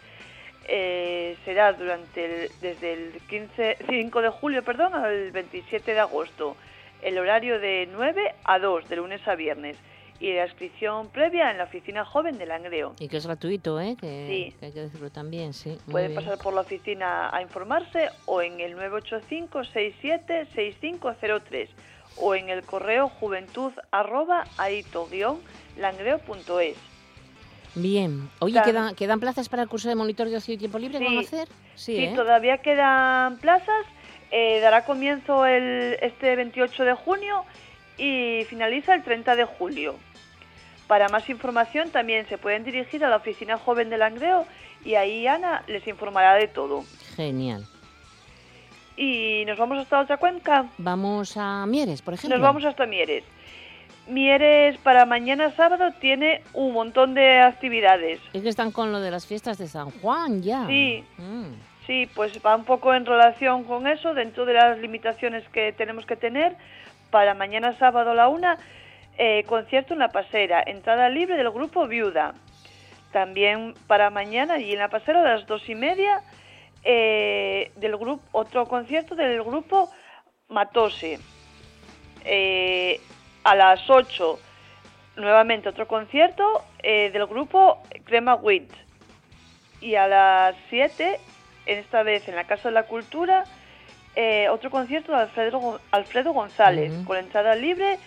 Eh, 0.68 1.36
será 1.44 1.72
durante 1.72 2.24
el- 2.24 2.50
desde 2.60 2.92
el 2.92 3.20
15, 3.28 3.78
5 3.88 4.20
de 4.20 4.30
julio 4.30 4.62
perdón, 4.64 4.94
al 4.94 5.30
27 5.30 5.94
de 5.94 6.00
agosto. 6.00 6.56
El 7.02 7.18
horario 7.18 7.60
de 7.60 7.88
9 7.92 8.34
a 8.44 8.58
2, 8.58 8.88
de 8.88 8.96
lunes 8.96 9.26
a 9.28 9.36
viernes. 9.36 9.76
Y 10.18 10.32
la 10.32 10.46
inscripción 10.46 11.08
previa 11.08 11.50
en 11.50 11.58
la 11.58 11.64
oficina 11.64 12.02
joven 12.04 12.38
de 12.38 12.46
Langreo. 12.46 12.94
Y 12.98 13.08
que 13.08 13.18
es 13.18 13.26
gratuito, 13.26 13.78
¿eh? 13.80 13.96
Que, 14.00 14.26
Sí. 14.28 14.54
que 14.58 14.66
hay 14.66 14.72
que 14.72 14.80
decirlo 14.80 15.10
también, 15.10 15.52
sí. 15.52 15.76
Pueden 15.90 16.14
pasar 16.14 16.38
por 16.38 16.54
la 16.54 16.62
oficina 16.62 17.28
a 17.34 17.42
informarse 17.42 18.08
o 18.24 18.40
en 18.40 18.58
el 18.60 18.76
985-67-6503 18.76 21.68
o 22.18 22.34
en 22.34 22.48
el 22.48 22.62
correo 22.62 23.08
juventud 23.08 23.72
arroba 23.90 24.44
aito-langreo.es. 24.56 26.76
Bien. 27.74 28.30
Oye, 28.38 28.58
¿quedan, 28.64 28.94
¿quedan 28.94 29.20
plazas 29.20 29.50
para 29.50 29.62
el 29.62 29.68
curso 29.68 29.88
de 29.90 29.96
monitor 29.96 30.30
de 30.30 30.36
ocio 30.38 30.54
y 30.54 30.56
tiempo 30.56 30.78
libre 30.78 30.98
van 30.98 31.18
a 31.18 31.20
hacer? 31.20 31.46
Sí, 31.74 32.04
¿eh? 32.04 32.12
todavía 32.16 32.56
quedan 32.58 33.36
plazas. 33.38 33.84
eh, 34.30 34.60
dará 34.60 34.84
comienzo 34.86 35.44
el, 35.46 35.98
este 36.00 36.34
28 36.36 36.84
de 36.84 36.94
junio 36.94 37.44
y 37.98 38.44
finaliza 38.48 38.94
el 38.94 39.02
30 39.04 39.36
de 39.36 39.44
julio. 39.44 39.94
Para 40.86 41.08
más 41.08 41.28
información 41.28 41.90
también 41.90 42.26
se 42.28 42.38
pueden 42.38 42.64
dirigir 42.64 43.04
a 43.04 43.08
la 43.08 43.16
oficina 43.16 43.58
joven 43.58 43.90
de 43.90 43.98
Langreo 43.98 44.46
y 44.84 44.94
ahí 44.94 45.26
Ana 45.26 45.62
les 45.66 45.86
informará 45.88 46.34
de 46.34 46.46
todo. 46.48 46.84
Genial. 47.16 47.64
Y 48.96 49.44
nos 49.46 49.58
vamos 49.58 49.78
hasta 49.78 50.00
otra 50.00 50.16
cuenca. 50.16 50.66
Vamos 50.78 51.36
a 51.36 51.66
Mieres, 51.66 52.00
por 52.02 52.14
ejemplo. 52.14 52.38
Nos 52.38 52.42
vamos 52.46 52.64
hasta 52.64 52.86
Mieres. 52.86 53.24
Mieres 54.06 54.78
para 54.78 55.04
mañana 55.04 55.50
sábado 55.56 55.92
tiene 56.00 56.42
un 56.54 56.72
montón 56.72 57.14
de 57.14 57.40
actividades. 57.40 58.20
Es 58.32 58.42
que 58.42 58.48
están 58.48 58.70
con 58.70 58.92
lo 58.92 59.00
de 59.00 59.10
las 59.10 59.26
fiestas 59.26 59.58
de 59.58 59.66
San 59.66 59.90
Juan 59.90 60.42
ya. 60.42 60.64
Sí, 60.68 61.04
Mm. 61.18 61.46
sí, 61.86 62.08
pues 62.14 62.40
va 62.46 62.54
un 62.54 62.64
poco 62.64 62.94
en 62.94 63.04
relación 63.04 63.64
con 63.64 63.88
eso, 63.88 64.14
dentro 64.14 64.46
de 64.46 64.54
las 64.54 64.78
limitaciones 64.78 65.42
que 65.48 65.72
tenemos 65.72 66.06
que 66.06 66.14
tener. 66.16 66.54
Para 67.10 67.34
mañana 67.34 67.76
sábado 67.78 68.12
a 68.12 68.14
la 68.14 68.28
una, 68.28 68.58
eh, 69.18 69.44
concierto 69.44 69.94
en 69.94 70.00
la 70.00 70.08
pasera, 70.08 70.62
entrada 70.66 71.08
libre 71.08 71.36
del 71.36 71.50
grupo 71.50 71.86
Viuda. 71.86 72.34
También 73.12 73.74
para 73.86 74.10
mañana 74.10 74.58
y 74.58 74.72
en 74.72 74.78
la 74.78 74.88
pasera 74.88 75.20
a 75.20 75.36
las 75.36 75.46
dos 75.46 75.66
y 75.68 75.74
media, 75.74 76.20
eh, 76.84 77.70
del 77.76 77.96
grupo, 77.96 78.22
otro 78.32 78.66
concierto 78.66 79.14
del 79.14 79.42
grupo 79.42 79.90
Matose. 80.48 81.18
Eh, 82.24 83.00
a 83.44 83.54
las 83.54 83.88
8, 83.88 84.38
nuevamente 85.16 85.68
otro 85.68 85.86
concierto 85.86 86.64
del 86.82 87.26
grupo 87.26 87.80
Crema 88.04 88.34
Wit. 88.34 88.70
Y 89.80 89.94
a 89.94 90.08
las 90.08 90.56
7, 90.68 91.20
en 91.66 91.78
esta 91.78 92.02
vez 92.02 92.28
en 92.28 92.34
la 92.34 92.44
Casa 92.44 92.68
de 92.68 92.74
la 92.74 92.82
Cultura, 92.82 93.44
otro 94.50 94.70
concierto 94.70 95.12
de 95.12 95.18
Alfredo, 95.18 95.80
Alfredo 95.92 96.32
González, 96.32 96.92
con 97.06 97.16
entrada 97.16 97.54
libre, 97.54 97.98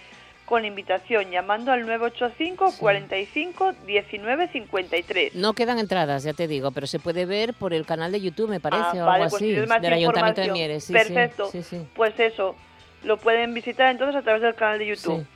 con 0.50 0.66
invitación, 0.66 1.30
llamando 1.30 1.72
al 1.72 1.82
985 1.86 2.74
45 2.80 3.74
19 3.86 4.48
53. 4.48 5.36
No 5.36 5.54
quedan 5.54 5.78
entradas, 5.78 6.24
ya 6.24 6.34
te 6.34 6.48
digo, 6.48 6.72
pero 6.72 6.88
se 6.88 6.98
puede 6.98 7.28
ver 7.28 7.54
por 7.54 7.72
el 7.72 7.86
canal 7.86 8.12
de 8.12 8.20
YouTube, 8.20 8.50
me 8.50 8.60
parece, 8.60 8.82
Ah, 8.84 9.04
o 9.04 9.06
vale, 9.06 9.24
algo 9.26 9.38
pues 9.38 9.44
así, 9.44 9.68
más 9.68 9.80
del 9.82 9.94
Ayuntamiento 9.94 10.42
de 10.42 10.48
información. 10.48 10.54
Mieres. 10.54 10.84
Sí, 10.84 10.88
sí, 10.88 10.94
Perfecto. 10.94 11.46
Sí, 11.52 11.62
sí, 11.62 11.88
Pues 11.96 12.20
eso, 12.20 12.56
lo 13.04 13.18
pueden 13.18 13.54
visitar 13.54 13.92
entonces 13.92 14.16
a 14.16 14.24
través 14.24 14.42
del 14.42 14.56
canal 14.56 14.80
de 14.80 14.88
YouTube. 14.88 15.20
sí. 15.22 15.28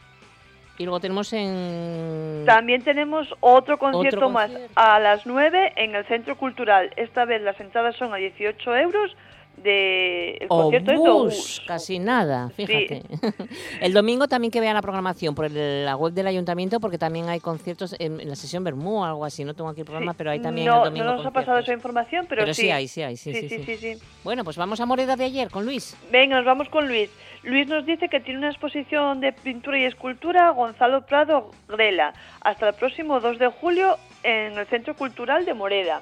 Y 0.80 0.86
luego 0.86 1.00
tenemos 1.00 1.32
en... 1.34 2.46
También 2.48 2.82
tenemos 2.84 3.28
otro 3.42 3.78
concierto, 3.78 4.18
Otro 4.18 4.30
más 4.32 4.50
concierto. 4.50 4.74
a 4.76 5.00
las 5.00 5.28
9 5.28 5.74
en 5.76 5.94
el 5.94 6.04
Centro 6.08 6.36
Cultural. 6.36 6.92
Esta 6.96 7.26
vez 7.26 7.44
las 7.44 7.60
entradas 7.60 7.96
son 7.96 8.12
a 8.12 8.18
18 8.18 8.76
euros. 8.78 9.16
De... 9.58 10.38
El 10.42 10.48
concierto 10.50 10.92
es 10.92 11.02
de 11.02 11.10
Obús, 11.10 11.34
Obús. 11.36 11.64
casi 11.68 12.00
nada, 12.00 12.50
fíjate. 12.50 13.04
el 13.82 13.94
domingo 13.94 14.28
también 14.28 14.52
que 14.52 14.60
vean 14.60 14.74
la 14.74 14.82
programación 14.82 15.36
por 15.36 15.46
el- 15.46 15.86
la 15.86 15.96
web 15.96 16.12
del 16.12 16.28
ayuntamiento, 16.28 16.80
porque 16.82 16.98
también 16.98 17.30
hay 17.30 17.40
conciertos 17.40 17.96
en, 18.00 18.20
en 18.20 18.28
la 18.30 18.36
sesión 18.36 18.64
Bermú 18.64 19.02
o 19.02 19.06
algo 19.06 19.24
así. 19.24 19.46
No 19.46 19.54
tengo 19.54 19.70
aquí 19.70 19.82
el 19.82 19.86
programa, 19.86 20.16
pero 20.16 20.32
hay 20.32 20.42
también 20.42 20.68
no, 20.68 20.80
el 20.80 20.84
domingo 20.86 21.06
no 21.06 21.16
nos 21.18 21.26
ha 21.26 21.32
pasado 21.32 21.60
esa 21.60 21.72
información, 21.72 22.26
pero, 22.28 22.42
Pero 22.42 22.54
sí 22.54 22.72
hay, 22.72 22.88
sí 22.88 23.04
hay, 23.04 23.16
sí, 23.16 23.34
sí, 23.34 23.48
sí. 23.48 23.64
sí, 23.64 23.78
sí. 23.78 23.94
Bueno, 24.24 24.44
pues 24.44 24.58
vamos 24.58 24.82
a 24.82 24.86
Moreda 24.86 25.16
de 25.16 25.24
ayer 25.26 25.50
con 25.50 25.66
Luis. 25.66 25.96
Venga, 26.12 26.36
nos 26.38 26.46
vamos 26.46 26.68
con 26.70 26.88
Luis. 26.88 27.10
Luis 27.44 27.68
nos 27.68 27.86
dice 27.86 28.10
que 28.10 28.20
tiene 28.20 28.40
una 28.40 28.50
exposición 28.50 29.22
de 29.22 29.32
pintura 29.34 29.78
y 29.80 29.84
escultura 29.86 30.50
Gonzalo 30.50 31.06
Prado 31.06 31.52
Grela 31.70 32.14
hasta 32.42 32.70
el 32.70 32.74
próximo 32.76 33.20
2 33.20 33.38
de 33.40 33.48
julio 33.48 33.98
en 34.24 34.58
el 34.58 34.66
Centro 34.68 34.96
Cultural 34.96 35.46
de 35.46 35.54
Moreda. 35.54 36.02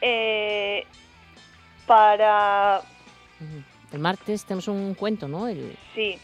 Eh, 0.00 0.86
para 1.88 2.82
El 3.92 3.98
martes 3.98 4.44
tenemos 4.44 4.68
un 4.68 4.94
cuento, 4.94 5.26
¿no? 5.26 5.48
El... 5.48 5.76
Sí. 5.94 6.18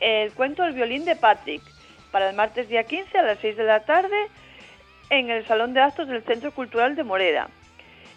El 0.00 0.32
cuento 0.32 0.64
El 0.64 0.74
violín 0.74 1.04
de 1.04 1.14
Patrick, 1.14 1.62
para 2.10 2.28
el 2.28 2.36
martes 2.36 2.68
día 2.68 2.84
15 2.84 3.16
a 3.16 3.22
las 3.22 3.38
6 3.38 3.56
de 3.56 3.64
la 3.64 3.84
tarde 3.84 4.26
en 5.08 5.30
el 5.30 5.46
Salón 5.46 5.72
de 5.72 5.80
Actos 5.80 6.08
del 6.08 6.24
Centro 6.24 6.50
Cultural 6.52 6.96
de 6.96 7.04
Moreda. 7.04 7.48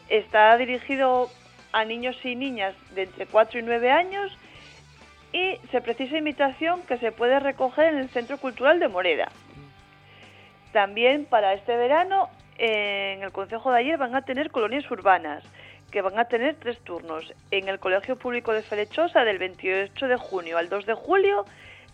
Está 0.10 0.58
dirigido 0.58 1.30
a 1.72 1.86
niños 1.86 2.18
y 2.24 2.36
niñas 2.36 2.74
de 2.96 3.04
entre 3.04 3.28
4 3.28 3.60
y 3.60 3.62
9 3.62 3.92
años 3.92 4.36
y 5.32 5.58
se 5.70 5.82
precisa 5.82 6.18
invitación 6.18 6.82
que 6.84 6.98
se 6.98 7.12
puede 7.12 7.40
recoger 7.40 7.94
en 7.94 8.00
el 8.00 8.10
Centro 8.10 8.40
Cultural 8.40 8.80
de 8.80 8.88
Moreda. 8.88 9.32
También 10.74 11.26
para 11.26 11.54
este 11.54 11.78
verano 11.78 12.30
en 12.58 13.22
el 13.22 13.32
Consejo 13.32 13.72
de 13.72 13.80
ayer 13.80 13.98
van 13.98 14.16
a 14.16 14.24
tener 14.24 14.50
colonias 14.50 14.90
urbanas, 14.90 15.44
que 15.92 16.02
van 16.02 16.20
a 16.20 16.26
tener 16.26 16.56
tres 16.56 16.80
turnos. 16.80 17.34
En 17.52 17.68
el 17.68 17.80
Colegio 17.80 18.18
Público 18.18 18.54
de 18.54 18.62
Felechosa 18.62 19.24
del 19.24 19.38
28 19.38 20.08
de 20.08 20.18
junio 20.18 20.58
al 20.58 20.70
2 20.70 20.86
de 20.86 20.94
julio, 20.94 21.46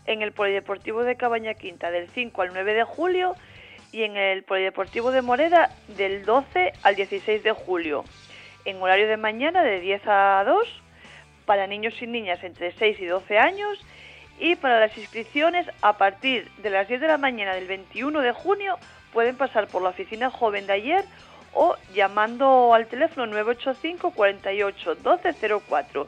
en 0.05 0.21
el 0.21 0.31
Polideportivo 0.31 1.03
de 1.03 1.15
Cabaña 1.15 1.53
Quinta 1.53 1.91
del 1.91 2.09
5 2.09 2.41
al 2.41 2.53
9 2.53 2.73
de 2.73 2.83
julio 2.83 3.35
y 3.91 4.03
en 4.03 4.17
el 4.17 4.43
Polideportivo 4.43 5.11
de 5.11 5.21
Moreda 5.21 5.69
del 5.97 6.25
12 6.25 6.73
al 6.83 6.95
16 6.95 7.43
de 7.43 7.51
julio. 7.51 8.03
En 8.65 8.81
horario 8.81 9.07
de 9.07 9.17
mañana 9.17 9.63
de 9.63 9.79
10 9.79 10.01
a 10.07 10.43
2 10.45 10.81
para 11.45 11.67
niños 11.67 11.93
y 12.01 12.07
niñas 12.07 12.43
entre 12.43 12.71
6 12.71 12.99
y 12.99 13.05
12 13.05 13.37
años 13.37 13.79
y 14.39 14.55
para 14.55 14.79
las 14.79 14.97
inscripciones 14.97 15.67
a 15.81 15.97
partir 15.97 16.49
de 16.63 16.69
las 16.69 16.87
10 16.87 17.01
de 17.01 17.07
la 17.07 17.17
mañana 17.17 17.53
del 17.53 17.67
21 17.67 18.21
de 18.21 18.31
junio 18.31 18.77
pueden 19.13 19.35
pasar 19.35 19.67
por 19.67 19.81
la 19.81 19.89
oficina 19.89 20.29
joven 20.29 20.67
de 20.67 20.73
ayer 20.73 21.05
o 21.53 21.75
llamando 21.93 22.73
al 22.73 22.87
teléfono 22.87 23.27
985 23.27 24.11
48 24.11 24.95
1204. 24.95 26.07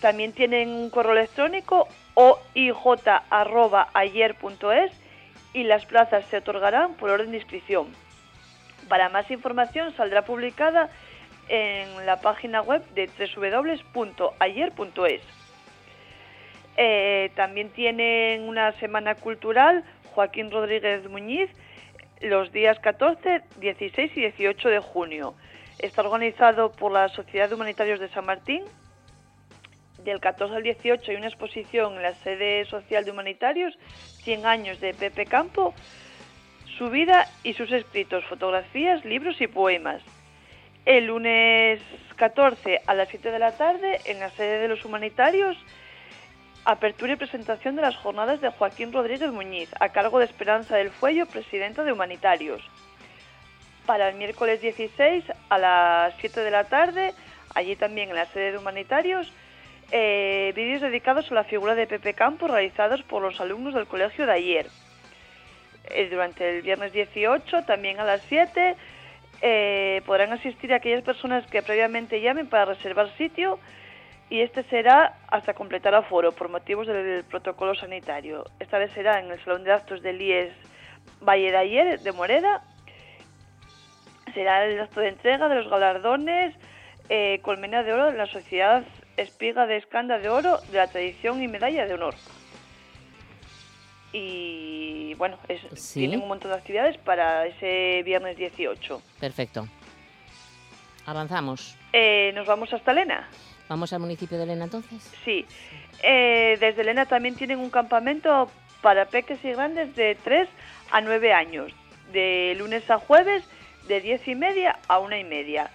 También 0.00 0.32
tienen 0.32 0.70
un 0.70 0.90
correo 0.90 1.12
electrónico 1.12 1.88
oij.ayer.es 2.14 2.92
y 5.54 5.64
las 5.64 5.86
plazas 5.86 6.24
se 6.26 6.36
otorgarán 6.38 6.94
por 6.94 7.10
orden 7.10 7.30
de 7.30 7.38
inscripción. 7.38 7.88
Para 8.88 9.08
más 9.08 9.30
información 9.30 9.94
saldrá 9.96 10.22
publicada 10.22 10.90
en 11.48 12.06
la 12.06 12.20
página 12.20 12.60
web 12.62 12.84
de 12.94 13.10
www.ayer.es. 13.94 15.22
Eh, 16.76 17.32
también 17.34 17.70
tienen 17.70 18.42
una 18.48 18.70
semana 18.72 19.16
cultural 19.16 19.82
Joaquín 20.12 20.50
Rodríguez 20.50 21.08
Muñiz 21.08 21.50
los 22.20 22.52
días 22.52 22.78
14, 22.80 23.42
16 23.60 24.12
y 24.16 24.20
18 24.20 24.68
de 24.68 24.78
junio. 24.80 25.34
Está 25.78 26.02
organizado 26.02 26.72
por 26.72 26.92
la 26.92 27.08
Sociedad 27.08 27.48
de 27.48 27.54
Humanitarios 27.54 28.00
de 28.00 28.08
San 28.08 28.26
Martín. 28.26 28.64
Del 30.04 30.20
14 30.20 30.56
al 30.56 30.62
18 30.62 31.10
hay 31.10 31.16
una 31.16 31.28
exposición 31.28 31.94
en 31.94 32.02
la 32.02 32.14
sede 32.14 32.64
social 32.66 33.04
de 33.04 33.10
Humanitarios, 33.10 33.78
100 34.22 34.46
años 34.46 34.80
de 34.80 34.94
Pepe 34.94 35.26
Campo, 35.26 35.74
su 36.78 36.88
vida 36.90 37.26
y 37.42 37.54
sus 37.54 37.70
escritos, 37.72 38.24
fotografías, 38.24 39.04
libros 39.04 39.40
y 39.40 39.46
poemas. 39.46 40.02
El 40.84 41.06
lunes 41.06 41.80
14 42.16 42.80
a 42.86 42.94
las 42.94 43.08
7 43.08 43.30
de 43.30 43.38
la 43.38 43.56
tarde, 43.56 44.00
en 44.06 44.20
la 44.20 44.30
sede 44.30 44.60
de 44.60 44.68
los 44.68 44.84
Humanitarios, 44.84 45.56
apertura 46.64 47.12
y 47.12 47.16
presentación 47.16 47.76
de 47.76 47.82
las 47.82 47.96
jornadas 47.96 48.40
de 48.40 48.50
Joaquín 48.50 48.92
Rodríguez 48.92 49.32
Muñiz, 49.32 49.70
a 49.80 49.90
cargo 49.90 50.18
de 50.18 50.26
Esperanza 50.26 50.76
del 50.76 50.90
Fuello, 50.90 51.26
presidenta 51.26 51.84
de 51.84 51.92
Humanitarios. 51.92 52.62
Para 53.86 54.08
el 54.08 54.16
miércoles 54.16 54.60
16 54.60 55.24
a 55.48 55.58
las 55.58 56.14
7 56.20 56.40
de 56.40 56.50
la 56.50 56.64
tarde, 56.64 57.14
allí 57.54 57.76
también 57.76 58.10
en 58.10 58.16
la 58.16 58.26
sede 58.26 58.52
de 58.52 58.58
Humanitarios, 58.58 59.32
eh, 59.90 60.52
vídeos 60.54 60.82
dedicados 60.82 61.30
a 61.30 61.34
la 61.34 61.44
figura 61.44 61.74
de 61.74 61.86
Pepe 61.86 62.12
Campos 62.12 62.50
realizados 62.50 63.02
por 63.02 63.22
los 63.22 63.40
alumnos 63.40 63.72
del 63.72 63.86
colegio 63.86 64.26
de 64.26 64.32
ayer. 64.32 64.66
Eh, 65.90 66.08
durante 66.10 66.56
el 66.56 66.62
viernes 66.62 66.92
18, 66.92 67.64
también 67.64 67.98
a 67.98 68.04
las 68.04 68.20
7, 68.28 68.76
eh, 69.40 70.02
podrán 70.04 70.32
asistir 70.32 70.74
aquellas 70.74 71.02
personas 71.02 71.46
que 71.46 71.62
previamente 71.62 72.20
llamen 72.20 72.48
para 72.48 72.66
reservar 72.66 73.08
sitio 73.16 73.58
y 74.30 74.40
este 74.42 74.62
será 74.64 75.18
hasta 75.28 75.54
completar 75.54 75.94
aforo 75.94 76.32
por 76.32 76.48
motivos 76.48 76.86
del 76.86 77.24
protocolo 77.24 77.74
sanitario. 77.74 78.44
Esta 78.60 78.78
vez 78.78 78.92
será 78.92 79.18
en 79.20 79.30
el 79.30 79.42
Salón 79.44 79.64
de 79.64 79.72
Actos 79.72 80.02
del 80.02 80.20
IES 80.20 80.52
Valle 81.26 81.50
de 81.50 81.56
Ayer 81.56 82.00
de 82.00 82.12
Moreda. 82.12 82.62
Será 84.34 84.64
el 84.66 84.78
acto 84.80 85.00
de 85.00 85.08
entrega 85.08 85.48
de 85.48 85.54
los 85.54 85.68
galardones 85.70 86.54
eh, 87.08 87.40
Colmena 87.42 87.82
de 87.82 87.92
Oro 87.94 88.12
de 88.12 88.18
la 88.18 88.26
Sociedad 88.26 88.84
Espiga 89.16 89.66
de 89.66 89.78
Escanda 89.78 90.18
de 90.18 90.28
Oro 90.28 90.58
de 90.70 90.76
la 90.78 90.86
Tradición 90.86 91.42
y 91.42 91.48
Medalla 91.48 91.86
de 91.86 91.94
Honor. 91.94 92.14
Y 94.12 95.14
bueno, 95.14 95.38
es, 95.48 95.60
Sí. 95.80 96.00
tienen 96.00 96.22
un 96.22 96.28
montón 96.28 96.50
de 96.50 96.56
actividades 96.56 96.96
para 96.98 97.46
ese 97.46 98.02
viernes 98.04 98.36
18. 98.36 99.02
Perfecto. 99.20 99.66
Avanzamos. 101.06 101.76
Eh, 101.92 102.32
Nos 102.34 102.46
vamos 102.46 102.72
hasta 102.72 102.92
Lena. 102.92 103.28
¿Vamos 103.68 103.92
al 103.92 104.00
municipio 104.00 104.38
de 104.38 104.44
Elena 104.44 104.64
entonces? 104.64 105.02
Sí. 105.24 105.44
Eh, 106.02 106.56
desde 106.60 106.82
Elena 106.82 107.06
también 107.06 107.34
tienen 107.34 107.58
un 107.58 107.70
campamento 107.70 108.50
para 108.80 109.06
peques 109.06 109.44
y 109.44 109.52
grandes 109.52 109.94
de 109.94 110.16
3 110.22 110.48
a 110.90 111.00
9 111.00 111.32
años, 111.32 111.72
de 112.12 112.54
lunes 112.58 112.88
a 112.90 112.98
jueves, 112.98 113.44
de 113.88 114.00
10 114.00 114.28
y 114.28 114.34
media 114.34 114.78
a 114.88 114.98
1 115.00 115.16
y 115.16 115.24
media, 115.24 115.70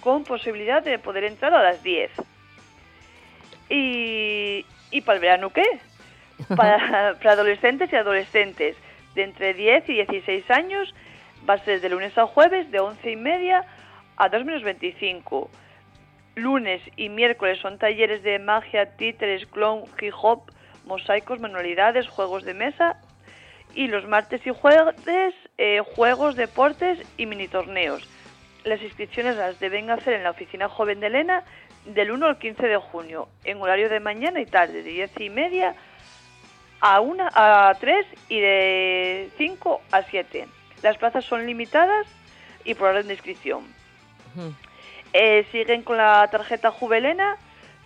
con 0.00 0.24
posibilidad 0.24 0.82
de 0.82 0.98
poder 0.98 1.24
entrar 1.24 1.52
a 1.54 1.62
las 1.62 1.82
10. 1.82 2.10
¿Y, 3.68 4.64
y 4.90 5.00
para 5.02 5.16
el 5.16 5.22
verano 5.22 5.50
qué? 5.50 5.64
Para, 6.56 7.14
para 7.18 7.32
adolescentes 7.32 7.92
y 7.92 7.96
adolescentes 7.96 8.76
de 9.14 9.22
entre 9.22 9.54
10 9.54 9.88
y 9.88 9.94
16 9.94 10.50
años, 10.50 10.92
va 11.48 11.54
a 11.54 11.64
ser 11.64 11.80
de 11.80 11.88
lunes 11.88 12.18
a 12.18 12.26
jueves, 12.26 12.70
de 12.72 12.80
11 12.80 13.08
y 13.08 13.16
media 13.16 13.64
a 14.16 14.28
2 14.28 14.44
menos 14.44 14.62
25. 14.64 15.48
Lunes 16.34 16.82
y 16.96 17.08
miércoles 17.08 17.60
son 17.60 17.78
talleres 17.78 18.22
de 18.22 18.38
magia, 18.38 18.96
títeres, 18.96 19.46
clown, 19.46 19.84
hip 20.00 20.14
hop, 20.20 20.50
mosaicos, 20.84 21.38
manualidades, 21.40 22.08
juegos 22.08 22.44
de 22.44 22.54
mesa. 22.54 23.00
Y 23.74 23.88
los 23.88 24.06
martes 24.06 24.46
y 24.46 24.50
jueves, 24.50 25.34
eh, 25.58 25.80
juegos, 25.94 26.36
deportes 26.36 26.98
y 27.16 27.26
mini 27.26 27.48
torneos. 27.48 28.08
Las 28.64 28.82
inscripciones 28.82 29.36
las 29.36 29.60
deben 29.60 29.90
hacer 29.90 30.14
en 30.14 30.22
la 30.22 30.30
oficina 30.30 30.68
joven 30.68 31.00
de 31.00 31.08
Elena 31.08 31.44
del 31.84 32.10
1 32.10 32.26
al 32.26 32.38
15 32.38 32.66
de 32.66 32.76
junio, 32.78 33.28
en 33.44 33.60
horario 33.60 33.88
de 33.88 34.00
mañana 34.00 34.40
y 34.40 34.46
tarde, 34.46 34.82
de 34.82 34.90
10 34.90 35.20
y 35.20 35.30
media 35.30 35.74
a, 36.80 37.00
una, 37.00 37.30
a 37.34 37.74
3 37.74 38.06
y 38.28 38.40
de 38.40 39.30
5 39.36 39.82
a 39.90 40.02
7. 40.02 40.46
Las 40.82 40.96
plazas 40.98 41.24
son 41.24 41.46
limitadas 41.46 42.06
y 42.64 42.74
por 42.74 42.88
orden 42.88 43.06
de 43.06 43.14
inscripción. 43.14 43.64
Eh, 45.16 45.46
siguen 45.52 45.82
con 45.82 45.96
la 45.96 46.28
tarjeta 46.28 46.72
Juvelena, 46.72 47.36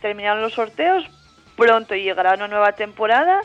terminaron 0.01 0.41
los 0.41 0.55
sorteos, 0.55 1.05
pronto 1.57 1.95
llegará 1.95 2.33
una 2.33 2.49
nueva 2.49 2.73
temporada, 2.73 3.43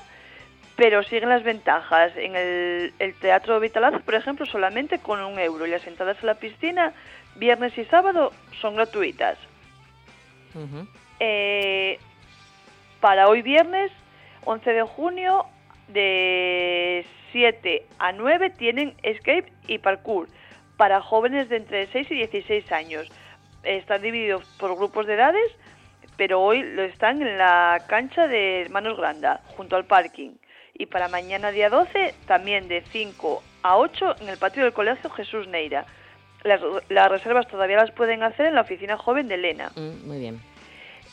pero 0.77 1.03
siguen 1.03 1.27
las 1.27 1.43
ventajas. 1.43 2.13
En 2.15 2.37
el, 2.37 2.93
el 2.97 3.13
Teatro 3.15 3.59
Vitalazo, 3.59 3.99
por 3.99 4.15
ejemplo, 4.15 4.45
solamente 4.45 4.99
con 4.99 5.19
un 5.19 5.37
euro 5.37 5.67
y 5.67 5.71
las 5.71 5.85
entradas 5.85 6.17
a 6.23 6.25
la 6.25 6.35
piscina, 6.35 6.93
viernes 7.35 7.77
y 7.77 7.83
sábado, 7.85 8.31
son 8.61 8.75
gratuitas. 8.75 9.37
Eh, 11.19 11.99
para 13.01 13.27
hoy 13.27 13.41
viernes, 13.41 13.91
11 14.45 14.71
de 14.71 14.83
junio, 14.83 15.45
de 15.89 17.05
7 17.33 17.85
a 17.99 18.13
9 18.13 18.49
tienen 18.51 18.95
escape 19.03 19.51
y 19.67 19.79
parkour 19.79 20.29
para 20.77 21.01
jóvenes 21.01 21.49
de 21.49 21.57
entre 21.57 21.87
6 21.87 22.11
y 22.11 22.15
16 22.15 22.71
años. 22.71 23.11
Están 23.63 24.01
divididos 24.01 24.43
por 24.59 24.75
grupos 24.75 25.07
de 25.07 25.13
edades, 25.13 25.51
pero 26.17 26.41
hoy 26.41 26.63
lo 26.63 26.83
están 26.83 27.21
en 27.21 27.37
la 27.37 27.83
cancha 27.87 28.27
de 28.27 28.61
Hermanos 28.61 28.97
Granda, 28.97 29.41
junto 29.55 29.75
al 29.75 29.85
parking. 29.85 30.31
Y 30.73 30.87
para 30.87 31.07
mañana 31.07 31.51
día 31.51 31.69
12, 31.69 32.13
también 32.27 32.67
de 32.67 32.83
5 32.91 33.43
a 33.61 33.77
8 33.77 34.15
en 34.21 34.29
el 34.29 34.37
patio 34.37 34.63
del 34.63 34.73
Colegio 34.73 35.09
Jesús 35.11 35.47
Neira. 35.47 35.85
Las, 36.43 36.59
las 36.89 37.09
reservas 37.09 37.47
todavía 37.47 37.77
las 37.77 37.91
pueden 37.91 38.21
hacer 38.23 38.47
en 38.47 38.55
la 38.55 38.61
oficina 38.61 38.97
joven 38.97 39.27
de 39.27 39.35
Elena. 39.35 39.71
Mm, 39.75 40.07
muy 40.07 40.19
bien. 40.19 40.41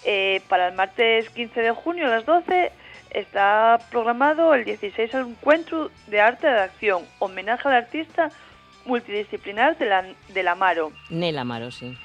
Eh, 0.05 0.41
para 0.49 0.69
el 0.69 0.75
martes 0.75 1.29
15 1.31 1.61
de 1.61 1.71
junio 1.73 2.07
a 2.07 2.11
las 2.11 2.25
12 2.25 2.73
está 3.11 3.79
programado 3.91 4.55
el 4.55 4.65
16 4.65 5.13
encuentro 5.15 5.91
de 6.07 6.21
arte 6.21 6.47
de 6.47 6.61
acción, 6.61 7.05
homenaje 7.19 7.69
al 7.69 7.75
artista 7.75 8.31
multidisciplinar 8.87 9.77
de 9.79 9.87
la, 9.87 10.05
del 10.29 10.49
Amaro. 10.49 10.93
Nela 11.11 11.43
Amaro, 11.43 11.71
sí. 11.71 11.97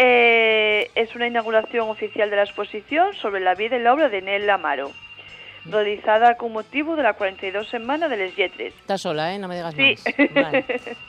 Eh, 0.00 0.92
es 0.94 1.12
una 1.16 1.26
inauguración 1.26 1.88
oficial 1.88 2.30
de 2.30 2.36
la 2.36 2.44
exposición 2.44 3.14
sobre 3.14 3.40
la 3.40 3.56
vida 3.56 3.76
y 3.76 3.80
la 3.82 3.92
obra 3.92 4.08
de 4.08 4.22
Nel 4.22 4.48
Amaro, 4.48 4.92
realizada 5.64 6.36
con 6.36 6.52
motivo 6.52 6.94
de 6.94 7.02
la 7.02 7.14
42 7.14 7.66
semana 7.68 8.06
de 8.08 8.16
Les 8.16 8.36
Lletres. 8.36 8.74
Estás 8.76 9.00
sola, 9.00 9.34
¿eh? 9.34 9.40
No 9.40 9.48
me 9.48 9.56
digas 9.56 9.74
Sí. 9.74 9.96
más. 10.34 10.52
Vale. 10.52 10.64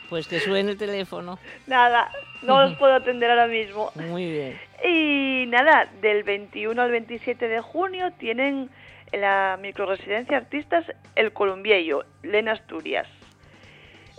Pues 0.10 0.28
que 0.28 0.40
suene 0.40 0.72
el 0.72 0.78
teléfono. 0.80 1.38
Nada, 1.68 2.10
no 2.42 2.64
los 2.64 2.76
puedo 2.80 2.96
atender 2.96 3.30
ahora 3.30 3.46
mismo. 3.46 3.92
Muy 3.94 4.32
bien. 4.32 4.60
Y 4.84 5.46
nada, 5.50 5.88
del 6.02 6.24
21 6.24 6.82
al 6.82 6.90
27 6.90 7.48
de 7.48 7.62
junio 7.62 8.12
tienen 8.18 8.72
en 9.12 9.22
la 9.22 9.60
microresidencia 9.62 10.36
artistas 10.38 10.84
El 11.16 11.32
Columbiello, 11.32 12.06
Lena 12.24 12.54
Asturias. 12.54 13.08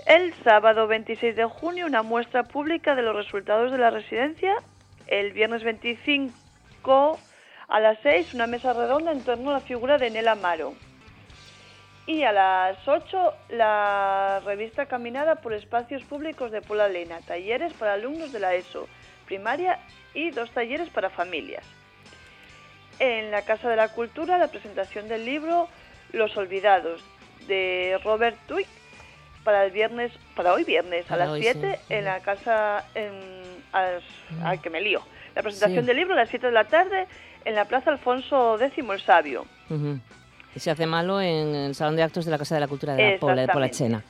El 0.07 0.33
sábado 0.45 0.87
26 0.87 1.37
de 1.37 1.45
junio 1.45 1.87
una 1.87 2.03
muestra 2.03 2.45
pública 2.45 2.95
de 2.95 3.03
los 3.03 3.15
resultados 3.15 3.71
de 3.71 3.79
la 3.79 3.91
residencia. 3.91 4.55
El 5.07 5.33
viernes 5.33 5.63
25 5.63 7.19
a 7.69 7.81
las 7.81 7.99
6 8.03 8.35
una 8.35 8.47
mesa 8.47 8.73
redonda 8.73 9.13
en 9.13 9.23
torno 9.23 9.51
a 9.51 9.55
la 9.55 9.61
figura 9.61 9.99
de 9.99 10.11
Nel 10.11 10.29
Amaro. 10.29 10.75
Y 12.07 12.23
a 12.23 12.33
las 12.33 12.89
8 12.89 13.35
la 13.51 14.41
revista 14.45 14.87
Caminada 14.87 15.37
por 15.37 15.53
Espacios 15.53 16.03
Públicos 16.05 16.51
de 16.51 16.63
Pola 16.63 16.89
Lena, 16.89 17.21
talleres 17.21 17.73
para 17.75 17.95
alumnos 17.95 18.33
de 18.33 18.41
la 18.41 18.55
ESO, 18.55 18.89
primaria 19.27 19.79
y 20.15 20.31
dos 20.31 20.51
talleres 20.51 20.89
para 20.89 21.11
familias. 21.11 21.65
En 22.99 23.31
la 23.31 23.43
Casa 23.43 23.69
de 23.69 23.77
la 23.77 23.89
Cultura 23.89 24.39
la 24.39 24.49
presentación 24.49 25.09
del 25.09 25.25
libro 25.25 25.69
Los 26.13 26.37
Olvidados 26.37 27.05
de 27.47 27.99
Robert 28.03 28.39
Twig 28.47 28.67
para 29.45 29.65
el 29.65 29.71
viernes, 29.73 30.13
para 30.37 30.53
hoy 30.53 30.65
viernes 30.65 31.07
Para 31.07 31.25
a 31.25 31.27
las 31.27 31.35
hoy, 31.35 31.43
7 31.43 31.79
sí. 31.89 31.95
en 31.95 32.05
la 32.05 32.21
casa 32.21 32.85
en, 32.95 33.13
a 33.73 33.83
las- 33.83 34.03
ay, 34.45 34.59
que 34.59 34.71
me 34.71 34.81
lío. 34.81 35.01
La 35.35 35.43
presentación 35.43 35.83
Sí. 35.85 35.87
del 35.87 35.97
libro 35.97 36.15
a 36.15 36.17
las 36.17 36.29
7 36.29 36.47
de 36.47 36.53
la 36.53 36.65
tarde 36.65 37.07
en 37.45 37.55
la 37.55 37.65
Plaza 37.65 37.91
Alfonso 37.91 38.59
X 38.61 38.85
el 38.89 39.01
Sabio. 39.01 39.47
Ujú. 39.71 39.99
Y 40.55 40.59
se 40.61 40.71
hace 40.71 40.87
malo 40.87 41.21
en 41.21 41.55
el 41.55 41.75
Salón 41.75 41.97
de 41.97 42.03
Actos 42.03 42.25
de 42.25 42.31
la 42.33 42.39
Casa 42.39 42.57
de 42.57 42.61
la 42.61 42.69
Cultura 42.69 42.95
de 42.95 43.13
la 43.13 43.19
Pobla, 43.19 43.43
de. 43.43 43.49
Polachena. 43.49 44.03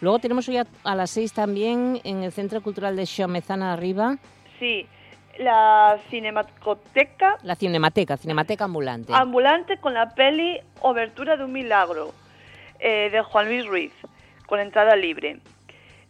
Luego 0.00 0.20
tenemos 0.20 0.48
hoy 0.48 0.58
a, 0.58 0.66
a 0.84 0.94
las 0.94 1.10
seis 1.10 1.32
también 1.32 2.00
en 2.04 2.22
el 2.22 2.30
Centro 2.32 2.62
Cultural 2.62 2.94
de 2.94 3.04
Xomezana 3.04 3.72
Arriba, 3.72 4.16
Sí, 4.60 4.86
la 5.38 5.98
Cinemateca 6.10 7.36
la 7.42 7.54
Cinemateca, 7.56 8.16
Cinemateca 8.16 8.64
Ambulante. 8.64 9.12
ambulante 9.14 9.78
con 9.78 9.94
la 9.94 10.14
peli 10.14 10.60
Obertura 10.80 11.36
de 11.36 11.44
un 11.44 11.52
Milagro 11.52 12.12
eh, 12.80 13.08
de 13.10 13.20
Juan 13.22 13.46
Luis 13.48 13.66
Ruiz, 13.66 13.92
con 14.48 14.58
entrada 14.58 14.96
libre. 14.96 15.38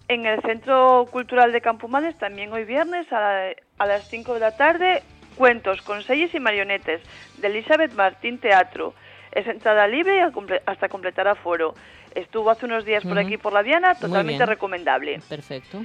En 0.07 0.25
el 0.25 0.41
Centro 0.41 1.07
Cultural 1.11 1.53
de 1.53 1.61
Campomanes, 1.61 2.17
también 2.17 2.51
hoy 2.53 2.65
viernes 2.65 3.13
a, 3.13 3.51
a 3.79 3.87
las 3.87 4.09
5 4.09 4.35
de 4.35 4.41
la 4.41 4.57
tarde, 4.57 5.03
cuentos 5.35 5.83
con 5.83 6.03
selles 6.03 6.35
y 6.35 6.41
marionetes 6.41 7.03
de 7.37 7.49
Elizabeth 7.49 7.93
Martín 7.93 8.39
Teatro. 8.39 8.95
Es 9.33 9.47
entrada 9.47 9.87
libre 9.87 10.23
hasta 10.65 10.89
completar 10.89 11.29
aforo. 11.29 11.75
Estuvo 12.15 12.49
hace 12.49 12.65
unos 12.65 12.87
días 12.87 13.05
por 13.05 13.19
aquí 13.19 13.37
por 13.37 13.53
la 13.53 13.61
Viana, 13.61 13.89
Muy 13.89 14.01
totalmente 14.01 14.47
recomendable. 14.47 15.21
Perfecto. 15.29 15.85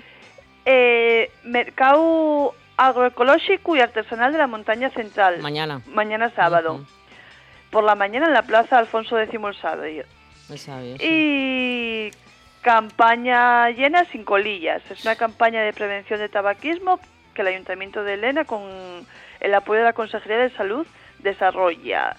Eh, 0.65 1.29
mercado 1.43 2.53
agroecológico 2.77 3.75
y 3.75 3.81
artesanal 3.81 4.31
de 4.31 4.37
la 4.37 4.47
montaña 4.47 4.89
central. 4.91 5.39
Mañana. 5.41 5.81
Mañana 5.87 6.29
sábado. 6.33 6.85
Por 7.71 7.83
la 7.83 7.95
mañana 7.95 8.27
en 8.27 8.33
la 8.33 8.43
plaza 8.43 8.77
Alfonso 8.77 9.19
X 9.19 9.33
el 9.33 9.55
Sabio. 9.55 10.05
El 10.49 10.57
sabio, 10.57 10.97
sí. 10.97 11.05
Y 11.05 12.11
campaña 12.63 13.69
llena 13.69 14.05
sin 14.05 14.23
colillas. 14.23 14.81
Es 14.89 15.03
una 15.03 15.15
campaña 15.15 15.61
de 15.61 15.73
prevención 15.73 16.19
de 16.19 16.29
tabaquismo 16.29 16.99
que 17.35 17.41
el 17.41 17.49
Ayuntamiento 17.49 18.03
de 18.03 18.15
Elena, 18.15 18.45
con 18.45 18.61
el 19.39 19.53
apoyo 19.53 19.79
de 19.79 19.85
la 19.85 19.93
Consejería 19.93 20.37
de 20.37 20.49
Salud, 20.51 20.87
desarrolla. 21.19 22.15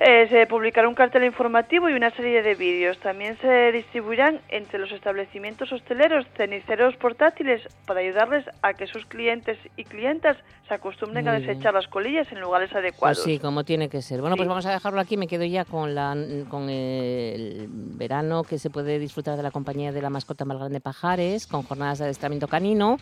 Eh, 0.00 0.28
se 0.28 0.46
publicará 0.46 0.88
un 0.88 0.94
cartel 0.94 1.24
informativo 1.24 1.88
y 1.90 1.94
una 1.94 2.10
serie 2.12 2.40
de 2.42 2.54
vídeos. 2.54 2.98
También 2.98 3.36
se 3.40 3.72
distribuirán 3.72 4.40
entre 4.48 4.78
los 4.78 4.92
establecimientos 4.92 5.72
hosteleros 5.72 6.24
ceniceros 6.36 6.94
portátiles 6.96 7.62
para 7.84 7.98
ayudarles 8.00 8.44
a 8.62 8.74
que 8.74 8.86
sus 8.86 9.04
clientes 9.06 9.58
y 9.76 9.82
clientas 9.82 10.36
se 10.68 10.74
acostumbren 10.74 11.26
a 11.26 11.36
bien. 11.36 11.46
desechar 11.48 11.74
las 11.74 11.88
colillas 11.88 12.30
en 12.30 12.40
lugares 12.40 12.68
Pues 12.70 12.78
adecuados. 12.78 13.22
sí, 13.24 13.38
como 13.40 13.64
tiene 13.64 13.88
que 13.88 14.00
ser. 14.02 14.20
Bueno, 14.20 14.36
pues 14.36 14.48
vamos 14.48 14.66
a 14.66 14.70
dejarlo 14.70 15.00
aquí. 15.00 15.16
Me 15.16 15.26
quedo 15.26 15.44
ya 15.44 15.64
con, 15.64 15.94
la, 15.96 16.14
con 16.48 16.68
el 16.70 17.66
verano 17.68 18.44
que 18.44 18.58
se 18.58 18.70
puede 18.70 19.00
disfrutar 19.00 19.36
de 19.36 19.42
la 19.42 19.50
compañía 19.50 19.90
de 19.90 20.00
la 20.02 20.10
mascota 20.10 20.44
más 20.44 20.58
grande 20.58 20.80
Pajares, 20.80 21.48
con 21.48 21.62
jornadas 21.64 21.98
de 21.98 22.04
adiestramiento 22.04 22.46
canino 22.46 22.98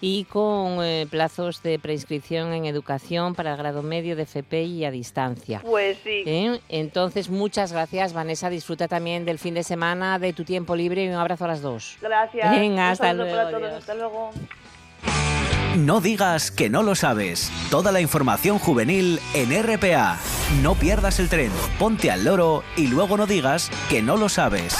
y 0.00 0.24
con 0.24 0.78
eh, 0.84 1.06
plazos 1.10 1.60
de 1.64 1.80
preinscripción 1.80 2.52
en 2.52 2.66
educación 2.66 3.34
para 3.34 3.50
el 3.52 3.56
grado 3.56 3.82
medio 3.82 4.14
de 4.14 4.22
FP 4.22 4.62
y 4.62 4.84
a 4.84 4.92
distancia. 4.92 5.60
Pues 5.64 5.98
sí. 6.04 6.22
¿Eh? 6.26 6.35
Entonces, 6.68 7.28
muchas 7.28 7.72
gracias, 7.72 8.12
Vanessa. 8.12 8.50
Disfruta 8.50 8.88
también 8.88 9.24
del 9.24 9.38
fin 9.38 9.54
de 9.54 9.62
semana, 9.62 10.18
de 10.18 10.32
tu 10.32 10.44
tiempo 10.44 10.76
libre 10.76 11.04
y 11.04 11.08
un 11.08 11.14
abrazo 11.14 11.44
a 11.44 11.48
las 11.48 11.62
dos. 11.62 11.96
Gracias. 12.00 12.50
Venga, 12.50 12.90
hasta 12.90 13.12
luego, 13.12 13.30
para 13.30 13.50
todos. 13.50 13.72
Hasta 13.72 13.94
luego. 13.94 14.30
No 15.76 16.00
digas 16.00 16.50
que 16.50 16.70
no 16.70 16.82
lo 16.82 16.94
sabes. 16.94 17.52
Toda 17.70 17.92
la 17.92 18.00
información 18.00 18.58
juvenil 18.58 19.20
en 19.34 19.50
RPA. 19.62 20.18
No 20.62 20.74
pierdas 20.74 21.20
el 21.20 21.28
tren, 21.28 21.52
ponte 21.78 22.10
al 22.10 22.24
loro 22.24 22.62
y 22.76 22.86
luego 22.86 23.18
no 23.18 23.26
digas 23.26 23.70
que 23.90 24.00
no 24.00 24.16
lo 24.16 24.30
sabes. 24.30 24.74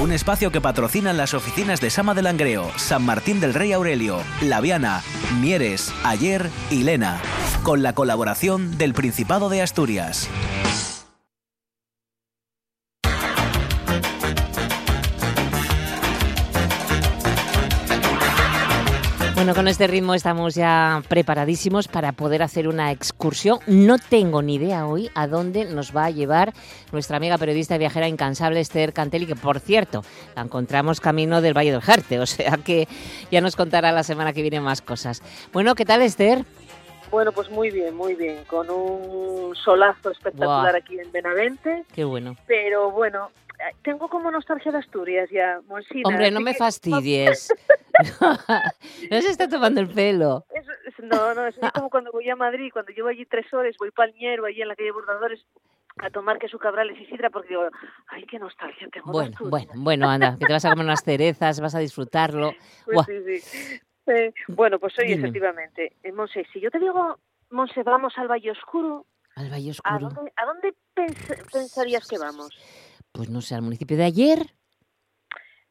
Un 0.00 0.12
espacio 0.12 0.52
que 0.52 0.60
patrocinan 0.60 1.16
las 1.16 1.34
oficinas 1.34 1.80
de 1.80 1.90
Sama 1.90 2.14
del 2.14 2.24
Langreo, 2.24 2.70
San 2.76 3.04
Martín 3.04 3.40
del 3.40 3.54
Rey 3.54 3.72
Aurelio, 3.72 4.22
Laviana, 4.40 5.02
Mieres, 5.40 5.92
Ayer 6.04 6.48
y 6.70 6.84
Lena. 6.84 7.20
Con 7.64 7.82
la 7.82 7.92
colaboración 7.92 8.78
del 8.78 8.94
Principado 8.94 9.48
de 9.48 9.62
Asturias. 9.62 10.28
Bueno, 19.40 19.54
con 19.54 19.68
este 19.68 19.86
ritmo 19.86 20.12
estamos 20.12 20.54
ya 20.54 21.02
preparadísimos 21.08 21.88
para 21.88 22.12
poder 22.12 22.42
hacer 22.42 22.68
una 22.68 22.92
excursión. 22.92 23.58
No 23.66 23.96
tengo 23.96 24.42
ni 24.42 24.56
idea 24.56 24.86
hoy 24.86 25.10
a 25.14 25.26
dónde 25.26 25.64
nos 25.64 25.96
va 25.96 26.04
a 26.04 26.10
llevar 26.10 26.52
nuestra 26.92 27.16
amiga 27.16 27.38
periodista 27.38 27.74
y 27.74 27.78
viajera 27.78 28.06
incansable 28.06 28.60
Esther 28.60 28.92
Cantelli, 28.92 29.24
que 29.24 29.36
por 29.36 29.58
cierto, 29.58 30.04
la 30.36 30.42
encontramos 30.42 31.00
camino 31.00 31.40
del 31.40 31.56
Valle 31.56 31.72
del 31.72 31.80
Jerte, 31.80 32.20
o 32.20 32.26
sea 32.26 32.58
que 32.62 32.86
ya 33.30 33.40
nos 33.40 33.56
contará 33.56 33.92
la 33.92 34.02
semana 34.02 34.34
que 34.34 34.42
viene 34.42 34.60
más 34.60 34.82
cosas. 34.82 35.22
Bueno, 35.54 35.74
¿qué 35.74 35.86
tal 35.86 36.02
Esther? 36.02 36.44
Bueno, 37.10 37.32
pues 37.32 37.48
muy 37.48 37.70
bien, 37.70 37.96
muy 37.96 38.16
bien, 38.16 38.44
con 38.44 38.68
un 38.68 39.56
solazo 39.56 40.10
espectacular 40.10 40.76
aquí 40.76 41.00
en 41.00 41.10
Benavente, 41.10 41.84
Qué 41.94 42.04
bueno. 42.04 42.36
pero 42.46 42.90
bueno, 42.90 43.30
tengo 43.82 44.08
como 44.08 44.30
nostalgia 44.30 44.72
de 44.72 44.78
Asturias 44.78 45.28
ya, 45.30 45.60
Monsina. 45.66 46.08
Hombre, 46.08 46.30
no 46.30 46.40
me 46.40 46.52
que- 46.52 46.58
fastidies. 46.58 47.52
no 49.10 49.20
se 49.22 49.28
está 49.30 49.48
tomando 49.48 49.80
el 49.80 49.88
pelo. 49.88 50.44
Es- 50.54 50.66
no, 51.02 51.34
no, 51.34 51.46
es 51.46 51.56
como 51.72 51.88
cuando 51.88 52.12
voy 52.12 52.28
a 52.28 52.36
Madrid, 52.36 52.70
cuando 52.72 52.92
llevo 52.92 53.08
allí 53.08 53.24
tres 53.24 53.52
horas, 53.54 53.74
voy 53.78 53.90
palñero 53.90 54.44
allí 54.44 54.60
en 54.62 54.68
la 54.68 54.76
calle 54.76 54.92
Bordadores 54.92 55.40
a 55.98 56.10
tomar 56.10 56.38
queso 56.38 56.58
cabrales 56.58 56.98
y 57.00 57.06
sidra 57.06 57.30
porque 57.30 57.48
digo, 57.50 57.68
ay, 58.08 58.24
qué 58.26 58.38
nostalgia 58.38 58.86
tengo 58.92 59.10
Bueno, 59.10 59.36
bueno, 59.40 59.72
bueno, 59.76 60.08
anda, 60.10 60.36
que 60.38 60.46
te 60.46 60.52
vas 60.52 60.64
a 60.64 60.70
comer 60.70 60.84
unas 60.84 61.02
cerezas, 61.02 61.60
vas 61.60 61.74
a 61.74 61.78
disfrutarlo. 61.78 62.52
Pues 62.84 62.94
Buah. 62.96 63.04
sí, 63.06 63.40
sí. 63.40 63.80
Eh, 64.06 64.32
bueno, 64.48 64.78
pues 64.78 64.98
hoy 64.98 65.06
Dime. 65.08 65.20
efectivamente, 65.20 65.96
eh, 66.02 66.12
Monse, 66.12 66.46
si 66.52 66.60
yo 66.60 66.70
te 66.70 66.78
digo, 66.78 67.18
Monse, 67.50 67.82
vamos 67.82 68.12
al 68.16 68.28
Valle 68.28 68.50
Oscuro, 68.50 69.06
Al 69.36 69.50
Valle 69.50 69.68
¿a 69.84 69.96
Oscuro. 69.96 70.08
dónde, 70.14 70.32
a 70.36 70.44
dónde 70.46 70.74
pens- 70.94 71.50
pensarías 71.52 72.06
que 72.08 72.18
vamos? 72.18 72.50
Pues 73.12 73.28
no 73.30 73.40
sé, 73.40 73.54
al 73.54 73.62
municipio 73.62 73.96
de 73.96 74.04
ayer. 74.04 74.38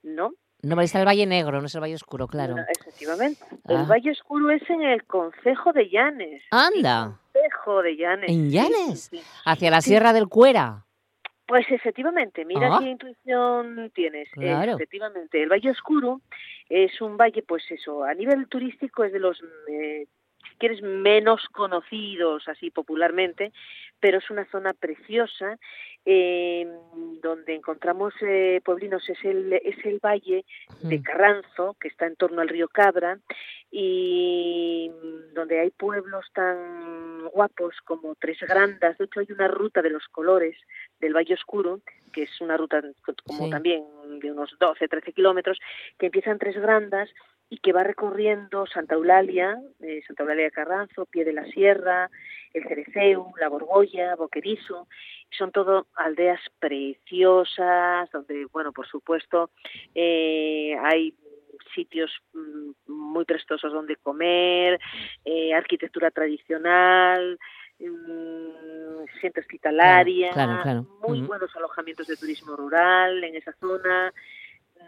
¿No? 0.03 0.31
No, 0.61 0.75
vale, 0.75 0.85
está 0.85 0.99
el 0.99 1.07
Valle 1.07 1.25
Negro, 1.25 1.61
no 1.61 1.67
es 1.67 1.75
el 1.75 1.81
Valle 1.81 1.95
Oscuro, 1.95 2.27
claro. 2.27 2.55
No, 2.57 2.63
efectivamente. 2.69 3.41
Ah. 3.65 3.73
El 3.81 3.85
Valle 3.85 4.11
Oscuro 4.11 4.49
es 4.51 4.61
en 4.69 4.81
el 4.81 5.05
Concejo 5.05 5.71
de 5.71 5.89
Llanes. 5.89 6.43
Anda, 6.51 7.17
Concejo 7.31 7.81
de 7.81 7.95
Llanes. 7.95 8.29
en 8.29 8.49
Llanes, 8.49 9.01
sí, 9.09 9.17
sí. 9.17 9.23
hacia 9.45 9.71
la. 9.71 9.81
Sierra 9.81 10.11
del 10.11 10.27
Cuera. 10.27 10.85
Pues 11.47 11.65
efectivamente, 11.71 12.43
mira 12.45 12.75
Ah. 12.75 12.79
qué 12.81 12.89
intuición 12.89 13.89
tienes. 13.95 14.27
Eh, 14.33 14.41
Claro. 14.41 14.73
efectivamente, 14.75 15.41
el 15.41 15.49
Valle 15.49 15.71
Oscuro 15.71 16.21
es 16.67 16.99
un 17.01 17.15
valle, 17.17 17.41
pues 17.41 17.63
eso, 17.71 18.03
a 18.03 18.13
nivel 18.13 18.47
turístico 18.49 19.03
es 19.05 19.13
de 19.13 19.19
los, 19.19 19.41
eh, 19.69 20.07
si 20.43 20.55
quieres, 20.57 20.81
menos 20.81 21.47
conocidos 21.49 22.47
así 22.47 22.71
popularmente, 22.71 23.51
pero 23.99 24.19
es 24.19 24.29
una 24.29 24.45
zona 24.45 24.73
preciosa 24.73 25.57
eh, 26.05 26.65
donde 27.21 27.55
encontramos 27.55 28.13
eh, 28.21 28.61
pueblinos. 28.63 29.07
Es 29.09 29.23
el, 29.25 29.53
es 29.53 29.85
el 29.85 29.99
valle 29.99 30.45
de. 30.81 31.01
Carranzo, 31.01 31.75
que 31.79 31.89
está 31.89 32.05
en 32.07 32.15
torno 32.15 32.41
al 32.41 32.47
río 32.47 32.67
Cabra, 32.69 33.19
y 33.71 34.89
donde 35.33 35.59
hay 35.59 35.69
pueblos 35.71 36.25
tan 36.33 37.27
guapos 37.29 37.75
como 37.85 38.15
Tres 38.15 38.39
Grandas. 38.41 38.97
De 38.97 39.05
hecho, 39.05 39.19
hay 39.19 39.27
una 39.31 39.47
ruta 39.47 39.81
de 39.81 39.89
los 39.89 40.07
colores 40.07 40.57
del 40.99 41.13
Valle 41.15 41.33
Oscuro, 41.35 41.81
que 42.13 42.23
es 42.23 42.41
una 42.41 42.57
ruta 42.57 42.81
como 43.25 43.45
Sí. 43.45 43.49
también 43.51 43.83
de 44.19 44.31
unos 44.31 44.55
12, 44.59 44.87
13 44.87 45.13
kilómetros, 45.13 45.59
que 45.97 46.07
empieza 46.07 46.31
en 46.31 46.39
Tres 46.39 46.55
Grandas 46.57 47.09
y 47.49 47.57
que 47.57 47.73
va 47.73 47.83
recorriendo 47.83 48.67
Santa 48.67 48.95
Eulalia, 48.95 49.59
eh, 49.81 50.01
Santa 50.05 50.23
Eulalia 50.23 50.45
de 50.45 50.51
Carranzo, 50.51 51.05
Pie 51.07 51.25
de 51.25 51.33
la 51.33 51.45
Sierra, 51.45 52.09
el 52.53 52.63
Cereceu, 52.67 53.33
la 53.39 53.49
Borgolla, 53.49 54.15
Boquerizo. 54.15 54.87
Son 55.35 55.51
todo 55.51 55.87
aldeas 55.95 56.39
preciosas, 56.59 58.09
donde, 58.11 58.45
bueno, 58.51 58.71
por 58.71 58.87
supuesto, 58.87 59.49
eh, 59.95 60.75
hay 60.83 61.15
sitios 61.73 62.11
mm, 62.33 62.91
muy 62.91 63.25
prestosos 63.25 63.73
donde 63.73 63.95
comer, 63.95 64.79
eh, 65.25 65.53
arquitectura 65.53 66.11
tradicional, 66.11 67.39
mm, 67.79 69.05
gente 69.21 69.39
hospitalaria, 69.39 70.31
Claro, 70.31 70.61
claro, 70.61 70.63
claro. 70.63 70.99
muy 71.07 71.21
buenos 71.21 71.55
alojamientos 71.55 72.07
de 72.07 72.15
turismo 72.15 72.55
rural 72.55 73.23
en 73.23 73.35
esa 73.35 73.53
zona. 73.53 74.13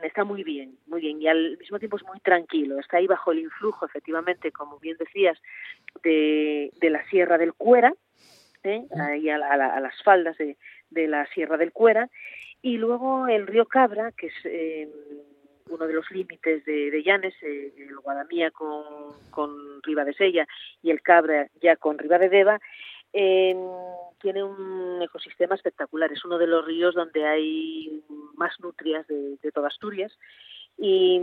Está 0.03 0.23
muy 0.23 0.43
bien, 0.43 0.77
muy 0.87 0.99
bien, 1.01 1.21
y 1.21 1.27
al 1.27 1.57
mismo 1.57 1.77
tiempo 1.77 1.97
es 1.97 2.03
muy 2.05 2.19
tranquilo. 2.21 2.79
Está 2.79 2.97
ahí 2.97 3.07
bajo 3.07 3.31
el 3.31 3.39
influjo, 3.39 3.85
efectivamente, 3.85 4.51
como 4.51 4.79
bien 4.79 4.97
decías, 4.97 5.37
de, 6.03 6.71
de 6.79 6.89
la 6.89 7.05
Sierra 7.09 7.37
del 7.37 7.53
Cuera, 7.53 7.93
¿eh? 8.63 8.83
ahí 8.99 9.29
a, 9.29 9.37
la- 9.37 9.51
a 9.51 9.57
la- 9.57 9.75
a 9.75 9.79
las 9.79 10.01
faldas 10.03 10.37
de, 10.37 10.57
de 10.89 11.07
la 11.07 11.25
Sierra 11.27 11.57
del 11.57 11.71
Cuera, 11.71 12.09
y 12.63 12.77
luego 12.77 13.27
el 13.27 13.45
río 13.47 13.65
Cabra, 13.65 14.11
que 14.11 14.27
es 14.27 14.33
eh, 14.45 14.89
uno 15.69 15.85
de 15.87 15.93
los 15.93 16.09
límites 16.11 16.65
de, 16.65 16.89
de 16.91 17.03
Llanes, 17.03 17.35
eh, 17.43 17.71
el 17.77 17.95
Guadamía 17.99 18.49
con, 18.51 18.83
con 19.29 19.81
Ribadesella 19.83 20.47
y 20.81 20.89
el 20.91 21.01
Cabra 21.01 21.47
ya 21.61 21.75
con 21.75 21.97
Ribadedeva, 21.99 22.59
eh, 23.13 23.55
tiene 24.21 24.43
un 24.43 25.01
ecosistema 25.01 25.55
espectacular. 25.55 26.11
Es 26.11 26.23
uno 26.25 26.37
de 26.37 26.47
los 26.47 26.65
ríos 26.65 26.95
donde 26.95 27.25
hay 27.25 28.03
más 28.35 28.59
nutrias 28.59 29.07
de, 29.07 29.37
de 29.41 29.51
toda 29.51 29.67
Asturias 29.67 30.17
y, 30.77 31.21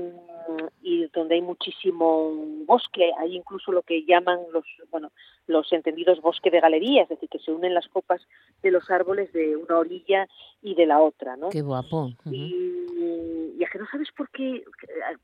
y 0.82 1.06
donde 1.08 1.36
hay 1.36 1.42
muchísimo 1.42 2.32
bosque. 2.66 3.10
Hay 3.18 3.36
incluso 3.36 3.72
lo 3.72 3.82
que 3.82 4.04
llaman 4.04 4.38
los 4.52 4.64
bueno 4.90 5.10
los 5.48 5.72
entendidos 5.72 6.20
bosque 6.20 6.50
de 6.50 6.60
galería, 6.60 7.02
es 7.02 7.08
decir, 7.08 7.28
que 7.28 7.38
se 7.40 7.50
unen 7.50 7.74
las 7.74 7.88
copas 7.88 8.20
de 8.62 8.70
los 8.70 8.88
árboles 8.90 9.32
de 9.32 9.56
una 9.56 9.78
orilla 9.78 10.28
y 10.62 10.74
de 10.74 10.86
la 10.86 11.00
otra, 11.00 11.36
¿no? 11.36 11.48
Qué 11.48 11.62
guapo. 11.62 12.10
Y, 12.30 13.54
y 13.58 13.64
a 13.64 13.68
que 13.68 13.78
no 13.78 13.86
sabes 13.90 14.08
por 14.16 14.28
qué, 14.30 14.62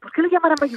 por 0.01 0.11
qué 0.13 0.23
lo 0.23 0.29
llamarán 0.29 0.57
hay 0.63 0.71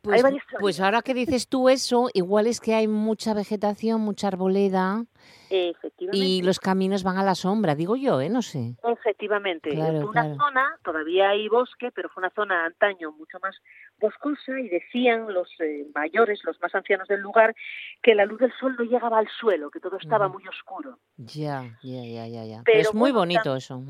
Pues, 0.00 0.22
pues 0.60 0.80
ahora 0.80 1.02
que 1.02 1.12
dices 1.12 1.48
tú 1.48 1.68
eso, 1.68 2.08
igual 2.14 2.46
es 2.46 2.60
que 2.60 2.74
hay 2.74 2.86
mucha 2.88 3.34
vegetación, 3.34 4.00
mucha 4.00 4.28
arboleda 4.28 5.04
Efectivamente. 5.50 6.26
y 6.26 6.42
los 6.42 6.58
caminos 6.60 7.02
van 7.02 7.18
a 7.18 7.24
la 7.24 7.34
sombra, 7.34 7.74
digo 7.74 7.96
yo, 7.96 8.20
¿eh? 8.20 8.28
No 8.28 8.42
sé. 8.42 8.76
Efectivamente, 8.84 9.70
Claro, 9.70 10.00
fue 10.02 10.10
una 10.10 10.22
claro. 10.22 10.36
zona, 10.36 10.78
todavía 10.84 11.30
hay 11.30 11.48
bosque, 11.48 11.90
pero 11.92 12.08
fue 12.08 12.20
una 12.22 12.30
zona 12.30 12.64
antaño 12.64 13.12
mucho 13.12 13.38
más 13.40 13.56
boscosa 13.98 14.58
y 14.60 14.68
decían 14.68 15.32
los 15.32 15.48
eh, 15.60 15.86
mayores, 15.94 16.40
los 16.44 16.60
más 16.60 16.74
ancianos 16.74 17.08
del 17.08 17.20
lugar, 17.20 17.54
que 18.02 18.14
la 18.14 18.24
luz 18.26 18.40
del 18.40 18.52
sol 18.58 18.74
no 18.78 18.84
llegaba 18.84 19.18
al 19.18 19.28
suelo, 19.28 19.70
que 19.70 19.80
todo 19.80 19.96
estaba 19.98 20.28
muy 20.28 20.46
oscuro. 20.48 20.98
Ya, 21.16 21.62
ya, 21.82 22.02
ya, 22.04 22.26
ya, 22.26 22.44
ya. 22.44 22.62
Pero, 22.64 22.80
es 22.80 22.94
muy 22.94 23.12
bonito 23.12 23.54
tam- 23.54 23.58
eso. 23.58 23.82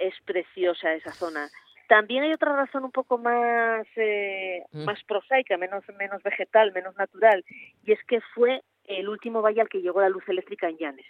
Es 0.00 0.14
preciosa 0.24 0.92
esa 0.94 1.12
zona. 1.12 1.48
También 1.88 2.22
hay 2.22 2.32
otra 2.34 2.54
razón 2.54 2.84
un 2.84 2.90
poco 2.92 3.16
más, 3.16 3.86
eh, 3.96 4.62
Mm. 4.72 4.84
más 4.84 5.02
prosaica, 5.04 5.56
menos, 5.56 5.82
menos 5.98 6.22
vegetal, 6.22 6.72
menos 6.72 6.94
natural, 6.96 7.42
y 7.84 7.92
es 7.92 7.98
que 8.06 8.20
fue 8.34 8.62
el 8.84 9.08
último 9.08 9.40
valle 9.40 9.62
al 9.62 9.68
que 9.68 9.80
llegó 9.80 10.00
la 10.02 10.10
luz 10.10 10.22
eléctrica 10.28 10.68
en 10.68 10.76
Llanes. 10.76 11.06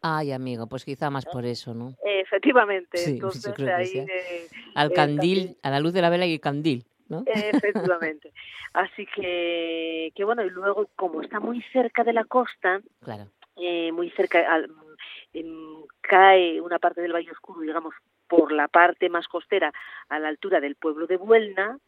Ay, 0.00 0.32
amigo, 0.32 0.66
pues 0.68 0.84
quizá 0.84 1.10
más 1.10 1.24
por 1.26 1.44
eso, 1.46 1.74
¿no? 1.74 1.94
Efectivamente, 2.04 2.98
Sí, 2.98 3.10
entonces 3.18 3.58
ahí... 3.68 3.86
sí. 3.86 3.98
eh, 3.98 4.48
Al 4.74 4.90
eh, 4.90 4.94
candil, 4.94 5.56
a 5.62 5.70
la 5.70 5.80
luz 5.80 5.92
de 5.92 6.02
la 6.02 6.10
vela 6.10 6.26
y 6.26 6.34
el 6.34 6.40
candil, 6.40 6.84
¿no? 7.14 7.24
Efectivamente. 7.92 8.32
Así 8.72 9.06
que, 9.06 10.12
que 10.14 10.24
bueno, 10.24 10.44
y 10.44 10.50
luego 10.50 10.88
como 10.96 11.22
está 11.22 11.40
muy 11.40 11.62
cerca 11.72 12.04
de 12.04 12.12
la 12.12 12.24
costa, 12.24 12.80
Claro. 13.02 13.26
eh, 13.56 13.92
muy 13.92 14.10
cerca, 14.10 14.40
al- 14.52 14.70
em, 15.32 15.82
cae 16.00 16.60
una 16.60 16.78
parte 16.78 17.00
del 17.02 17.12
Valle 17.14 17.30
Oscuro, 17.30 17.60
digamos, 17.60 17.94
por 18.28 18.52
la 18.52 18.68
parte 18.68 19.08
más 19.08 19.28
costera 19.28 19.72
a 20.08 20.18
la 20.18 20.28
altura 20.28 20.60
del 20.60 20.74
pueblo 20.76 21.06
de 21.06 21.16
Buelna, 21.16 21.78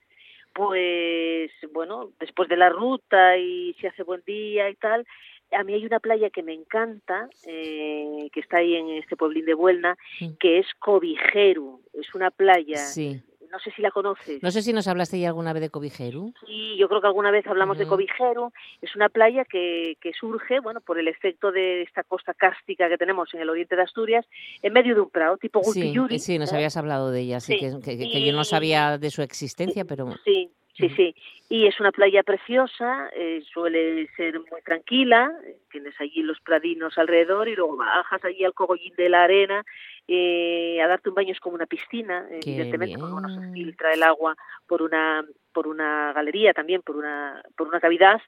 pues 0.54 1.50
bueno, 1.72 2.10
después 2.18 2.48
de 2.48 2.56
la 2.56 2.68
ruta 2.70 3.36
y 3.36 3.74
si 3.74 3.86
hace 3.86 4.02
buen 4.02 4.22
día 4.26 4.70
y 4.70 4.74
tal, 4.76 5.06
a 5.52 5.62
mí 5.64 5.74
hay 5.74 5.84
una 5.86 6.00
playa 6.00 6.30
que 6.30 6.42
me 6.42 6.52
encanta, 6.54 7.28
eh, 7.46 8.28
que 8.32 8.40
está 8.40 8.58
ahí 8.58 8.74
en 8.74 8.88
este 8.90 9.16
pueblín 9.16 9.44
de 9.44 9.54
Buelna, 9.54 9.96
que 10.40 10.58
es 10.58 10.66
Cobijeru. 10.78 11.82
Es 11.92 12.14
una 12.14 12.30
playa 12.30 12.78
Sí. 12.78 13.22
No 13.50 13.58
sé 13.58 13.70
si 13.72 13.82
la 13.82 13.90
conoces. 13.90 14.42
No 14.42 14.50
sé 14.50 14.62
si 14.62 14.72
nos 14.72 14.88
hablaste 14.88 15.18
ya 15.20 15.28
alguna 15.28 15.52
vez 15.52 15.62
de 15.62 15.70
Cobijeru. 15.70 16.32
Sí, 16.46 16.76
yo 16.78 16.88
creo 16.88 17.00
que 17.00 17.06
alguna 17.06 17.30
vez 17.30 17.46
hablamos 17.46 17.78
de 17.78 17.86
Cobijeru. 17.86 18.52
Es 18.82 18.94
una 18.96 19.08
playa 19.08 19.44
que, 19.44 19.96
que 20.00 20.12
surge, 20.12 20.60
bueno, 20.60 20.80
por 20.80 20.98
el 20.98 21.08
efecto 21.08 21.52
de 21.52 21.82
esta 21.82 22.02
costa 22.04 22.34
cárstica 22.34 22.88
que 22.88 22.98
tenemos 22.98 23.32
en 23.34 23.40
el 23.40 23.50
oriente 23.50 23.76
de 23.76 23.82
Asturias, 23.82 24.26
en 24.62 24.72
medio 24.72 24.94
de 24.94 25.00
un 25.00 25.10
prado, 25.10 25.36
tipo 25.36 25.62
Sí, 25.62 25.80
Gulpiyuri. 25.80 26.18
sí, 26.18 26.38
nos 26.38 26.52
¿eh? 26.52 26.56
habías 26.56 26.76
hablado 26.76 27.10
de 27.10 27.20
ella, 27.20 27.40
sí, 27.40 27.54
Sí, 27.58 27.58
que, 27.82 27.96
que- 27.98 28.10
que 28.10 28.26
yo 28.26 28.32
no 28.32 28.44
sabía 28.44 28.98
de 28.98 29.10
su 29.10 29.22
existencia, 29.22 29.84
pero 29.84 30.08
Sí, 30.24 30.50
sí, 30.74 30.88
sí. 30.90 31.14
Y 31.48 31.66
es 31.66 31.78
una 31.78 31.92
playa 31.92 32.22
preciosa, 32.24 33.08
eh, 33.14 33.40
suele 33.52 34.08
ser 34.16 34.40
muy 34.40 34.60
tranquila, 34.64 35.30
eh, 35.46 35.56
tienes 35.70 35.94
allí 36.00 36.22
los 36.22 36.40
pradinos 36.40 36.98
alrededor 36.98 37.48
y 37.48 37.54
luego 37.54 37.76
bajas 37.76 38.24
allí 38.24 38.44
al 38.44 38.52
cogollín 38.52 38.92
de 38.96 39.08
la 39.08 39.22
arena 39.24 39.64
eh, 40.08 40.80
a 40.80 40.88
darte 40.88 41.08
un 41.08 41.14
baño, 41.14 41.32
es 41.32 41.40
como 41.40 41.56
una 41.56 41.66
piscina, 41.66 42.26
Qué 42.28 42.50
evidentemente, 42.50 42.98
porque 42.98 43.12
bueno, 43.12 43.28
se 43.28 43.52
filtra 43.52 43.92
el 43.92 44.02
agua 44.02 44.36
por 44.66 44.82
una 44.82 45.24
por 45.52 45.66
una 45.66 46.12
galería 46.12 46.52
también, 46.52 46.82
por 46.82 46.96
una 46.96 47.42
por 47.56 47.66
una 47.68 47.80
cavidad 47.80 48.20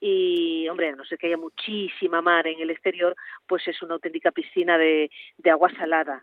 y 0.00 0.66
hombre, 0.68 0.88
a 0.88 0.96
no 0.96 1.04
ser 1.04 1.18
que 1.18 1.26
haya 1.26 1.36
muchísima 1.36 2.22
mar 2.22 2.46
en 2.46 2.60
el 2.60 2.70
exterior, 2.70 3.14
pues 3.46 3.68
es 3.68 3.82
una 3.82 3.94
auténtica 3.94 4.30
piscina 4.30 4.78
de, 4.78 5.10
de 5.36 5.50
agua 5.50 5.70
salada. 5.76 6.22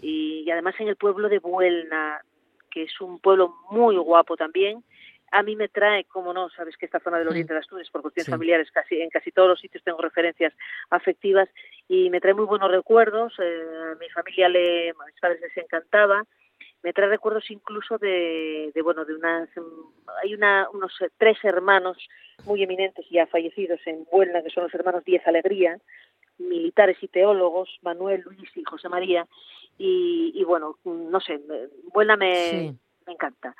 Y, 0.00 0.44
y 0.46 0.50
además 0.50 0.74
en 0.78 0.88
el 0.88 0.96
pueblo 0.96 1.28
de 1.28 1.38
Buelna, 1.38 2.22
que 2.70 2.84
es 2.84 3.00
un 3.02 3.18
pueblo 3.18 3.54
muy 3.70 3.96
guapo 3.96 4.36
también, 4.36 4.82
a 5.30 5.42
mí 5.42 5.56
me 5.56 5.68
trae, 5.68 6.04
como 6.04 6.32
no, 6.32 6.48
sabes 6.50 6.76
que 6.76 6.86
esta 6.86 7.00
zona 7.00 7.18
del 7.18 7.28
oriente 7.28 7.52
de 7.52 7.58
Asturias, 7.60 7.90
por 7.90 8.02
cuestiones 8.02 8.26
Sí. 8.26 8.30
familiares, 8.32 8.70
casi 8.70 9.00
en 9.00 9.10
casi 9.10 9.30
todos 9.32 9.48
los 9.48 9.60
sitios 9.60 9.84
tengo 9.84 10.00
referencias 10.00 10.54
afectivas 10.90 11.48
y 11.88 12.10
me 12.10 12.20
trae 12.20 12.34
muy 12.34 12.46
buenos 12.46 12.70
recuerdos. 12.70 13.34
eh, 13.38 13.64
a 13.92 13.94
mi 13.96 14.08
familia, 14.10 14.48
le, 14.48 14.90
a 14.90 14.94
mis 15.06 15.20
padres 15.20 15.40
les 15.40 15.56
encantaba. 15.56 16.24
Me 16.82 16.92
trae 16.92 17.08
recuerdos 17.08 17.50
incluso 17.50 17.98
de, 17.98 18.70
de 18.74 18.82
bueno, 18.82 19.04
de 19.04 19.14
unas, 19.14 19.48
hay 20.22 20.34
una, 20.34 20.68
unos 20.72 20.92
eh, 21.00 21.08
tres 21.18 21.36
hermanos 21.44 21.96
muy 22.44 22.62
eminentes 22.62 23.04
ya 23.10 23.26
fallecidos 23.26 23.80
en 23.86 24.04
Buelna, 24.12 24.42
que 24.42 24.50
son 24.50 24.62
los 24.64 24.74
hermanos 24.74 25.04
Diez 25.04 25.26
Alegría, 25.26 25.78
militares 26.38 26.96
y 27.02 27.08
teólogos, 27.08 27.78
Manuel, 27.82 28.22
Luis 28.22 28.50
y 28.56 28.62
José 28.64 28.88
María. 28.88 29.26
Y, 29.76 30.32
y 30.34 30.44
bueno, 30.44 30.78
no 30.84 31.20
sé, 31.20 31.38
me- 31.38 31.66
Buelna 31.92 32.16
me, 32.16 32.50
Sí. 32.50 32.78
me 33.06 33.12
encanta. 33.12 33.54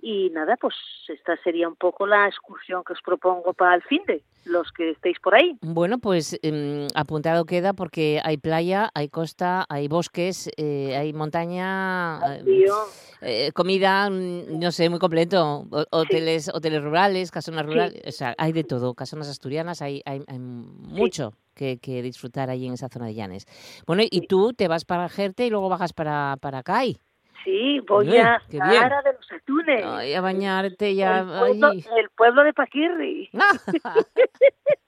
Y 0.00 0.30
nada, 0.30 0.56
pues 0.56 0.74
esta 1.08 1.36
sería 1.42 1.68
un 1.68 1.74
poco 1.76 2.06
la 2.06 2.28
excursión 2.28 2.84
que 2.84 2.92
os 2.92 3.00
propongo 3.02 3.54
para 3.54 3.74
el 3.74 3.82
fin 3.82 4.02
de 4.06 4.22
los 4.44 4.70
que 4.70 4.90
estéis 4.90 5.18
por 5.18 5.34
ahí. 5.34 5.56
Bueno, 5.62 5.98
pues 5.98 6.38
em, 6.42 6.86
apuntado 6.94 7.44
queda 7.46 7.72
porque 7.72 8.20
hay 8.22 8.36
playa, 8.36 8.90
hay 8.94 9.08
costa, 9.08 9.64
hay 9.68 9.88
bosques, 9.88 10.48
eh, 10.56 10.94
hay 10.96 11.12
montaña, 11.12 12.18
eh, 12.36 12.42
río. 12.44 12.74
eh, 13.22 13.50
comida, 13.52 14.08
mm, 14.10 14.58
no 14.60 14.70
sé, 14.70 14.88
muy 14.90 14.98
completo. 15.00 15.66
Hoteles, 15.90 16.50
hoteles 16.54 16.84
rurales, 16.84 17.30
casonas 17.30 17.62
Sí. 17.62 17.66
rurales, 17.72 18.02
o 18.06 18.12
sea, 18.12 18.34
hay 18.38 18.52
de 18.52 18.62
todo. 18.64 18.94
Casonas 18.94 19.28
asturianas, 19.28 19.82
hay, 19.82 20.02
hay, 20.04 20.22
hay 20.28 20.38
mucho 20.38 21.32
que, 21.54 21.78
que 21.78 22.02
disfrutar 22.02 22.50
ahí 22.50 22.66
en 22.66 22.74
esa 22.74 22.88
zona 22.88 23.06
de 23.06 23.14
Llanes. 23.14 23.46
Bueno, 23.86 24.02
y 24.08 24.26
tú 24.28 24.52
te 24.52 24.68
vas 24.68 24.84
para 24.84 25.08
Jerte 25.08 25.46
y 25.46 25.50
luego 25.50 25.68
bajas 25.70 25.92
para, 25.94 26.36
para 26.40 26.62
CAI. 26.62 26.98
Sí, 27.46 27.78
voy 27.86 28.08
Uy, 28.08 28.16
a 28.18 28.42
bien. 28.50 28.60
Zara 28.60 29.02
de 29.02 29.12
los 29.12 29.30
Atunes. 29.30 29.84
Ay, 29.86 30.14
a 30.14 30.20
bañarte 30.20 30.96
ya. 30.96 31.20
el, 31.20 31.26
pueblo, 31.28 31.70
el 31.70 32.10
pueblo 32.16 32.42
de 32.42 32.52
Paquirri. 32.52 33.30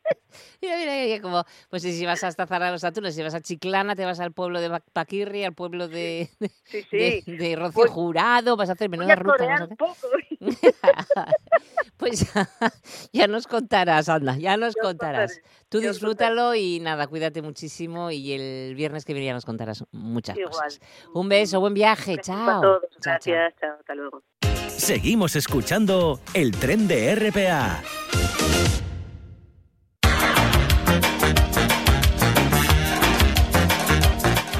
Mira, 0.61 0.77
mira, 0.77 0.93
mira, 0.95 1.21
como, 1.23 1.45
pues 1.71 1.83
si 1.83 2.05
vas 2.05 2.23
hasta 2.25 2.47
Zara 2.47 2.67
de 2.67 2.73
los 2.73 2.85
Atunes, 2.85 3.15
si 3.15 3.23
vas 3.23 3.35
a 3.35 3.41
Chiclana, 3.41 3.95
te 3.97 4.05
vas 4.05 4.19
al 4.21 4.33
pueblo 4.33 4.61
de 4.61 4.81
Paquirri, 4.93 5.45
al 5.45 5.55
pueblo 5.55 5.87
de, 5.89 6.29
de, 6.41 6.51
sí. 6.71 6.87
de- 6.91 7.23
de 7.27 7.57
Rocío 7.57 7.83
Voy- 7.85 7.89
Jurado, 7.91 8.57
vas 8.57 8.69
a 8.69 8.73
hacer 8.73 8.89
Voy 8.89 8.99
menuda 8.99 9.13
a 9.15 9.17
ruta. 9.17 9.45
vas 9.47 9.61
a 9.61 9.65
hacer. 9.65 9.77
poco. 9.77 9.97
Pues 11.97 12.25
ya 13.13 13.27
nos 13.27 13.49
contarás, 13.49 14.09
anda, 14.09 14.37
ya 14.37 14.57
nos 14.57 14.77
contarás. 14.77 15.41
Tú 15.69 15.81
disfrútalo 15.81 16.55
y 16.55 16.79
nada, 16.79 17.09
cuídate 17.09 17.43
muchísimo 17.43 18.13
y 18.13 18.33
el 18.33 18.75
viernes 18.77 19.05
que 19.05 19.15
viene 19.15 19.27
ya 19.27 19.33
nos 19.35 19.45
contarás 19.45 19.83
muchas 19.91 20.37
Igual. 20.37 20.53
cosas. 20.53 20.81
Un 21.13 21.29
beso, 21.29 21.59
buen 21.61 21.75
viaje, 21.75 22.19
chao. 22.19 22.61
todos. 22.61 22.83
Chao, 23.01 23.01
chao. 23.01 23.13
Gracias, 23.35 23.55
chao, 23.61 23.77
hasta 23.81 23.95
luego. 23.97 24.23
Seguimos 24.69 25.35
escuchando 25.35 26.21
el 26.35 26.53
tren 26.53 26.87
de 26.87 27.15
RPA. 27.17 27.83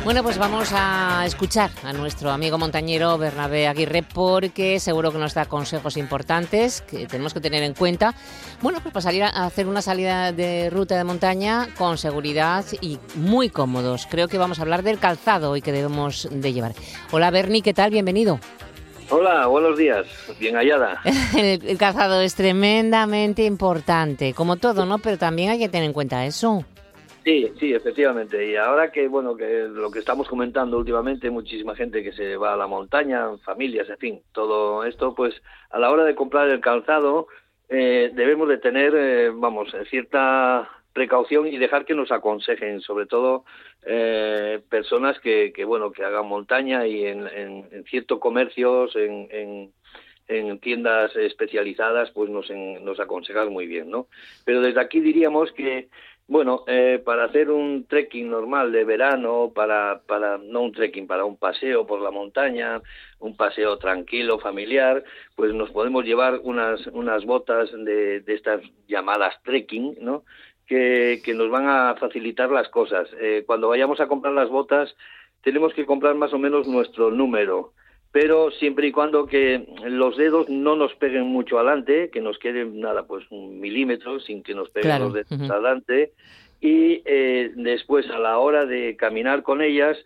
Bueno, 0.09 0.23
pues 0.23 0.39
vamos 0.39 0.71
a 0.73 1.25
escuchar 1.27 1.71
a 1.85 1.93
nuestro 1.93 2.31
amigo 2.31 2.57
montañero 2.57 3.19
Bernabé 3.19 3.69
Aguirre 3.69 4.03
porque 4.03 4.81
seguro 4.81 5.13
que 5.13 5.19
nos 5.19 5.35
da 5.35 5.45
consejos 5.45 5.99
importantes 5.99 6.81
que 6.81 7.07
tenemos 7.07 7.35
que 7.35 7.43
tener 7.43 7.63
en 7.63 7.75
cuenta. 7.75 8.15
Bueno, 8.63 8.81
pues 8.81 8.95
para 8.95 9.03
salir 9.03 9.25
a 9.25 9.45
hacer 9.45 9.67
una 9.67 9.83
salida 9.83 10.33
de 10.33 10.71
ruta 10.71 10.97
de 10.97 11.05
montaña 11.05 11.69
con 11.77 11.99
seguridad 11.99 12.65
y 12.81 12.99
muy 13.17 13.51
cómodos. 13.51 14.09
Creo 14.11 14.29
que 14.29 14.39
vamos 14.39 14.59
a 14.59 14.63
hablar 14.63 14.83
del 14.83 14.99
calzado 14.99 15.57
y 15.57 15.61
que 15.61 15.73
debemos 15.73 16.27
de 16.33 16.55
llevar. 16.55 16.73
Hola 17.11 17.31
Bernie, 17.31 17.61
¿qué 17.61 17.75
tal? 17.75 17.91
Bienvenido. 17.91 18.41
Hola, 19.11 19.47
buenos 19.47 19.77
días. 19.77 20.07
Bien 20.41 20.57
hallada. 20.57 21.03
El, 21.37 21.63
el 21.67 21.77
calzado 21.77 22.23
es 22.23 22.35
tremendamente 22.35 23.45
importante, 23.45 24.33
como 24.33 24.57
todo, 24.57 24.87
¿no? 24.87 25.01
Pero 25.01 25.19
también 25.19 25.51
hay 25.51 25.59
que 25.59 25.69
tener 25.69 25.85
en 25.85 25.93
cuenta 25.93 26.25
eso. 26.25 26.65
Sí, 27.29 27.53
sí, 27.61 27.75
efectivamente. 27.75 28.51
Y 28.51 28.57
ahora 28.57 28.91
que, 28.91 29.07
bueno, 29.07 29.37
que 29.37 29.69
lo 29.71 29.91
que 29.91 29.99
estamos 29.99 30.27
comentando 30.27 30.79
últimamente, 30.79 31.29
muchísima 31.29 31.77
gente 31.77 32.03
que 32.03 32.13
se 32.13 32.39
va 32.39 32.55
a 32.55 32.57
la 32.57 32.67
montaña, 32.67 33.37
familias, 33.45 33.87
en 33.91 33.99
fin, 33.99 34.23
todo 34.33 34.83
esto, 34.85 35.15
pues 35.15 35.35
a 35.69 35.79
la 35.79 35.91
hora 35.91 36.05
de 36.05 36.15
comprar 36.15 36.49
el 36.49 36.63
calzado 36.63 37.27
eh, 37.69 38.11
debemos 38.15 38.49
de 38.49 38.57
tener, 38.57 38.95
eh, 38.97 39.31
vamos, 39.31 39.75
eh, 39.75 39.85
cierta 39.91 40.71
precaución 40.95 41.47
y 41.47 41.59
dejar 41.59 41.85
que 41.85 41.95
nos 41.95 42.11
aconsejen, 42.13 42.81
sobre 42.81 43.05
todo 43.05 43.45
eh, 43.85 44.63
personas 44.71 45.21
que, 45.21 45.53
que, 45.55 45.67
bueno, 45.67 45.93
que 45.93 46.05
hagan 46.05 46.27
montaña 46.27 46.87
y 46.87 47.05
en, 47.05 47.29
en, 47.29 47.85
ciertos 47.85 48.21
comercios, 48.21 48.97
en, 48.97 49.29
en 49.31 49.73
en 50.29 50.59
tiendas 50.59 51.17
especializadas, 51.17 52.11
pues 52.11 52.29
nos, 52.29 52.51
en, 52.51 52.85
nos 52.85 53.01
aconsejan 53.01 53.51
muy 53.51 53.67
bien, 53.67 53.91
¿no? 53.91 54.09
Pero 54.45 54.61
desde 54.61 54.81
aquí 54.81 55.01
diríamos 55.01 55.51
que, 55.53 55.89
bueno, 56.29 56.65
eh, 56.67 57.01
para 57.03 57.25
hacer 57.25 57.51
un 57.51 57.87
trekking 57.87 58.31
normal 58.31 58.71
de 58.71 58.85
verano, 58.85 59.51
para, 59.55 60.03
para, 60.07 60.37
no 60.37 60.61
un 60.61 60.73
trekking, 60.73 61.07
para 61.07 61.25
un 61.25 61.39
paseo 61.39 61.87
por 61.87 62.03
la 62.03 62.11
montaña, 62.11 62.83
un 63.19 63.35
paseo 63.35 63.79
tranquilo, 63.79 64.39
familiar, 64.39 65.03
pues 65.35 65.55
nos 65.55 65.71
podemos 65.71 66.05
llevar 66.05 66.41
unas, 66.45 66.87
unas 66.89 67.25
botas 67.25 67.71
de, 67.73 68.21
de 68.21 68.35
estas 68.35 68.61
llamadas 68.87 69.43
trekking, 69.43 69.97
¿no? 70.03 70.25
Que, 70.67 71.23
que 71.25 71.33
nos 71.33 71.51
van 71.51 71.67
a 71.67 71.97
facilitar 71.99 72.51
las 72.51 72.69
cosas. 72.69 73.09
Eh, 73.19 73.45
cuando 73.47 73.69
vayamos 73.69 73.99
a 74.01 74.07
comprar 74.07 74.35
las 74.35 74.51
botas, 74.51 74.95
tenemos 75.43 75.73
que 75.73 75.87
comprar 75.87 76.15
más 76.15 76.35
o 76.35 76.39
menos 76.39 76.69
nuestro 76.69 77.11
número 77.11 77.73
pero 78.21 78.51
siempre 78.51 78.89
y 78.89 78.91
cuando 78.91 79.27
que 79.27 79.65
los 79.85 80.17
dedos 80.17 80.49
no 80.49 80.75
nos 80.75 80.93
peguen 80.97 81.27
mucho 81.27 81.57
adelante, 81.57 82.11
que 82.11 82.21
nos 82.21 82.37
queden 82.41 82.81
nada, 82.81 83.05
pues 83.05 83.25
un 83.31 83.61
milímetro 83.61 84.19
sin 84.19 84.43
que 84.43 84.57
nos 84.57 84.71
peguen 84.71 84.91
Claro, 84.91 85.05
los 85.05 85.15
dedos 85.15 85.49
adelante 85.49 86.11
y 86.61 87.01
eh, 87.05 87.53
después 87.55 88.11
a 88.11 88.19
la 88.19 88.39
hora 88.39 88.67
de 88.67 88.97
caminar 88.97 89.45
con 89.45 89.63
ellas, 89.63 89.97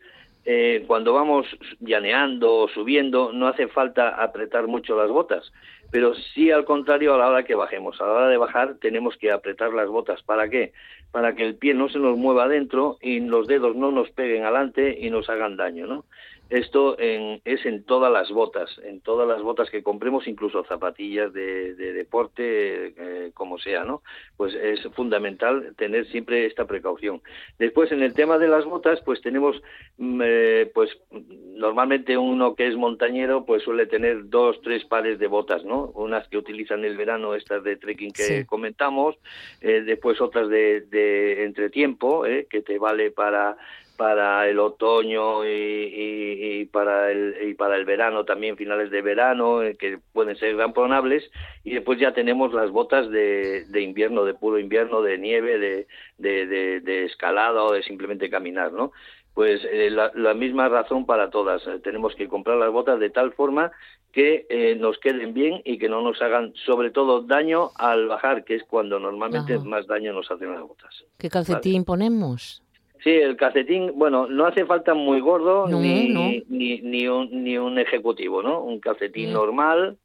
eh, 0.44 0.84
cuando 0.86 1.14
vamos 1.14 1.46
llaneando 1.80 2.54
o 2.54 2.68
subiendo, 2.68 3.32
no 3.32 3.48
hace 3.48 3.66
falta 3.68 4.22
apretar 4.22 4.66
mucho 4.66 4.94
las 4.94 5.08
botas, 5.08 5.50
pero 5.90 6.14
sí 6.14 6.50
al 6.50 6.66
contrario 6.66 7.14
a 7.14 7.18
la 7.18 7.28
hora 7.28 7.44
que 7.44 7.54
bajemos. 7.54 7.98
A 7.98 8.04
la 8.04 8.12
hora 8.12 8.28
de 8.28 8.36
bajar 8.36 8.74
tenemos 8.78 9.16
que 9.16 9.32
apretar 9.32 9.72
las 9.72 9.88
botas. 9.88 10.22
¿Para 10.22 10.50
qué? 10.50 10.74
Para 11.12 11.34
que 11.34 11.46
el 11.46 11.54
pie 11.54 11.72
no 11.72 11.88
se 11.88 11.98
nos 11.98 12.18
mueva 12.18 12.44
adentro 12.44 12.98
y 13.00 13.20
los 13.20 13.46
dedos 13.46 13.74
no 13.74 13.90
nos 13.90 14.10
peguen 14.10 14.42
adelante 14.42 14.98
y 15.00 15.08
nos 15.08 15.30
hagan 15.30 15.56
daño, 15.56 15.86
¿no? 15.86 16.04
Esto 16.52 16.98
en- 16.98 17.40
es 17.46 17.64
en 17.64 17.82
todas 17.84 18.12
las 18.12 18.30
botas, 18.30 18.68
en 18.84 19.00
todas 19.00 19.26
las 19.26 19.40
botas 19.40 19.70
que 19.70 19.82
compremos, 19.82 20.28
incluso 20.28 20.62
zapatillas 20.64 21.32
de, 21.32 21.74
de 21.74 21.92
deporte, 21.94 22.92
eh, 22.94 23.30
como 23.32 23.56
sea, 23.58 23.84
¿no? 23.84 24.02
Pues 24.36 24.54
es 24.54 24.80
fundamental 24.94 25.74
tener 25.78 26.06
siempre 26.08 26.44
esta 26.44 26.66
precaución. 26.66 27.22
Después, 27.58 27.90
en 27.90 28.02
el 28.02 28.12
tema 28.12 28.36
de 28.36 28.48
las 28.48 28.66
botas, 28.66 29.00
pues 29.00 29.22
tenemos, 29.22 29.62
mm, 29.96 30.20
eh, 30.22 30.70
pues 30.74 30.90
normalmente 31.10 32.18
uno 32.18 32.54
que 32.54 32.66
es 32.68 32.76
montañero, 32.76 33.46
pues 33.46 33.62
suele 33.62 33.86
tener 33.86 34.28
dos, 34.28 34.60
tres 34.60 34.84
pares 34.84 35.18
de 35.18 35.28
botas, 35.28 35.64
¿no? 35.64 35.86
Unas 35.94 36.28
que 36.28 36.36
utilizan 36.36 36.84
el 36.84 36.98
verano, 36.98 37.34
estas 37.34 37.64
de 37.64 37.76
trekking 37.76 38.12
que 38.12 38.22
Sí. 38.40 38.44
comentamos, 38.44 39.16
eh, 39.62 39.80
después 39.80 40.20
otras 40.20 40.50
de, 40.50 40.82
de 40.82 41.44
entretiempo, 41.44 42.26
¿eh? 42.26 42.46
que 42.50 42.60
te 42.60 42.78
vale 42.78 43.10
para 43.10 43.56
para 44.02 44.48
el 44.48 44.58
otoño 44.58 45.46
y, 45.46 46.68
para 46.72 47.12
el 47.12 47.36
y 47.50 47.54
para 47.54 47.76
el 47.76 47.84
verano 47.84 48.24
también 48.24 48.56
finales 48.56 48.90
de 48.90 49.00
verano 49.00 49.62
eh, 49.62 49.76
que 49.76 50.00
pueden 50.12 50.34
ser 50.34 50.56
ramponables 50.56 51.30
y 51.62 51.74
después 51.74 52.00
ya 52.00 52.12
tenemos 52.12 52.52
las 52.52 52.72
botas 52.72 53.08
de, 53.10 53.64
de 53.68 53.80
invierno 53.80 54.24
de 54.24 54.34
puro 54.34 54.58
invierno 54.58 55.02
de 55.02 55.18
nieve 55.18 55.56
de, 55.56 55.86
de, 56.18 56.80
de, 56.80 57.04
escalada 57.04 57.62
o 57.62 57.72
de 57.72 57.84
simplemente 57.84 58.28
caminar 58.28 58.72
no 58.72 58.90
pues 59.34 59.60
eh, 59.70 59.88
la, 59.90 60.34
misma 60.34 60.68
razón 60.68 61.06
para 61.06 61.30
todas. 61.30 61.64
Eh, 61.68 61.78
tenemos 61.78 62.14
que 62.16 62.28
comprar 62.28 62.58
las 62.58 62.72
botas 62.72 62.98
de 62.98 63.08
tal 63.08 63.32
forma 63.32 63.70
que 64.12 64.76
nos 64.78 64.98
queden 64.98 65.32
bien 65.32 65.62
y 65.64 65.78
que 65.78 65.88
no 65.88 66.02
nos 66.02 66.20
hagan 66.20 66.52
sobre 66.66 66.90
todo 66.90 67.22
daño 67.22 67.70
al 67.76 68.08
bajar 68.08 68.44
que 68.44 68.56
es 68.56 68.64
cuando 68.64 68.98
normalmente 68.98 69.58
más 69.60 69.86
daño 69.86 70.12
nos 70.12 70.28
hacen 70.30 70.52
las 70.52 70.60
botas. 70.60 71.04
Qué 71.18 71.30
calcetín 71.30 71.84
ponemos 71.84 72.62
Sí, 73.02 73.10
el 73.10 73.36
calcetín, 73.36 73.92
bueno, 73.96 74.28
no 74.28 74.46
hace 74.46 74.64
falta 74.64 74.94
muy 74.94 75.20
gordo 75.20 75.66
ni, 75.66 76.08
Ni, 76.48 76.80
ni, 76.80 77.08
un, 77.08 77.42
ni 77.42 77.58
un 77.58 77.78
ejecutivo, 77.78 78.42
¿no? 78.42 78.60
Un 78.60 78.78
calcetín 78.78 79.32
normal, 79.32 79.98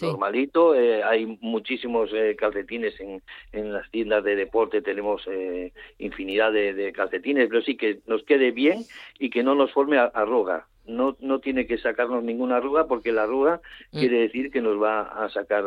normalito. 0.00 0.74
Eh, 0.74 1.02
hay 1.02 1.38
muchísimos 1.40 2.10
eh, 2.14 2.36
calcetines 2.38 2.98
en, 3.00 3.22
en 3.52 3.72
las 3.72 3.90
tiendas 3.90 4.24
de 4.24 4.36
deporte, 4.36 4.80
tenemos 4.80 5.22
eh, 5.26 5.72
infinidad 5.98 6.52
de, 6.52 6.92
calcetines, 6.92 7.48
pero 7.48 7.60
sí 7.62 7.76
que 7.76 8.00
nos 8.06 8.22
quede 8.24 8.50
bien 8.50 8.84
y 9.18 9.28
que 9.28 9.42
no 9.42 9.54
nos 9.54 9.70
forme 9.72 9.98
arruga. 9.98 10.66
No, 10.86 11.16
no 11.20 11.38
tiene 11.40 11.66
que 11.66 11.76
sacarnos 11.76 12.24
ninguna 12.24 12.56
arruga 12.56 12.86
porque 12.86 13.12
la 13.12 13.24
arruga 13.24 13.60
mm. 13.92 13.98
quiere 13.98 14.20
decir 14.20 14.50
que 14.50 14.62
nos 14.62 14.80
va 14.80 15.02
a 15.02 15.28
sacar 15.28 15.64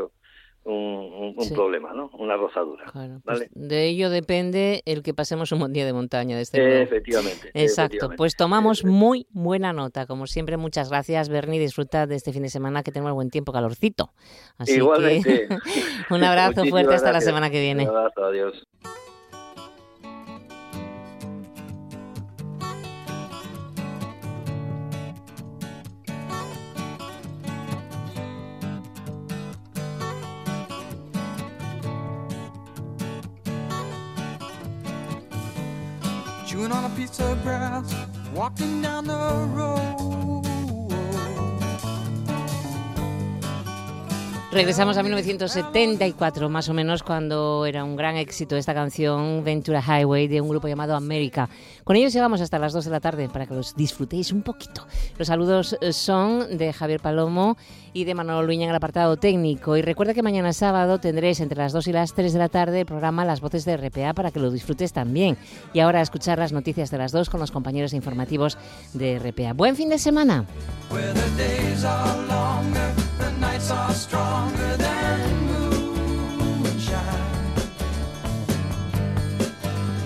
un, 0.66 1.36
problema, 1.54 1.94
¿no? 1.94 2.10
Una 2.14 2.38
rozadura. 2.38 2.86
Pues 3.24 3.50
de 3.52 3.88
ello 3.88 4.10
depende 4.10 4.82
el 4.86 5.04
que 5.04 5.14
pasemos 5.14 5.52
un 5.52 5.60
buen 5.60 5.74
día 5.74 5.86
de 5.86 5.94
montaña. 5.94 6.36
De 6.36 6.42
este 6.42 6.82
efectivamente. 6.82 7.52
Exacto. 7.54 8.10
Pues 8.16 8.36
tomamos 8.36 8.86
muy 8.86 9.28
buena 9.32 9.74
nota. 9.74 10.06
Como 10.06 10.28
siempre, 10.28 10.58
muchas 10.58 10.90
gracias, 10.90 11.30
Bernie. 11.30 11.60
Disfruta 11.60 12.08
de 12.08 12.16
este 12.16 12.32
fin 12.32 12.44
de 12.44 12.50
semana 12.50 12.84
que 12.84 12.92
tenemos 12.92 13.14
buen 13.14 13.30
tiempo, 13.30 13.52
calorcito. 13.52 14.14
Así 14.58 14.80
que 14.80 15.48
un 16.10 16.24
abrazo 16.24 16.66
fuerte 16.66 16.96
hasta 16.96 17.12
la 17.12 17.22
semana 17.22 17.50
que 17.50 17.62
viene. 17.62 17.84
Un 17.84 17.90
abrazo, 17.90 18.26
adiós. 18.26 18.68
On 36.72 36.86
a 36.86 36.96
piece 36.96 37.20
of 37.20 37.42
grass, 37.44 37.94
walking 38.34 38.82
down 38.82 39.06
the 39.06 39.48
road. 39.54 40.03
Regresamos 44.54 44.98
a 44.98 45.04
1974, 45.04 46.48
más 46.48 46.70
o 46.70 46.76
menos, 46.76 47.02
cuando 47.02 47.66
era 47.66 47.84
un 47.84 47.96
gran 47.96 48.18
éxito 48.18 48.56
esta 48.56 48.76
canción 48.76 49.44
Ventura 49.44 49.82
Highway 49.82 50.28
de 50.28 50.42
un 50.42 50.48
grupo 50.48 50.68
llamado 50.68 50.96
América. 50.96 51.50
Con 51.84 51.96
ellos 51.96 52.14
llegamos 52.14 52.40
hasta 52.40 52.60
las 52.60 52.72
2 52.72 52.86
de 52.86 52.92
la 52.92 53.00
tarde 53.00 53.30
para 53.30 53.48
que 53.48 53.56
los 53.56 53.76
disfrutéis 53.76 54.32
un 54.32 54.44
poquito. 54.44 54.86
Los 55.18 55.30
saludos 55.30 55.76
eh, 55.82 55.92
son 55.92 56.56
de 56.56 56.72
Javier 56.72 57.00
Palomo 57.00 57.58
y 57.94 58.04
de 58.04 58.14
Manolo 58.14 58.46
Luña 58.46 58.66
en 58.66 58.70
el 58.70 58.76
apartado 58.76 59.18
técnico. 59.18 59.76
Y 59.76 59.82
recuerda 59.82 60.14
que 60.14 60.22
mañana 60.22 60.54
sábado 60.54 61.00
tendréis 61.00 61.40
entre 61.40 61.58
las 61.58 61.74
2 61.74 61.88
y 61.88 61.92
las 61.92 62.14
3 62.14 62.32
de 62.32 62.40
la 62.40 62.50
tarde 62.50 62.82
el 62.82 62.86
programa 62.86 63.26
Las 63.26 63.42
Voces 63.42 63.66
de 63.66 63.76
RPA 63.76 64.14
para 64.14 64.30
que 64.30 64.40
lo 64.40 64.52
disfrutes 64.52 64.94
también. 64.94 65.36
Y 65.74 65.80
ahora 65.80 66.00
escuchar 66.00 66.38
las 66.38 66.52
noticias 66.52 66.92
de 66.92 67.00
las 67.00 67.12
2 67.12 67.32
con 67.32 67.40
los 67.40 67.50
compañeros 67.50 67.94
informativos 67.94 68.60
de 68.94 69.18
RPA. 69.18 69.54
Buen 69.54 69.76
fin 69.76 69.90
de 69.90 69.98
semana. 69.98 70.46
Nights 73.40 73.72
are 73.72 73.94
stronger 73.94 74.78
than 74.78 75.48
moonshine. 75.48 76.94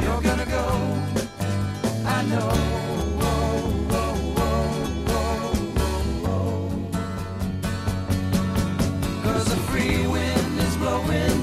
You're 0.02 0.22
gonna 0.22 0.46
go, 0.46 0.66
I 2.06 2.24
know. 2.30 2.78
falling 11.08 11.38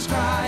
star, 0.00 0.41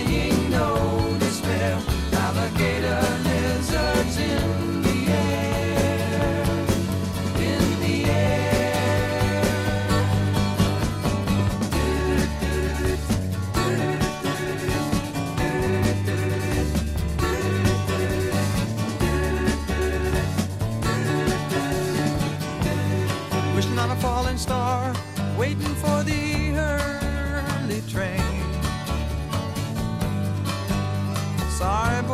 Bible. 31.65 32.14